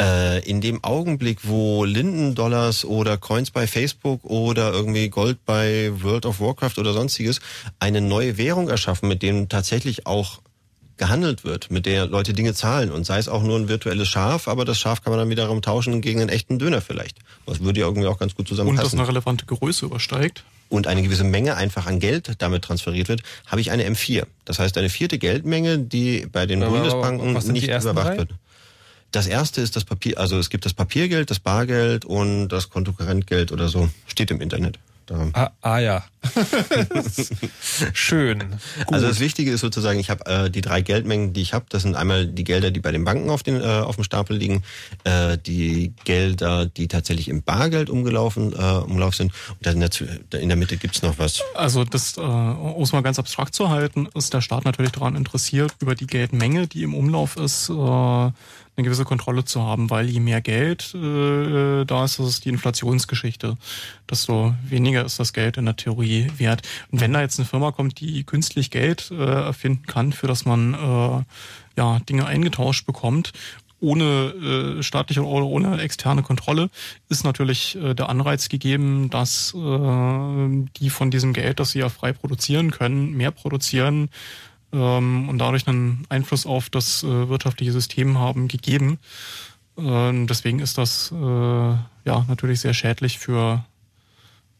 [0.00, 6.26] Äh, in dem Augenblick, wo Linden-Dollars oder Coins bei Facebook oder irgendwie Gold bei World
[6.26, 7.40] of Warcraft oder sonstiges
[7.80, 10.40] eine neue Währung erschaffen, mit dem tatsächlich auch
[10.96, 14.48] gehandelt wird, mit der Leute Dinge zahlen und sei es auch nur ein virtuelles Schaf,
[14.48, 17.18] aber das Schaf kann man dann wiederum tauschen gegen einen echten Döner vielleicht.
[17.46, 18.84] Das würde ja irgendwie auch ganz gut zusammenpassen.
[18.84, 20.44] Und das eine relevante Größe übersteigt.
[20.68, 24.26] Und eine gewisse Menge einfach an Geld damit transferiert wird, habe ich eine M4.
[24.44, 28.18] Das heißt eine vierte Geldmenge, die bei den aber, Bundesbanken nicht überwacht drei?
[28.18, 28.30] wird.
[29.12, 33.52] Das erste ist das Papier, also es gibt das Papiergeld, das Bargeld und das Kontokorrentgeld
[33.52, 33.88] oder so.
[34.08, 34.78] Steht im Internet.
[35.32, 36.04] Ah, ah ja.
[37.92, 38.38] Schön.
[38.40, 38.92] Gut.
[38.92, 41.66] Also das Wichtige ist sozusagen, ich habe äh, die drei Geldmengen, die ich habe.
[41.68, 44.36] Das sind einmal die Gelder, die bei den Banken auf, den, äh, auf dem Stapel
[44.36, 44.64] liegen,
[45.04, 49.32] äh, die Gelder, die tatsächlich im Bargeld umgelaufen äh, umlauf sind.
[49.50, 49.88] Und dann in
[50.32, 51.42] der, in der Mitte gibt's noch was.
[51.54, 55.16] Also das, äh, um es mal ganz abstrakt zu halten, ist der Staat natürlich daran
[55.16, 58.30] interessiert, über die Geldmenge, die im Umlauf ist, äh,
[58.76, 62.50] eine gewisse Kontrolle zu haben, weil je mehr Geld äh, da ist, das ist die
[62.50, 63.56] Inflationsgeschichte,
[64.10, 66.62] desto weniger ist das Geld in der Theorie wert.
[66.90, 70.44] Und wenn da jetzt eine Firma kommt, die künstlich Geld äh, erfinden kann, für das
[70.44, 71.24] man äh,
[71.76, 73.32] ja Dinge eingetauscht bekommt
[73.80, 76.70] ohne äh, staatliche oder ohne externe Kontrolle
[77.08, 81.88] ist natürlich äh, der Anreiz gegeben, dass äh, die von diesem Geld, das sie ja
[81.88, 84.08] frei produzieren können, mehr produzieren,
[84.76, 88.98] ähm, und dadurch einen Einfluss auf das äh, wirtschaftliche System haben gegeben.
[89.78, 93.64] Ähm, deswegen ist das äh, ja natürlich sehr schädlich für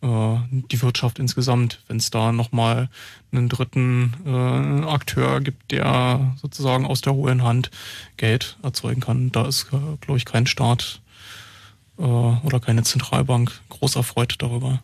[0.02, 2.88] äh, die Wirtschaft insgesamt, wenn es da nochmal
[3.32, 7.70] einen dritten äh, Akteur gibt, der sozusagen aus der hohen Hand
[8.16, 9.32] Geld erzeugen kann.
[9.32, 11.00] Da ist, äh, glaube ich, kein Staat
[11.98, 14.82] äh, oder keine Zentralbank groß erfreut darüber.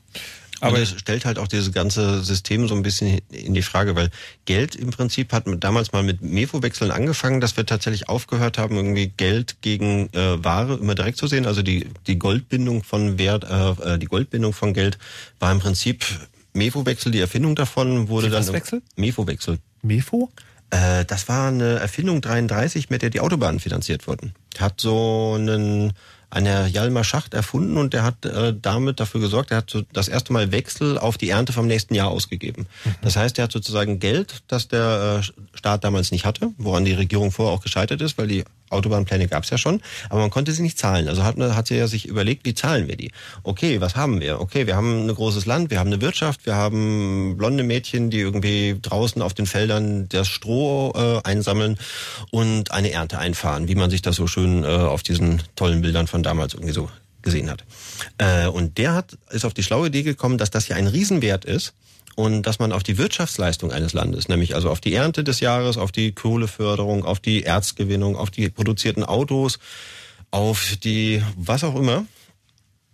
[0.62, 4.10] Aber es stellt halt auch dieses ganze System so ein bisschen in die Frage, weil
[4.44, 9.08] Geld im Prinzip hat damals mal mit Mefo-Wechseln angefangen, dass wir tatsächlich aufgehört haben, irgendwie
[9.08, 11.46] Geld gegen äh, Ware immer direkt zu sehen.
[11.46, 14.98] Also die, die Goldbindung von Wert, äh, äh die Goldbindung von Geld
[15.40, 16.04] war im Prinzip
[16.54, 18.52] Mefo-Wechsel, die Erfindung davon wurde die dann.
[18.52, 18.82] Wechsel?
[18.94, 19.58] Mefo-Wechsel.
[19.82, 20.30] Mefo?
[20.70, 24.32] Äh, das war eine Erfindung 33, mit der die Autobahnen finanziert wurden.
[24.58, 25.92] Hat so einen
[26.32, 30.32] einer Jalmar Schacht erfunden und der hat äh, damit dafür gesorgt, er hat das erste
[30.32, 32.66] Mal Wechsel auf die Ernte vom nächsten Jahr ausgegeben.
[32.84, 32.94] Mhm.
[33.02, 36.94] Das heißt, er hat sozusagen Geld, das der äh, Staat damals nicht hatte, woran die
[36.94, 40.52] Regierung vorher auch gescheitert ist, weil die Autobahnpläne gab es ja schon, aber man konnte
[40.52, 41.08] sie nicht zahlen.
[41.08, 43.12] Also hat, hat sie ja sich überlegt, wie zahlen wir die?
[43.42, 44.40] Okay, was haben wir?
[44.40, 48.18] Okay, wir haben ein großes Land, wir haben eine Wirtschaft, wir haben blonde Mädchen, die
[48.20, 51.78] irgendwie draußen auf den Feldern das Stroh äh, einsammeln
[52.30, 56.06] und eine Ernte einfahren, wie man sich das so schön äh, auf diesen tollen Bildern
[56.06, 56.88] von damals irgendwie so
[57.22, 57.64] gesehen hat.
[58.18, 61.44] Äh, und der hat ist auf die schlaue Idee gekommen, dass das ja ein Riesenwert
[61.44, 61.74] ist
[62.14, 65.78] und dass man auf die Wirtschaftsleistung eines Landes, nämlich also auf die Ernte des Jahres,
[65.78, 69.58] auf die Kohleförderung, auf die Erzgewinnung, auf die produzierten Autos,
[70.30, 72.06] auf die was auch immer,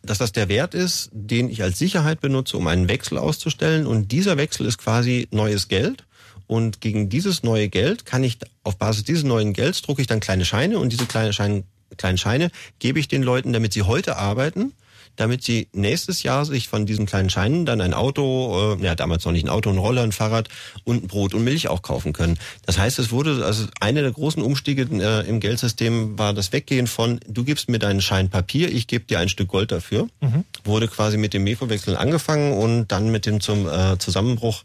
[0.02, 3.86] dass das der Wert ist, den ich als Sicherheit benutze, um einen Wechsel auszustellen.
[3.86, 6.04] Und dieser Wechsel ist quasi neues Geld.
[6.46, 10.20] Und gegen dieses neue Geld kann ich auf Basis dieses neuen Gelds drucke ich dann
[10.20, 11.64] kleine Scheine und diese kleine Scheine,
[11.98, 14.72] kleinen Scheine gebe ich den Leuten, damit sie heute arbeiten
[15.18, 19.24] damit sie nächstes Jahr sich von diesen kleinen Scheinen dann ein Auto, äh, ja damals
[19.24, 20.48] noch nicht ein Auto, ein Roller, ein Fahrrad
[20.84, 22.38] und Brot und Milch auch kaufen können.
[22.64, 26.86] Das heißt, es wurde, also eine der großen Umstiege äh, im Geldsystem war das Weggehen
[26.86, 30.08] von, du gibst mir deinen Schein Papier, ich gebe dir ein Stück Gold dafür.
[30.20, 30.44] Mhm.
[30.64, 34.62] Wurde quasi mit dem MEFO-Wechsel angefangen und dann mit dem zum äh, Zusammenbruch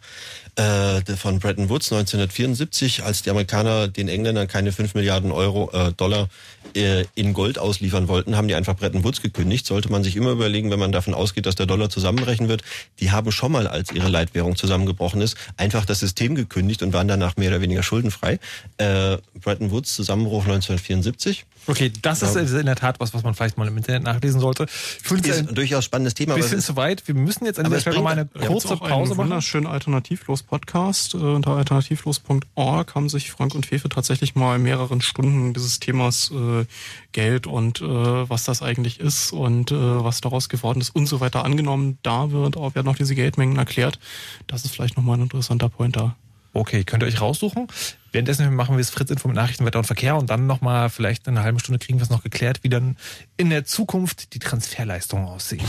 [0.55, 5.93] äh, von Bretton Woods 1974, als die Amerikaner den Engländern keine 5 Milliarden Euro, äh,
[5.93, 6.29] Dollar
[6.75, 9.65] äh, in Gold ausliefern wollten, haben die einfach Bretton Woods gekündigt.
[9.65, 12.61] Sollte man sich immer überlegen, wenn man davon ausgeht, dass der Dollar zusammenbrechen wird.
[12.99, 17.07] Die haben schon mal, als ihre Leitwährung zusammengebrochen ist, einfach das System gekündigt und waren
[17.07, 18.39] danach mehr oder weniger schuldenfrei.
[18.77, 21.45] Äh, Bretton Woods Zusammenbruch 1974.
[21.67, 24.65] Okay, das ist in der Tat was, was man vielleicht mal im Internet nachlesen sollte.
[24.65, 26.35] Ich finde es ein durchaus spannendes Thema.
[26.35, 27.07] Wir sind zu weit.
[27.07, 29.29] Wir müssen jetzt an dieser Stelle mal eine kurze Pause machen.
[29.29, 31.13] Wunderschönen Alternativlos-Podcast.
[31.13, 36.65] Äh, unter alternativlos.org haben sich Frank und Fefe tatsächlich mal mehreren Stunden dieses Themas äh,
[37.13, 41.19] Geld und äh, was das eigentlich ist und äh, was daraus geworden ist und so
[41.19, 41.97] weiter angenommen.
[42.03, 43.99] Da wird auch werden auch diese Geldmengen erklärt.
[44.47, 46.15] Das ist vielleicht nochmal ein interessanter Pointer.
[46.55, 47.67] Okay, könnt ihr euch raussuchen.
[48.11, 51.27] Währenddessen machen wir es Fritz Info mit Nachrichten, Wetter und Verkehr und dann nochmal vielleicht
[51.27, 52.95] in einer halben Stunde kriegen wir es noch geklärt, wie dann
[53.37, 55.65] in der Zukunft die Transferleistungen aussehen.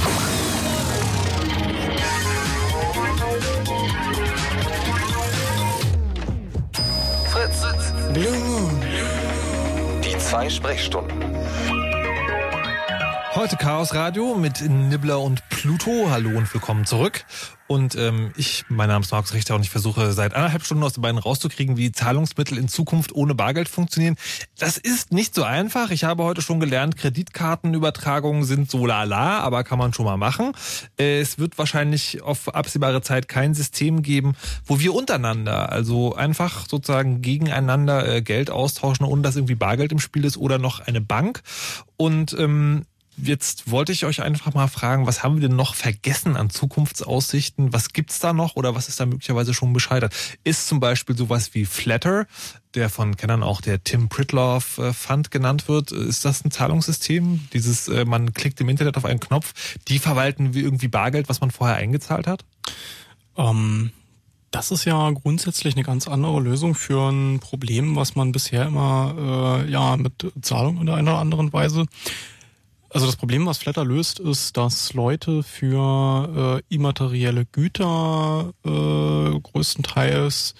[7.31, 7.62] Fritz.
[8.12, 8.82] Blue Moon.
[10.05, 11.24] Die zwei Sprechstunden.
[13.35, 16.09] Heute Chaos Radio mit Nibbler und Pluto.
[16.11, 17.24] Hallo und willkommen zurück.
[17.74, 20.92] Und ähm, ich, mein Name ist Markus Richter und ich versuche seit anderthalb Stunden aus
[20.92, 24.14] den beiden rauszukriegen, wie Zahlungsmittel in Zukunft ohne Bargeld funktionieren.
[24.56, 25.90] Das ist nicht so einfach.
[25.90, 30.52] Ich habe heute schon gelernt, Kreditkartenübertragungen sind so lala, aber kann man schon mal machen.
[31.01, 36.68] Äh, es wird wahrscheinlich auf absehbare Zeit kein System geben, wo wir untereinander, also einfach
[36.68, 41.01] sozusagen gegeneinander äh, Geld austauschen, ohne dass irgendwie Bargeld im Spiel ist oder noch eine
[41.01, 41.42] Bank.
[41.96, 42.84] Und ähm,
[43.16, 47.72] Jetzt wollte ich euch einfach mal fragen, was haben wir denn noch vergessen an Zukunftsaussichten?
[47.72, 50.12] Was gibt's da noch oder was ist da möglicherweise schon bescheitert?
[50.42, 52.26] Ist zum Beispiel sowas wie Flatter,
[52.74, 55.92] der von Kennern auch der Tim Pritloff äh, Fund genannt wird.
[55.92, 57.48] Ist das ein Zahlungssystem?
[57.52, 59.54] Dieses, äh, man klickt im Internet auf einen Knopf,
[59.86, 62.44] die verwalten wie irgendwie Bargeld, was man vorher eingezahlt hat?
[63.36, 63.92] Ähm,
[64.50, 69.62] das ist ja grundsätzlich eine ganz andere Lösung für ein Problem, was man bisher immer
[69.66, 71.86] äh, ja mit Zahlung in einer oder anderen Weise
[72.94, 80.54] also das Problem, was Flatter löst, ist, dass Leute für äh, immaterielle Güter äh, größtenteils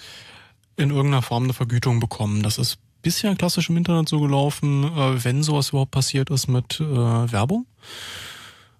[0.77, 2.43] in irgendeiner Form eine Vergütung bekommen.
[2.43, 6.81] Das ist bisher klassisch im Internet so gelaufen, äh, wenn sowas überhaupt passiert ist mit
[6.81, 7.67] äh, Werbung.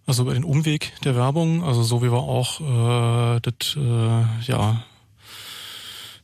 [0.05, 4.85] Also über den Umweg der Werbung, also so wie wir auch äh, das äh, ja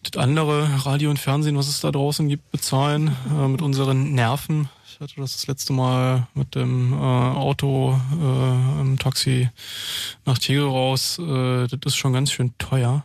[0.02, 4.68] das andere Radio und Fernsehen, was es da draußen gibt, bezahlen äh, mit unseren Nerven
[5.01, 9.48] ich hatte das das letzte Mal mit dem äh, Auto äh, im Taxi
[10.27, 11.18] nach Tegel raus.
[11.18, 13.02] Äh, das ist schon ganz schön teuer.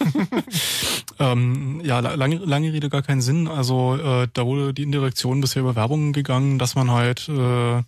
[1.20, 3.46] ähm, ja, lange, lange Rede gar keinen Sinn.
[3.46, 7.82] Also äh, da wurde die Indirektion bisher über Werbung gegangen, dass man halt äh,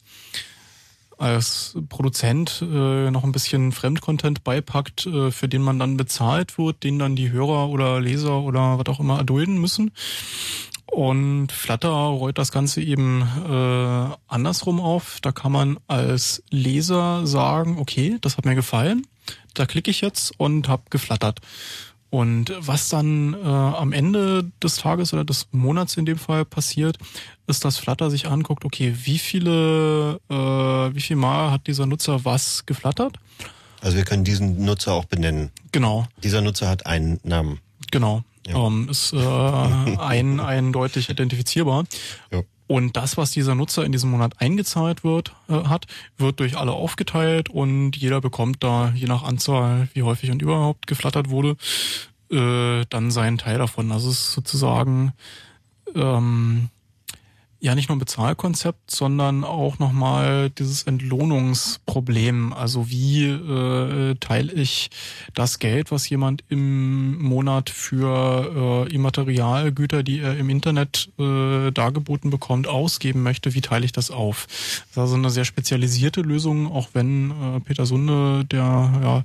[1.25, 6.85] als Produzent äh, noch ein bisschen Fremdcontent beipackt, äh, für den man dann bezahlt wird,
[6.85, 9.91] den dann die Hörer oder Leser oder was auch immer erdulden müssen.
[10.87, 15.19] Und Flutter rollt das Ganze eben äh, andersrum auf.
[15.23, 19.07] Da kann man als Leser sagen, okay, das hat mir gefallen,
[19.55, 21.41] da klicke ich jetzt und habe geflattert.
[22.15, 26.97] Und was dann äh, am Ende des Tages oder des Monats in dem Fall passiert,
[27.49, 30.35] ist, dass Flutter sich anguckt, okay, wie viele, äh,
[30.95, 33.16] wie viel Mal hat dieser Nutzer was geflattert?
[33.81, 35.51] Also wir können diesen Nutzer auch benennen.
[35.73, 36.07] Genau.
[36.23, 37.59] Dieser Nutzer hat einen Namen.
[37.91, 38.23] Genau.
[38.47, 38.65] Ja.
[38.65, 39.16] Ähm, ist äh,
[39.99, 41.82] ein, eindeutig identifizierbar.
[42.31, 42.43] Ja.
[42.66, 45.86] Und das, was dieser Nutzer in diesem Monat eingezahlt wird, äh, hat,
[46.16, 50.86] wird durch alle aufgeteilt und jeder bekommt da, je nach Anzahl, wie häufig und überhaupt
[50.86, 51.57] geflattert wurde,
[52.31, 53.91] äh, dann seinen Teil davon.
[53.91, 55.12] Das ist sozusagen
[55.95, 56.70] ähm,
[57.65, 62.53] ja nicht nur ein Bezahlkonzept, sondern auch nochmal dieses Entlohnungsproblem.
[62.53, 64.91] Also wie äh, teile ich
[65.32, 72.31] das Geld, was jemand im Monat für äh, Immaterialgüter, die er im Internet äh, dargeboten
[72.31, 74.47] bekommt, ausgeben möchte, wie teile ich das auf?
[74.47, 78.65] Das ist also eine sehr spezialisierte Lösung, auch wenn äh, Peter Sunde, der
[79.03, 79.24] ja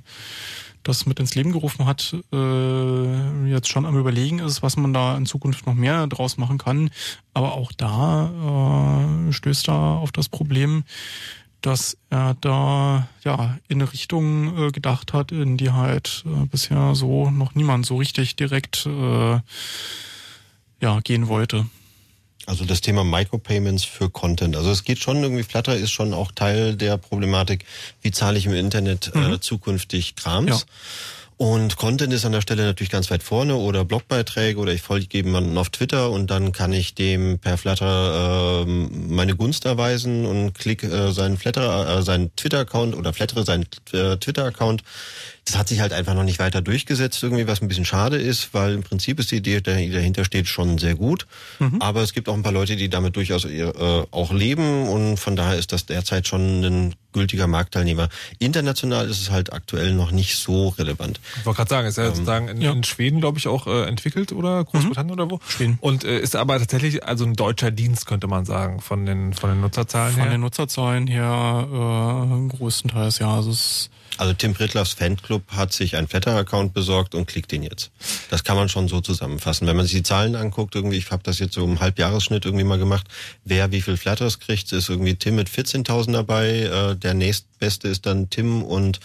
[0.82, 5.16] das mit ins Leben gerufen hat, äh, jetzt schon am Überlegen ist, was man da
[5.16, 6.90] in Zukunft noch mehr draus machen kann.
[7.34, 10.84] Aber auch da äh, stößt er auf das Problem,
[11.60, 16.94] dass er da ja in eine Richtung äh, gedacht hat, in die halt äh, bisher
[16.94, 19.40] so noch niemand so richtig direkt äh,
[20.80, 21.66] ja gehen wollte.
[22.50, 24.56] Also das Thema Micropayments für Content.
[24.56, 27.64] Also es geht schon irgendwie, Flutter ist schon auch Teil der Problematik,
[28.02, 29.34] wie zahle ich im Internet äh, mhm.
[29.34, 30.50] äh, zukünftig Krams.
[30.50, 30.58] Ja.
[31.36, 35.06] Und Content ist an der Stelle natürlich ganz weit vorne oder Blogbeiträge oder ich folge
[35.12, 40.52] jemanden auf Twitter und dann kann ich dem per Flutter äh, meine Gunst erweisen und
[40.52, 44.82] klicke äh, seinen Flutter, äh, seinen Twitter-Account oder flattere seinen äh, Twitter-Account
[45.44, 48.52] das hat sich halt einfach noch nicht weiter durchgesetzt, irgendwie, was ein bisschen schade ist,
[48.52, 51.26] weil im Prinzip ist die Idee, die dahinter steht, schon sehr gut.
[51.58, 51.80] Mhm.
[51.80, 53.72] Aber es gibt auch ein paar Leute, die damit durchaus äh,
[54.10, 58.08] auch leben und von daher ist das derzeit schon ein gültiger Marktteilnehmer.
[58.38, 61.20] International ist es halt aktuell noch nicht so relevant.
[61.38, 62.72] Ich wollte gerade sagen, ist ja ähm, sozusagen in, ja.
[62.72, 65.20] in Schweden, glaube ich, auch äh, entwickelt oder Großbritannien mhm.
[65.20, 65.40] oder wo?
[65.48, 65.78] Schweden.
[65.80, 69.50] Und äh, ist aber tatsächlich also ein deutscher Dienst, könnte man sagen, von den von
[69.50, 70.24] den Nutzerzahlen von her.
[70.24, 73.34] Von den Nutzerzahlen her äh, größtenteils, ja.
[73.34, 73.90] Also es
[74.20, 77.90] also Tim Pritloffs Fanclub hat sich einen Flatter-Account besorgt und klickt den jetzt.
[78.28, 79.66] Das kann man schon so zusammenfassen.
[79.66, 82.64] Wenn man sich die Zahlen anguckt, irgendwie, ich habe das jetzt so im Halbjahresschnitt irgendwie
[82.64, 83.06] mal gemacht,
[83.46, 88.04] wer wie viel Flatters kriegt, ist irgendwie Tim mit 14.000 dabei, äh, der nächstbeste ist
[88.04, 89.00] dann Tim und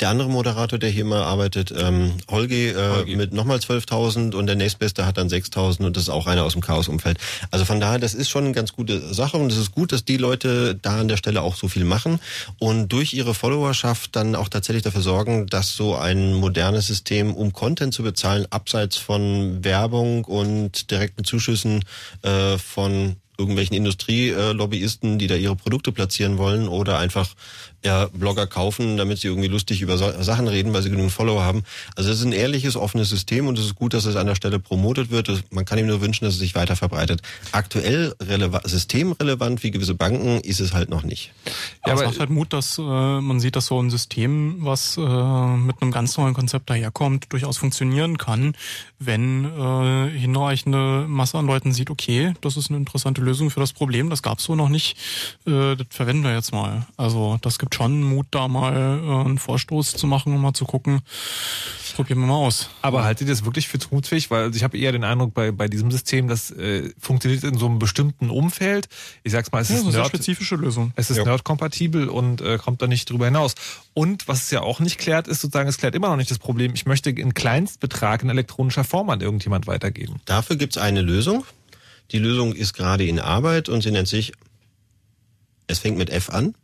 [0.00, 3.16] der andere Moderator, der hier immer arbeitet, ähm, Holgi, äh, Holgi.
[3.16, 6.52] mit nochmal 12.000 und der nächstbeste hat dann 6.000 und das ist auch einer aus
[6.52, 7.16] dem Chaos-Umfeld.
[7.50, 10.04] Also von daher, das ist schon eine ganz gute Sache und es ist gut, dass
[10.04, 12.20] die Leute da an der Stelle auch so viel machen
[12.58, 17.52] und durch ihre Followerschaft dann auch tatsächlich dafür sorgen, dass so ein modernes System, um
[17.52, 21.84] Content zu bezahlen, abseits von Werbung und direkten Zuschüssen
[22.22, 27.28] äh, von irgendwelchen Industrielobbyisten, die da ihre Produkte platzieren wollen oder einfach
[27.84, 31.62] ja, Blogger kaufen, damit sie irgendwie lustig über Sachen reden, weil sie genug Follower haben.
[31.94, 34.34] Also es ist ein ehrliches, offenes System und es ist gut, dass es an der
[34.34, 35.28] Stelle promotet wird.
[35.50, 37.22] Man kann ihm nur wünschen, dass es sich weiter verbreitet.
[37.52, 38.14] Aktuell
[38.64, 41.32] systemrelevant wie gewisse Banken ist es halt noch nicht.
[41.86, 44.96] Ja, aber es macht halt Mut, dass äh, man sieht, dass so ein System, was
[44.96, 48.54] äh, mit einem ganz neuen Konzept daherkommt, durchaus funktionieren kann,
[48.98, 53.72] wenn äh, hinreichende Masse an Leuten sieht, okay, das ist eine interessante Lösung für das
[53.72, 54.96] Problem, das gab es so noch nicht,
[55.46, 56.86] äh, das verwenden wir jetzt mal.
[56.96, 60.64] Also das gibt schon Mut, da mal äh, einen Vorstoß zu machen und mal zu
[60.64, 61.00] gucken,
[61.94, 62.70] probieren wir mal aus.
[62.80, 64.30] Aber haltet ihr das wirklich für zukunftsfähig?
[64.30, 67.66] Weil ich habe eher den Eindruck bei, bei diesem System, das äh, funktioniert in so
[67.66, 68.88] einem bestimmten Umfeld.
[69.24, 70.92] Ich sag's mal, es ja, ist eine Nerd, spezifische Lösung.
[70.94, 71.24] Es ist Ja.
[71.24, 73.54] nerdkompatibel und äh, kommt da nicht drüber hinaus.
[73.94, 76.38] Und was es ja auch nicht klärt, ist sozusagen, es klärt immer noch nicht das
[76.38, 80.20] Problem, ich möchte in Kleinstbetrag in elektronischer Form an irgendjemand weitergeben.
[80.24, 81.44] Dafür gibt's eine Lösung.
[82.12, 84.32] Die Lösung ist gerade in Arbeit und sie nennt sich,
[85.66, 86.54] es fängt mit F an.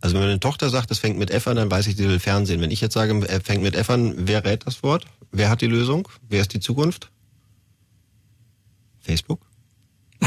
[0.00, 2.18] Also wenn meine Tochter sagt, es fängt mit F an, dann weiß ich, sie will
[2.18, 2.60] Fernsehen.
[2.60, 5.06] Wenn ich jetzt sage, es fängt mit F an, wer rät das Wort?
[5.32, 6.08] Wer hat die Lösung?
[6.28, 7.10] Wer ist die Zukunft?
[9.00, 9.40] Facebook?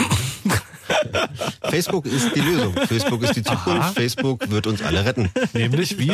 [1.64, 2.74] Facebook ist die Lösung.
[2.74, 3.94] Facebook ist die Zukunft.
[3.94, 5.30] Facebook wird uns alle retten.
[5.54, 6.12] Nämlich wie?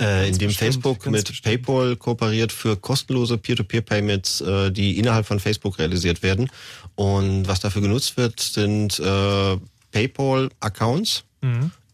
[0.00, 1.42] Äh, indem bestimmt, Facebook mit bestimmt.
[1.42, 6.50] PayPal kooperiert für kostenlose Peer-to-Peer-Payments, äh, die innerhalb von Facebook realisiert werden.
[6.94, 9.56] Und was dafür genutzt wird, sind äh,
[9.92, 11.24] PayPal-Accounts.
[11.42, 11.46] Äh,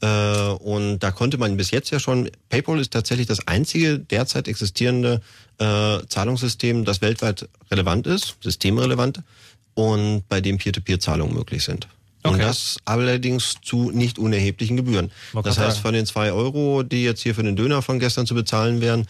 [0.07, 5.21] und da konnte man bis jetzt ja schon, PayPal ist tatsächlich das einzige derzeit existierende
[5.59, 9.23] äh, Zahlungssystem, das weltweit relevant ist, systemrelevant
[9.75, 11.87] und bei dem Peer-to-Peer-Zahlungen möglich sind.
[12.23, 12.43] Und Okay.
[12.43, 15.11] das allerdings zu nicht unerheblichen Gebühren.
[15.33, 18.27] Man Das heißt, von den zwei Euro, die jetzt hier für den Döner von gestern
[18.27, 19.07] zu bezahlen wären,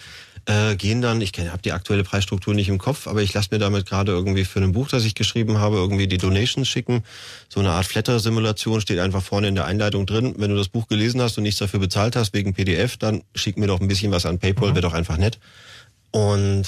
[0.46, 3.58] äh, gehen dann, ich habe die aktuelle Preisstruktur nicht im Kopf, aber ich lasse mir
[3.58, 7.02] damit gerade irgendwie für ein Buch, das ich geschrieben habe, irgendwie die Donations schicken.
[7.48, 10.34] So eine Art Flatter-Simulation steht einfach vorne in der Einleitung drin.
[10.38, 13.58] Wenn du das Buch gelesen hast und nichts dafür bezahlt hast wegen PDF, dann schick
[13.58, 15.38] mir doch ein bisschen was an PayPal, wäre doch einfach nett.
[16.12, 16.64] Und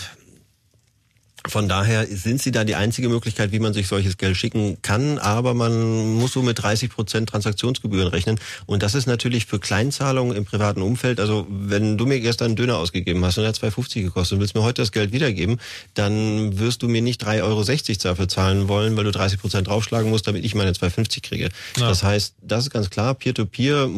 [1.48, 5.18] von daher sind sie da die einzige Möglichkeit, wie man sich solches Geld schicken kann,
[5.18, 8.38] aber man muss so mit 30 Prozent Transaktionsgebühren rechnen.
[8.66, 12.56] Und das ist natürlich für Kleinzahlungen im privaten Umfeld, also wenn du mir gestern einen
[12.56, 15.60] Döner ausgegeben hast und er hat 2,50 gekostet und willst mir heute das Geld wiedergeben,
[15.94, 17.64] dann wirst du mir nicht 3,60 Euro
[18.02, 21.48] dafür zahlen wollen, weil du 30 Prozent draufschlagen musst, damit ich meine 2,50 kriege.
[21.76, 23.90] Das heißt, das ist ganz klar, Peer-to-Peer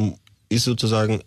[0.49, 1.21] ist sozusagen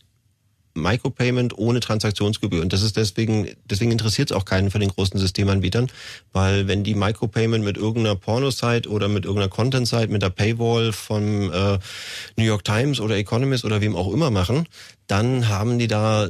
[0.78, 2.62] Micropayment ohne Transaktionsgebühr.
[2.62, 5.90] Und das ist deswegen, deswegen interessiert es auch keinen von den großen Systemanbietern,
[6.34, 11.52] weil wenn die Micropayment mit irgendeiner Porno-Site oder mit irgendeiner Content-Site, mit der Paywall von
[11.52, 11.80] äh,
[12.38, 14.68] New York Times oder Economist oder wem auch immer machen,
[15.08, 16.30] dann haben die da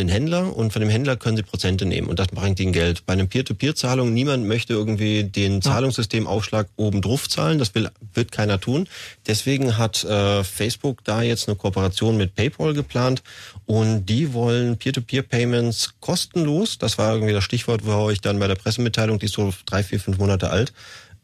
[0.00, 3.04] einen Händler und von dem Händler können sie Prozente nehmen und das bringt ihnen Geld.
[3.06, 8.60] Bei einem Peer-to-Peer-Zahlung, niemand möchte irgendwie den Zahlungssystemaufschlag oben drauf zahlen, das will, wird keiner
[8.60, 8.88] tun.
[9.26, 13.22] Deswegen hat äh, Facebook da jetzt eine Kooperation mit PayPal geplant
[13.68, 18.54] und die wollen Peer-to-Peer-Payments kostenlos, das war irgendwie das Stichwort, wo ich dann bei der
[18.54, 20.72] Pressemitteilung, die ist so drei, vier, fünf Monate alt,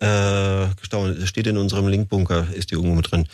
[0.01, 3.27] äh, gestaunt, steht in unserem Linkbunker, ist die irgendwo mit drin.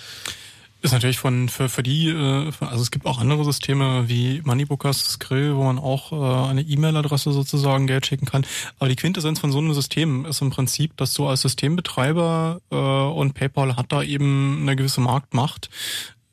[0.82, 5.14] Ist natürlich von für, für die, äh, also es gibt auch andere Systeme wie Moneybookers,
[5.14, 8.46] Skrill, wo man auch äh, eine E-Mail-Adresse sozusagen Geld schicken kann.
[8.78, 12.76] Aber die Quintessenz von so einem System ist im Prinzip, dass du als Systembetreiber äh,
[12.76, 15.68] und PayPal hat da eben eine gewisse Marktmacht,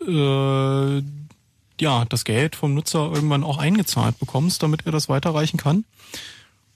[0.07, 1.01] äh,
[1.79, 5.85] ja, das Geld vom Nutzer irgendwann auch eingezahlt bekommst, damit er das weiterreichen kann.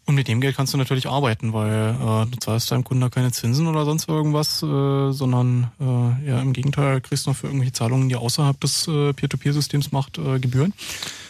[0.05, 3.09] Und mit dem Geld kannst du natürlich arbeiten, weil äh, du zahlst deinem Kunden da
[3.09, 7.47] keine Zinsen oder sonst irgendwas, äh, sondern äh, ja im Gegenteil kriegst du noch für
[7.47, 10.73] irgendwelche Zahlungen, die außerhalb des äh, Peer-to-Peer-Systems macht, äh, Gebühren.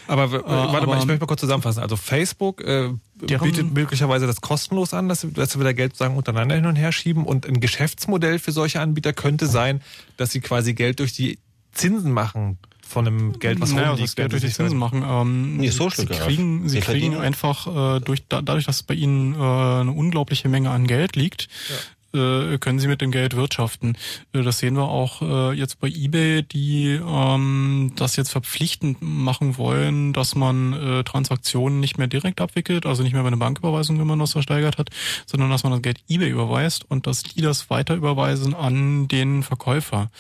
[0.08, 1.82] Aber äh, warte aber- mal, ich möchte mal kurz zusammenfassen.
[1.82, 2.90] Also Facebook äh,
[3.20, 6.92] bietet möglicherweise das kostenlos an, dass, dass wir da Geld sagen untereinander hin und her
[6.92, 7.26] schieben.
[7.26, 9.82] Und ein Geschäftsmodell für solche Anbieter könnte sein,
[10.18, 11.40] dass sie quasi Geld durch die
[11.74, 12.58] Zinsen machen
[12.92, 14.10] von dem Geld, was naja, rumliegt.
[14.10, 15.04] das Geld durch die sie Zinsen machen.
[15.08, 18.94] Ähm, Nee, Social sie kriegen, sie Die kriegen einfach äh, durch da, dadurch, dass bei
[18.94, 21.48] ihnen äh, eine unglaubliche Menge an Geld liegt,
[22.14, 23.96] äh, können sie mit dem Geld wirtschaften.
[24.34, 29.58] Äh, Das sehen wir auch äh, jetzt bei eBay, die ähm, das jetzt verpflichtend machen
[29.58, 33.98] wollen, dass man äh, Transaktionen nicht mehr direkt abwickelt, also nicht mehr bei einer Banküberweisung,
[33.98, 34.90] wenn man das versteigert hat,
[35.26, 39.42] sondern dass man das Geld eBay überweist und dass die das weiter überweisen an den
[39.44, 40.12] Verkäufer.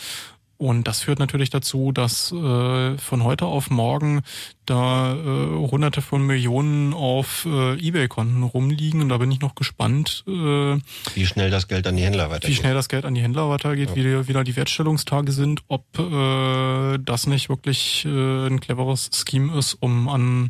[0.61, 4.21] Und das führt natürlich dazu, dass äh, von heute auf morgen
[4.67, 9.01] da äh, hunderte von Millionen auf äh, Ebay-Konten rumliegen.
[9.01, 10.31] Und da bin ich noch gespannt, äh,
[11.15, 12.57] Wie schnell das Geld an die Händler wie weitergeht.
[12.57, 16.99] schnell das Geld an die Händler weitergeht, wie die- wieder die Wertstellungstage sind, ob äh,
[16.99, 20.49] das nicht wirklich äh, ein cleveres Scheme ist, um an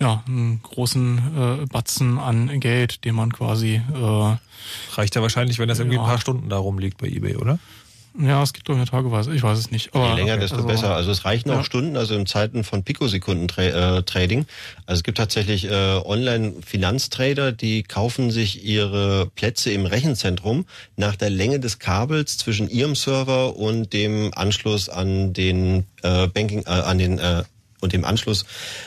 [0.00, 4.36] ja, einen großen äh, Batzen an Geld, den man quasi äh,
[4.94, 6.02] Reicht ja wahrscheinlich, wenn das irgendwie Ja.
[6.02, 7.60] ein paar Stunden da rumliegt bei eBay, oder?
[8.18, 9.94] Ja, es gibt doch eine Tageweise, ich weiß es nicht.
[9.94, 10.94] Aber, Je länger, okay, desto also, besser.
[10.94, 11.64] Also es reichen auch Ja.
[11.64, 14.46] Stunden, also in Zeiten von Pikosekunden-Trading.
[14.86, 20.66] Also es gibt tatsächlich äh, Online-Finanztrader, die kaufen sich ihre Plätze im Rechenzentrum
[20.96, 26.62] nach der Länge des Kabels zwischen ihrem Server und dem Anschluss an den äh, Banking,
[26.66, 27.42] äh, an den äh,
[27.80, 28.44] und dem Anschluss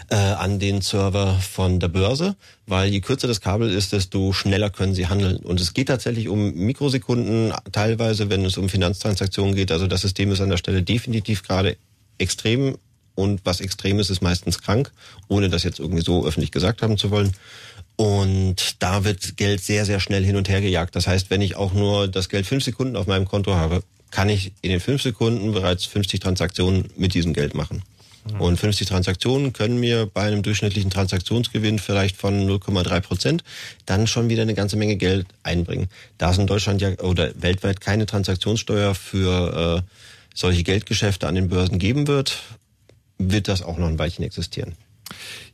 [0.10, 2.36] äh, an den Server von der Börse,
[2.68, 5.38] weil je kürzer das Kabel ist, desto schneller können sie handeln.
[5.38, 9.72] Und es geht tatsächlich um Mikrosekunden, teilweise, wenn es um Finanztransaktionen geht.
[9.72, 11.78] Also das System ist an der Stelle definitiv gerade
[12.18, 12.78] extrem
[13.16, 14.92] und was extrem ist, ist meistens krank,
[15.28, 17.34] ohne das jetzt irgendwie so öffentlich gesagt haben zu wollen.
[17.98, 20.96] Und da wird Geld sehr, sehr schnell hin und her gejagt.
[20.96, 24.30] Das heißt, wenn ich auch nur das Geld fünf Sekunden auf meinem Konto habe, kann
[24.30, 27.84] ich in den fünf Sekunden bereits 50 Transaktionen mit diesem Geld machen.
[28.38, 33.44] Und 50 Transaktionen können mir bei einem durchschnittlichen Transaktionsgewinn vielleicht von 0,3 Prozent
[33.86, 35.88] dann schon wieder eine ganze Menge Geld einbringen.
[36.18, 39.90] Da es in Deutschland ja oder weltweit keine Transaktionssteuer für äh,
[40.34, 42.42] solche Geldgeschäfte an den Börsen geben wird,
[43.18, 44.76] wird das auch noch ein Weilchen existieren.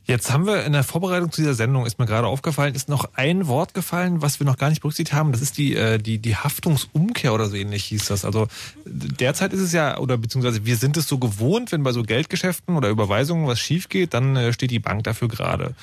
[0.06, 3.10] Jetzt haben wir in der Vorbereitung zu dieser Sendung, ist mir gerade aufgefallen, ist noch
[3.14, 5.32] ein Wort gefallen, was wir noch gar nicht berücksichtigt haben.
[5.32, 8.24] Das ist die, äh, die, die Haftungsumkehr oder so ähnlich hieß das.
[8.24, 8.46] Also
[8.84, 12.76] derzeit ist es ja, oder beziehungsweise wir sind es so gewohnt, wenn bei so Geldgeschäften
[12.76, 15.74] oder Überweisungen was schief geht, dann äh, steht die Bank dafür gerade.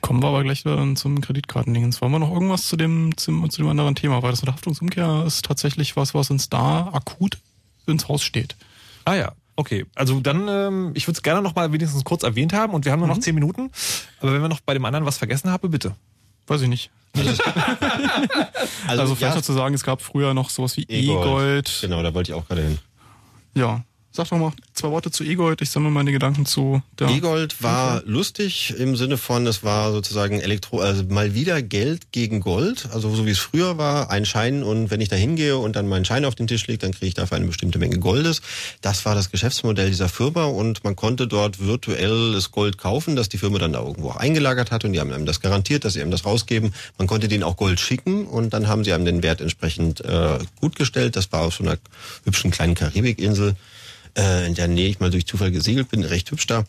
[0.00, 2.00] Kommen wir aber gleich dann zum Kreditkartendingens.
[2.00, 4.22] Wollen wir noch irgendwas zu dem, zum, zu dem anderen Thema?
[4.22, 7.38] Weil das mit Haftungsumkehr ist tatsächlich was, was uns da akut
[7.88, 8.54] ins Haus steht.
[9.04, 9.32] Ah ja,
[9.62, 9.86] okay.
[9.94, 12.92] Also dann, ähm, ich würde es gerne noch mal wenigstens kurz erwähnt haben und wir
[12.92, 13.70] haben nur noch zehn Minuten.
[14.20, 15.94] Aber wenn wir noch bei dem anderen was vergessen haben, bitte.
[16.46, 16.90] Weiß ich nicht.
[18.86, 21.78] Also, vielleicht noch zu sagen, es gab früher noch sowas wie E-Gold.
[21.80, 22.78] Genau, da wollte ich auch gerade hin.
[23.54, 23.84] Ja.
[24.14, 25.62] Sag doch mal zwei Worte zu E-Gold.
[25.62, 27.08] Ich sammle meine Gedanken zu der.
[27.08, 32.40] E-Gold war lustig im Sinne von, es war sozusagen Elektro, also mal wieder Geld gegen
[32.40, 35.76] Gold, also so wie es früher war, ein Schein und wenn ich da hingehe und
[35.76, 38.42] dann meinen Schein auf den Tisch lege, dann kriege ich dafür eine bestimmte Menge Goldes.
[38.82, 43.38] Das war das Geschäftsmodell dieser Firma und man konnte dort virtuelles Gold kaufen, das die
[43.38, 46.02] Firma dann da irgendwo auch eingelagert hat und die haben einem das garantiert, dass sie
[46.02, 46.74] einem das rausgeben.
[46.98, 50.38] Man konnte denen auch Gold schicken und dann haben sie einem den Wert entsprechend äh,
[50.60, 51.16] gut gestellt.
[51.16, 51.78] Das war auf so einer
[52.26, 53.56] hübschen kleinen Karibikinsel
[54.16, 56.64] äh, in der Nähe ich mal durch Zufall gesegelt bin, recht hübsch da.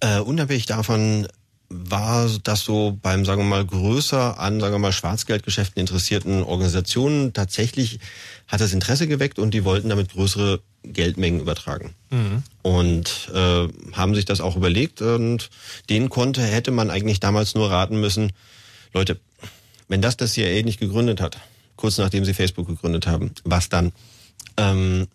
[0.00, 1.26] Äh, unabhängig davon
[1.68, 7.32] war das so beim, sagen wir mal, größer an, sagen wir mal, Schwarzgeldgeschäften interessierten Organisationen
[7.32, 7.98] tatsächlich
[8.46, 11.94] hat das Interesse geweckt und die wollten damit größere Geldmengen übertragen.
[12.62, 15.50] Und äh, haben sich das auch überlegt und
[15.90, 18.32] denen konnte, hätte man eigentlich damals nur raten müssen,
[18.92, 19.18] Leute,
[19.88, 21.38] wenn das das CIA nicht gegründet hat,
[21.74, 23.92] kurz nachdem sie Facebook gegründet haben, was dann?
[24.56, 25.08] Ähm,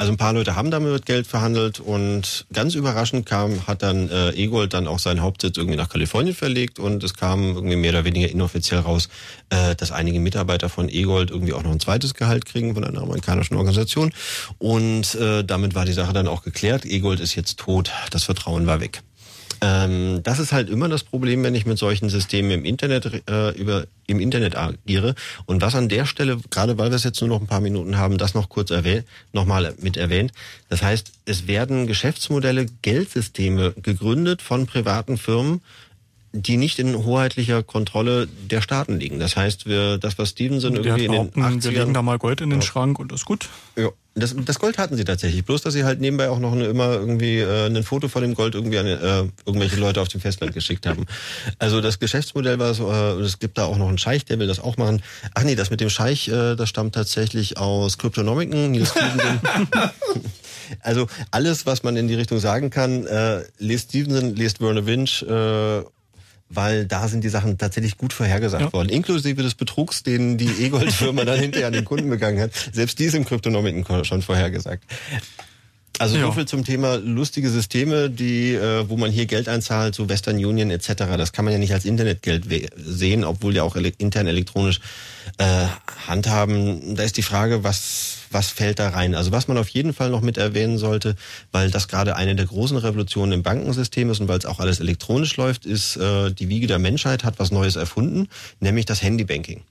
[0.00, 4.30] also ein paar Leute haben damit Geld verhandelt und ganz überraschend kam, hat dann äh,
[4.30, 8.06] Egold dann auch seinen Hauptsitz irgendwie nach Kalifornien verlegt und es kam irgendwie mehr oder
[8.06, 9.10] weniger inoffiziell raus,
[9.50, 13.02] äh, dass einige Mitarbeiter von Egold irgendwie auch noch ein zweites Gehalt kriegen von einer
[13.02, 14.10] amerikanischen Organisation
[14.56, 16.86] und äh, damit war die Sache dann auch geklärt.
[16.86, 19.02] Egold ist jetzt tot, das Vertrauen war weg.
[19.62, 23.50] Ähm, das ist halt immer das Problem, wenn ich mit solchen Systemen im Internet äh,
[23.56, 25.14] über im Internet agiere.
[25.46, 27.96] Und was an der Stelle, gerade weil wir es jetzt nur noch ein paar Minuten
[27.96, 30.32] haben, das noch kurz erwähnt, nochmal mit erwähnt.
[30.68, 35.60] Das heißt, es werden Geschäftsmodelle, Geldsysteme gegründet von privaten Firmen,
[36.32, 39.18] die nicht in hoheitlicher Kontrolle der Staaten liegen.
[39.18, 42.02] Das heißt, wir, das, was Stevenson Die irgendwie in den behaupten, wir legen da 80ern...
[42.02, 42.66] mal Gold in den Ja.
[42.66, 43.48] Schrank und ist gut.
[43.76, 45.44] Ja, das, das Gold hatten sie tatsächlich.
[45.44, 48.34] Bloß, dass sie halt nebenbei auch noch eine, immer irgendwie äh, ein Foto von dem
[48.34, 51.06] Gold irgendwie an äh, irgendwelche Leute auf dem Festland geschickt haben.
[51.58, 54.46] Also das Geschäftsmodell war so, äh, es gibt da auch noch einen Scheich, der will
[54.46, 55.02] das auch machen.
[55.34, 59.40] Ach nee, das mit dem Scheich, äh, das stammt tatsächlich aus Stevenson.
[60.80, 65.22] also alles, was man in die Richtung sagen kann, äh, lest Stevenson, lest Werner Winch,
[65.22, 65.82] äh,
[66.50, 68.72] weil da sind die Sachen tatsächlich gut vorhergesagt Ja.
[68.72, 72.50] worden, inklusive des Betrugs, den die E-Gold-Firma dann hinterher an den Kunden begangen hat.
[72.72, 74.84] Selbst die ist im Kryptonomiken schon vorhergesagt.
[76.00, 76.24] Also Ja.
[76.24, 80.36] so viel zum Thema lustige Systeme, die, äh, wo man hier Geld einzahlt, so Western
[80.36, 80.94] Union etc.
[81.18, 82.46] Das kann man ja nicht als Internetgeld
[82.76, 84.80] sehen, obwohl ja auch ele intern elektronisch
[85.36, 85.66] äh,
[86.08, 86.96] handhaben.
[86.96, 89.14] Da ist die Frage, was was fällt da rein?
[89.14, 91.16] Also was man auf jeden Fall noch mit erwähnen sollte,
[91.52, 94.80] weil das gerade eine der großen Revolutionen im Bankensystem ist und weil es auch alles
[94.80, 98.28] elektronisch läuft, ist äh, die Wiege der Menschheit hat was Neues erfunden,
[98.60, 99.62] nämlich das Handybanking.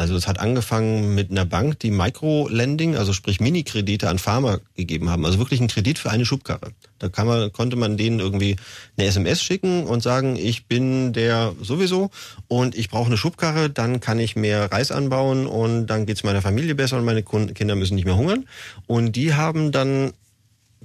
[0.00, 5.10] Also es hat angefangen mit einer Bank, die Microlending, also sprich Minikredite an Farmer gegeben
[5.10, 5.26] haben.
[5.26, 6.72] Also wirklich einen Kredit für eine Schubkarre.
[6.98, 8.56] Da kann man, konnte man denen irgendwie
[8.96, 12.10] eine SMS schicken und sagen, ich bin der sowieso
[12.48, 16.40] und ich brauche eine Schubkarre, dann kann ich mehr Reis anbauen und dann geht's meiner
[16.40, 18.46] Familie besser und meine Kinder müssen nicht mehr hungern.
[18.86, 20.14] Und die haben dann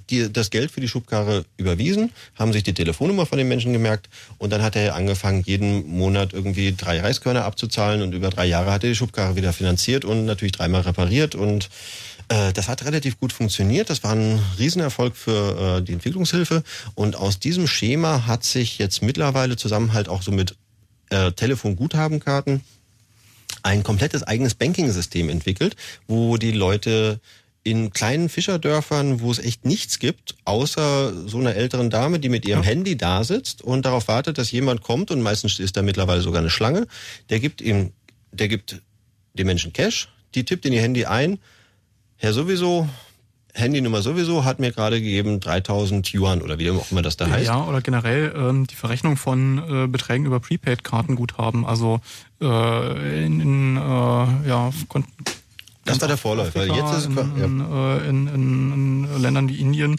[0.10, 4.10] die, das Geld für die Schubkarre überwiesen, haben sich die Telefonnummer von den Menschen gemerkt
[4.38, 8.72] und dann hat er angefangen, jeden Monat irgendwie drei Reiskörner abzuzahlen und über drei Jahre
[8.72, 11.70] hat er die Schubkarre wieder finanziert und natürlich dreimal repariert und
[12.28, 13.90] Äh, das hat relativ gut funktioniert.
[13.90, 16.64] Das war ein Riesenerfolg für äh, die Entwicklungshilfe.
[16.96, 20.56] Und aus diesem Schema hat sich jetzt mittlerweile zusammen halt auch so mit
[21.10, 22.62] äh, Telefonguthabenkarten
[23.62, 25.76] ein komplettes eigenes Banking-System entwickelt,
[26.08, 27.20] wo die Leute
[27.66, 32.46] in kleinen Fischerdörfern, wo es echt nichts gibt, außer so einer älteren Dame, die mit
[32.46, 32.70] ihrem ja.
[32.70, 36.42] Handy da sitzt und darauf wartet, dass jemand kommt und meistens ist da mittlerweile sogar
[36.42, 36.86] eine Schlange,
[37.32, 37.92] der gibt ihm,
[38.32, 38.84] der gibt
[39.34, 41.40] dem Menschen Cash, die tippt in ihr Handy ein,
[42.18, 42.88] Herr sowieso,
[43.56, 47.48] Handynummer sowieso hat mir gerade gegeben 3000 Yuan oder wie auch immer das da heißt.
[47.48, 52.00] Ja, oder generell ähm, die Verrechnung von äh, Beträgen über Prepaid-Kartenguthaben, also
[52.42, 53.80] äh, in, in äh,
[54.48, 54.72] ja,
[55.86, 56.62] das war der Vorläufer.
[56.62, 57.98] Afrika, Jetzt ist es in, ja.
[57.98, 59.98] in, in, in, Ländern wie Indien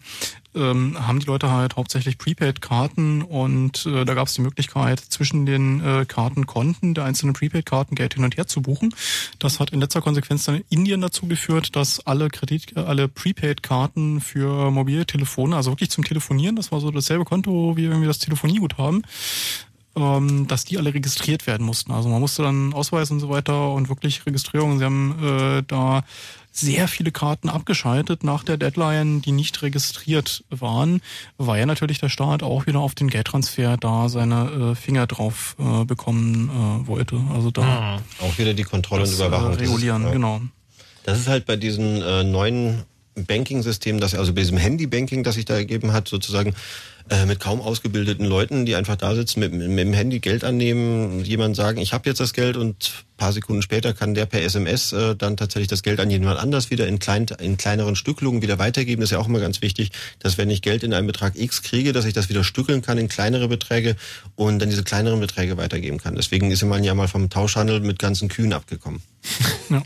[0.56, 5.46] ähm, haben die Leute halt hauptsächlich Prepaid-Karten und äh, da gab es die Möglichkeit, zwischen
[5.46, 8.94] den äh, Kartenkonten der einzelnen Prepaid-Karten Geld hin und her zu buchen.
[9.38, 14.20] Das hat in letzter Konsequenz dann in Indien dazu geführt, dass alle Kredit, alle Prepaid-Karten
[14.20, 18.18] für mobile Telefone, also wirklich zum Telefonieren, das war so dasselbe Konto wie irgendwie das
[18.18, 19.04] Telefonieguthaben,
[19.96, 21.92] ähm, dass die alle registriert werden mussten.
[21.92, 24.78] Also man musste dann Ausweis und so weiter und wirklich Registrierung.
[24.78, 26.04] Sie haben äh, da
[26.52, 31.02] sehr viele Karten abgeschaltet nach der Deadline, die nicht registriert waren,
[31.36, 35.56] weil ja natürlich der Staat auch wieder auf den Geldtransfer da seine äh, Finger drauf
[35.58, 37.20] äh, bekommen äh, wollte.
[37.34, 39.52] Also da ah, auch wieder die Kontrolle und Überwachung.
[39.52, 40.40] Äh, regulieren, das ist, genau.
[41.04, 42.84] Das ist halt bei diesen äh, neuen
[43.16, 46.54] Banking-System, das also bei diesem Handy-Banking, das sich da ergeben hat, sozusagen
[47.08, 51.24] äh, mit kaum ausgebildeten Leuten, die einfach da sitzen, mit, mit dem Handy Geld annehmen,
[51.24, 54.92] jemand sagen, ich habe jetzt das Geld und paar Sekunden später kann der per SMS
[54.92, 58.58] äh, dann tatsächlich das Geld an jemand anders wieder in, klein, in kleineren Stückelungen wieder
[58.58, 59.00] weitergeben.
[59.00, 61.62] Das ist ja auch immer ganz wichtig, dass wenn ich Geld in einen Betrag X
[61.62, 63.96] kriege, dass ich das wieder stückeln kann in kleinere Beträge
[64.34, 66.16] und dann diese kleineren Beträge weitergeben kann.
[66.16, 69.00] Deswegen ist man ja mal vom Tauschhandel mit ganzen Kühen abgekommen.
[69.68, 69.82] Ja.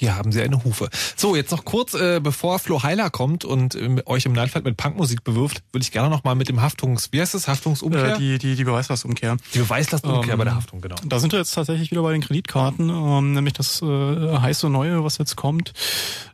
[0.00, 0.88] Hier haben Sie eine Hufe.
[1.14, 4.78] So, jetzt noch kurz, äh, bevor Flo Heiler kommt und äh, euch im Nightflight mit
[4.78, 7.10] Punkmusik bewirft, würde ich gerne noch mal mit dem Haftungs...
[7.12, 7.48] Wie heißt das?
[7.48, 8.14] Haftungsumkehr?
[8.14, 9.36] Äh, die, die, die Beweislastumkehr.
[9.52, 10.96] Die Beweislastumkehr ähm, bei der Haftung, genau.
[11.04, 15.04] Da sind wir jetzt tatsächlich wieder bei den Kreditkarten, ähm, nämlich das äh, heiße Neue,
[15.04, 15.74] was jetzt kommt,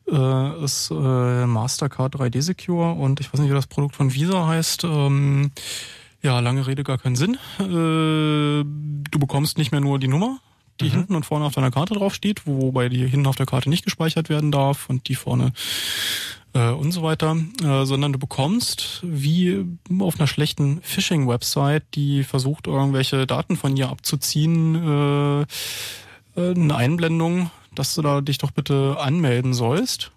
[0.08, 4.46] äh, ist äh, Mastercard 3D Secure und ich weiß nicht, wie das Produkt von Visa
[4.46, 4.84] heißt.
[4.84, 5.50] Ähm,
[6.22, 7.36] ja, lange Rede, gar keinen Sinn.
[7.58, 7.64] Äh,
[8.62, 10.38] du bekommst nicht mehr nur die Nummer,
[10.80, 10.92] die mhm.
[10.92, 13.84] hinten und vorne auf deiner Karte drauf steht, wobei die hinten auf der Karte nicht
[13.84, 15.52] gespeichert werden darf und die vorne
[16.56, 19.64] äh, und so weiter, äh, sondern du bekommst wie
[19.98, 25.46] auf einer schlechten Phishing-Website, die versucht irgendwelche Daten von dir abzuziehen, äh, äh
[26.36, 30.10] eine Einblendung, dass du da dich doch bitte anmelden sollst.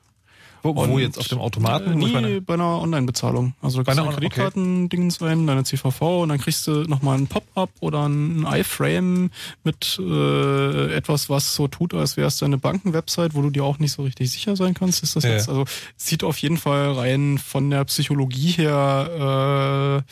[0.61, 1.93] Wo, wo jetzt auf dem Automaten?
[1.93, 2.41] Äh, nee, meine...
[2.41, 3.53] bei einer Online-Bezahlung.
[3.61, 7.69] Also du kannst deine Kreditkarten-Dings rein, deine CVV und dann kriegst du nochmal ein Pop-up
[7.79, 9.31] oder ein iFrame
[9.63, 13.79] mit äh, etwas, was so tut, als wäre es deine Banken-Website, wo du dir auch
[13.79, 15.03] nicht so richtig sicher sein kannst.
[15.03, 15.31] Ist das ja.
[15.31, 15.49] jetzt?
[15.49, 15.65] Also
[15.95, 20.11] sieht auf jeden Fall rein von der Psychologie her äh,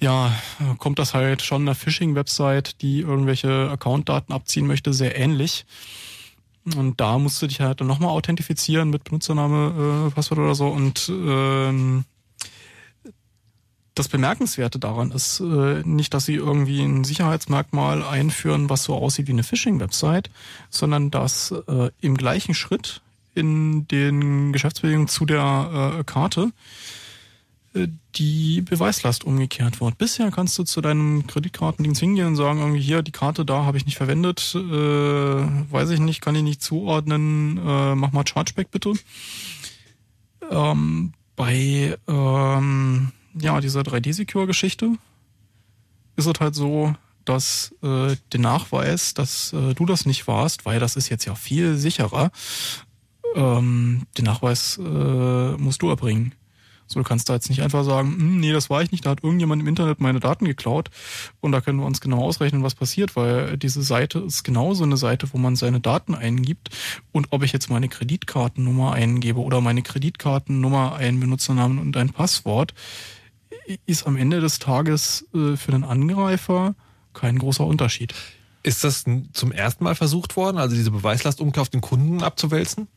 [0.00, 0.32] ja,
[0.78, 5.64] kommt das halt schon einer Phishing-Website, die irgendwelche Account-Daten abziehen möchte, sehr ähnlich.
[6.76, 10.68] Und da musst du dich halt dann nochmal authentifizieren mit Benutzername, äh, Passwort oder so.
[10.68, 12.04] Und ähm,
[13.94, 19.26] das Bemerkenswerte daran ist äh, nicht, dass sie irgendwie ein Sicherheitsmerkmal einführen, was so aussieht
[19.26, 20.30] wie eine Phishing-Website,
[20.70, 23.02] sondern dass äh, im gleichen Schritt
[23.34, 26.52] in den Geschäftsbedingungen zu der äh, Karte
[27.86, 29.98] die Beweislast umgekehrt wird.
[29.98, 33.76] Bisher kannst du zu deinem Kreditkartendienst hingehen und sagen, irgendwie hier, die Karte da habe
[33.76, 38.70] ich nicht verwendet, äh, weiß ich nicht, kann ich nicht zuordnen, äh, mach mal Chargeback
[38.70, 38.94] bitte.
[40.50, 44.96] Ähm, bei ähm, ja, dieser 3D-Secure-Geschichte
[46.16, 46.94] ist es halt so,
[47.24, 51.34] dass äh, der Nachweis, dass äh, du das nicht warst, weil das ist jetzt ja
[51.34, 52.30] viel sicherer,
[53.34, 56.34] ähm, den Nachweis äh, musst du erbringen.
[56.88, 59.10] So, du kannst da jetzt nicht einfach sagen, hm, nee, das war ich nicht, da
[59.10, 60.88] hat irgendjemand im Internet meine Daten geklaut
[61.40, 64.96] und da können wir uns genau ausrechnen, was passiert, weil diese Seite ist genauso eine
[64.96, 66.70] Seite, wo man seine Daten eingibt
[67.12, 72.74] und ob ich jetzt meine Kreditkartennummer eingebe oder meine Kreditkartennummer, einen Benutzernamen und ein Passwort,
[73.86, 76.74] ist am Ende des Tages äh, für den Angreifer
[77.12, 78.14] kein großer Unterschied.
[78.62, 82.88] Ist das zum ersten Mal versucht worden, also diese Beweislastumkehr auf den Kunden abzuwälzen?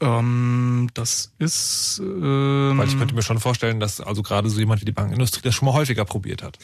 [0.00, 2.00] Ähm, das ist.
[2.02, 5.40] Ähm, Weil ich könnte mir schon vorstellen, dass also gerade so jemand wie die Bankindustrie
[5.42, 6.58] das schon mal häufiger probiert hat.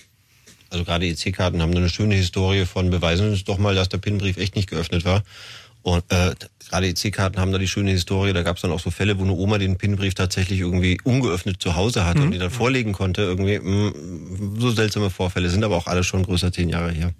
[0.71, 4.37] Also gerade EC-Karten haben eine schöne Historie von beweisen uns doch mal, dass der PIN-Brief
[4.37, 5.23] echt nicht geöffnet war.
[5.83, 6.35] Und äh,
[6.69, 8.33] gerade EC-Karten haben da die schöne Historie.
[8.33, 11.61] Da gab es dann auch so Fälle, wo eine Oma den PIN-Brief tatsächlich irgendwie ungeöffnet
[11.61, 12.25] zu Hause hatte mhm.
[12.25, 13.23] und den dann vorlegen konnte.
[13.23, 17.13] Irgendwie mh, mm, so seltsame Vorfälle sind aber auch alle schon größer zehn Jahre her.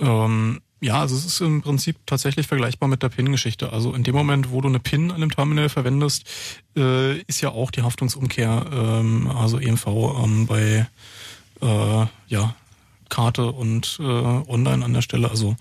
[0.00, 3.72] Ähm, Ja, also es ist im Prinzip tatsächlich vergleichbar mit der PIN-Geschichte.
[3.72, 6.24] Also in dem Moment, wo du eine PIN an dem Terminal verwendest,
[6.76, 10.86] äh, ist ja auch die Haftungsumkehr, ähm, also EMV ähm, bei
[11.60, 12.54] äh, ja,
[13.08, 15.56] Karte und äh, online an der Stelle, also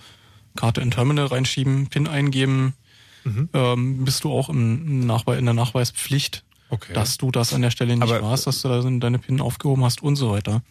[0.56, 2.76] Karte in Terminal reinschieben, PIN eingeben,
[3.24, 3.50] mhm.
[3.54, 6.94] ähm, bist du auch im Nachweis, in der Nachweispflicht, okay.
[6.94, 9.84] dass du das an der Stelle nicht Aber, warst, dass du da deine PIN aufgehoben
[9.84, 10.62] hast und so weiter.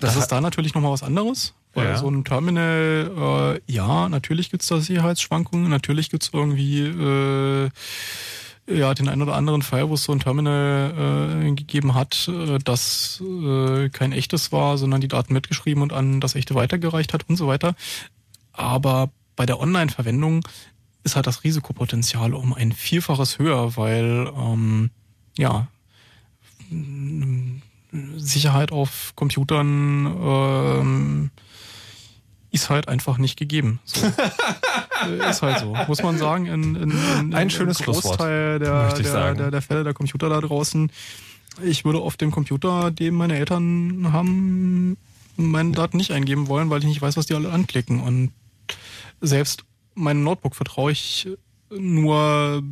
[0.00, 1.54] Das ist da natürlich nochmal was anderes.
[1.74, 1.96] Weil ja.
[1.98, 7.70] so ein Terminal, äh, ja, natürlich gibt's da Sicherheitsschwankungen, natürlich gibt's irgendwie äh,
[8.66, 12.58] ja, den einen oder anderen Fall, wo es so ein Terminal äh, gegeben hat, äh,
[12.58, 17.28] das äh, kein echtes war, sondern die Daten mitgeschrieben und an das echte weitergereicht hat
[17.28, 17.74] und so weiter.
[18.52, 20.46] Aber bei der Online-Verwendung
[21.02, 24.90] ist halt das Risikopotenzial um ein Vielfaches höher, weil ähm,
[25.36, 25.68] ja
[28.16, 31.30] Sicherheit auf Computern ähm,
[32.50, 33.80] ist halt einfach nicht gegeben.
[33.84, 34.06] So.
[35.30, 35.74] Ist halt so.
[35.88, 39.94] Muss man sagen, in, in, in, ein schönes Großteil der, der, der, der Fälle der
[39.94, 40.92] Computer da draußen.
[41.62, 44.98] Ich würde auf dem Computer, den meine Eltern haben,
[45.36, 48.00] meine Daten nicht eingeben wollen, weil ich nicht weiß, was die alle anklicken.
[48.00, 48.32] Und
[49.22, 49.64] selbst
[49.94, 51.28] meinem Notebook vertraue ich
[51.70, 52.62] nur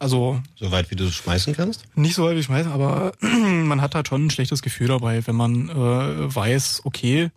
[0.00, 0.40] also.
[0.56, 1.84] So weit, wie du es schmeißen kannst?
[1.94, 5.26] Nicht so weit, wie ich schmeißen, aber man hat halt schon ein schlechtes Gefühl dabei,
[5.26, 7.30] wenn man äh, weiß, okay,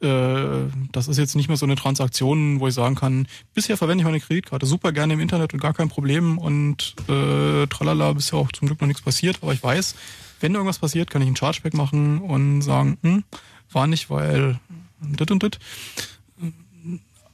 [0.00, 4.06] das ist jetzt nicht mehr so eine Transaktion, wo ich sagen kann, bisher verwende ich
[4.06, 8.52] meine Kreditkarte super gerne im Internet und gar kein Problem und äh, tralala, bisher auch
[8.52, 9.96] zum Glück noch nichts passiert, aber ich weiß,
[10.40, 13.24] wenn irgendwas passiert, kann ich einen Chargeback machen und sagen, hm,
[13.72, 14.60] war nicht, weil
[15.00, 15.58] dit und dit.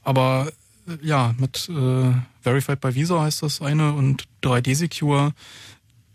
[0.03, 0.51] Aber
[0.87, 5.33] äh, ja, mit äh, Verified by Visa heißt das eine und 3D Secure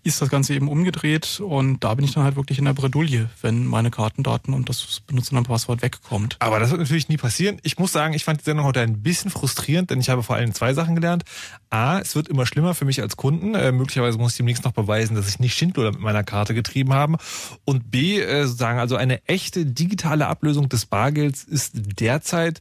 [0.03, 3.29] ist das Ganze eben umgedreht und da bin ich dann halt wirklich in der Bredouille,
[3.43, 6.37] wenn meine Kartendaten und das Benutzernamen-Passwort wegkommt.
[6.39, 7.59] Aber das wird natürlich nie passieren.
[7.63, 10.37] Ich muss sagen, ich fand die Sendung heute ein bisschen frustrierend, denn ich habe vor
[10.37, 11.25] allem zwei Sachen gelernt.
[11.69, 13.55] A, es wird immer schlimmer für mich als Kunden.
[13.55, 16.95] Äh, möglicherweise muss ich demnächst noch beweisen, dass ich nicht Schindluder mit meiner Karte getrieben
[16.95, 17.19] habe.
[17.65, 22.61] Und B, äh, sozusagen, also eine echte digitale Ablösung des Bargelds ist derzeit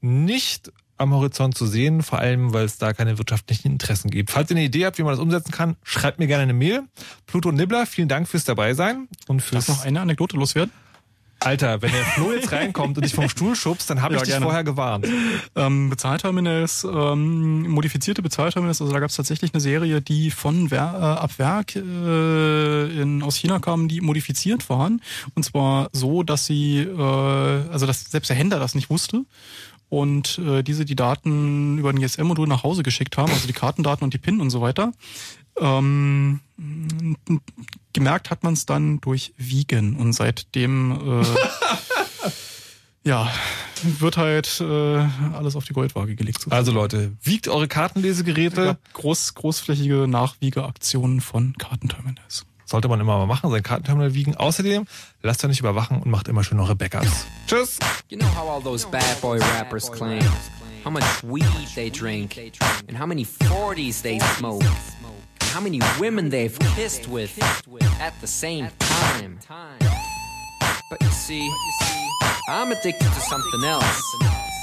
[0.00, 4.30] nicht am Horizont zu sehen, vor allem, weil es da keine wirtschaftlichen Interessen gibt.
[4.30, 6.82] Falls ihr eine Idee habt, wie man das umsetzen kann, schreibt mir gerne eine Mail.
[7.26, 9.66] Pluto Nibbler, vielen Dank fürs Dabeisein und fürs...
[9.66, 10.72] Darf noch eine Anekdote loswerden?
[11.40, 14.22] Alter, wenn der Flo jetzt reinkommt und dich vom Stuhl schubst, dann habe ja, ich
[14.24, 14.44] dich gerne.
[14.44, 15.06] vorher gewarnt.
[15.54, 20.94] Ähm, Bezahlterminals, ähm, modifizierte Bezahlterminals, also da gab es tatsächlich eine Serie, die von Wer
[20.94, 25.02] äh, ab Werk äh, in, aus China kamen, die modifiziert waren.
[25.34, 29.24] Und zwar so, dass sie, äh, also dass selbst der Händler das nicht wusste
[29.88, 34.04] und äh, diese die Daten über ein GSM-Modul nach Hause geschickt haben, also die Kartendaten
[34.04, 34.92] und die PIN und so weiter.
[35.58, 36.40] Ähm,
[37.92, 41.26] gemerkt hat man es dann durch Wiegen und seitdem äh,
[43.08, 43.30] ja
[43.82, 44.64] wird halt äh,
[45.34, 46.40] alles auf die Goldwaage gelegt.
[46.40, 46.58] Sozusagen.
[46.58, 48.78] Also Leute, wiegt eure Kartenlesegeräte.
[48.94, 52.46] Groß, großflächige Nachwiegeaktionen von Kartenterminals.
[52.66, 54.36] Sollte man immer mal machen, sein Kartenterminal wiegen.
[54.36, 54.86] Außerdem,
[55.22, 57.26] lasst euch nicht überwachen und macht immer schön eure Backups.
[57.46, 57.78] Tschüss!
[58.08, 60.20] You know how all those bad boy rappers claim
[60.84, 61.44] how much weed
[61.74, 62.36] they drink
[62.88, 67.36] and how many 40s they smoke and how many women they've kissed with
[68.00, 69.38] at the same time.
[70.90, 71.50] But you see,
[72.48, 74.02] I'm addicted to something else.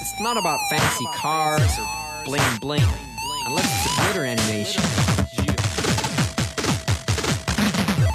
[0.01, 1.87] It's not about fancy cars or
[2.25, 2.87] bling bling,
[3.47, 5.12] unless it's a glitter animation.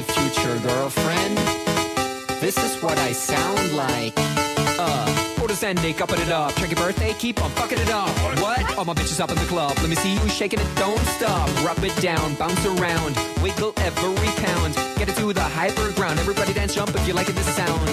[0.00, 1.36] Future girlfriend.
[2.40, 4.14] This is what I sound like.
[4.78, 6.54] Uh, orders ending, upping it up.
[6.56, 8.08] Check your birthday, keep on fucking it up.
[8.40, 8.78] What?
[8.78, 9.76] All my bitches up in the club.
[9.78, 11.48] Let me see you shaking it, don't stop.
[11.64, 14.74] Rub it down, bounce around, wiggle every pound.
[14.96, 16.18] Get it to the hyper ground.
[16.18, 17.88] Everybody dance, jump if you like it, this sound.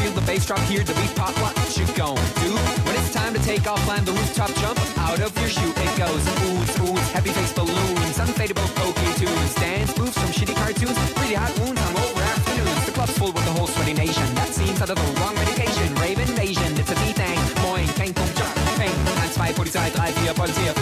[0.00, 1.34] Feel the bass drop here, the beat pop.
[1.40, 2.52] What you gon' do
[2.84, 5.72] when it's time to take off, climb the rooftop, jump out of your shoe.
[5.76, 11.34] It goes oohs, oohs, happy face balloons, unfadable pokey tunes, dance moves shitty cartoons, really
[11.34, 12.86] hot wounds on over afternoons.
[12.86, 14.26] The club's full with the whole sweaty nation.
[14.34, 15.94] That seems out of the wrong medication.
[15.94, 17.38] Rave invasion, it's a B-Thing.
[17.62, 18.90] Moin, kein Punkt, Jock, Peng.
[18.90, 20.74] 1, 2, Polizei, 3, 4, Polizei,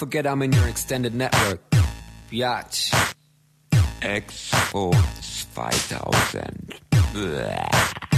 [0.00, 1.60] forget I'm in your extended network.
[2.32, 2.88] Biatch.
[4.00, 4.92] Expo
[5.52, 6.80] 2000.
[7.12, 8.09] Blah.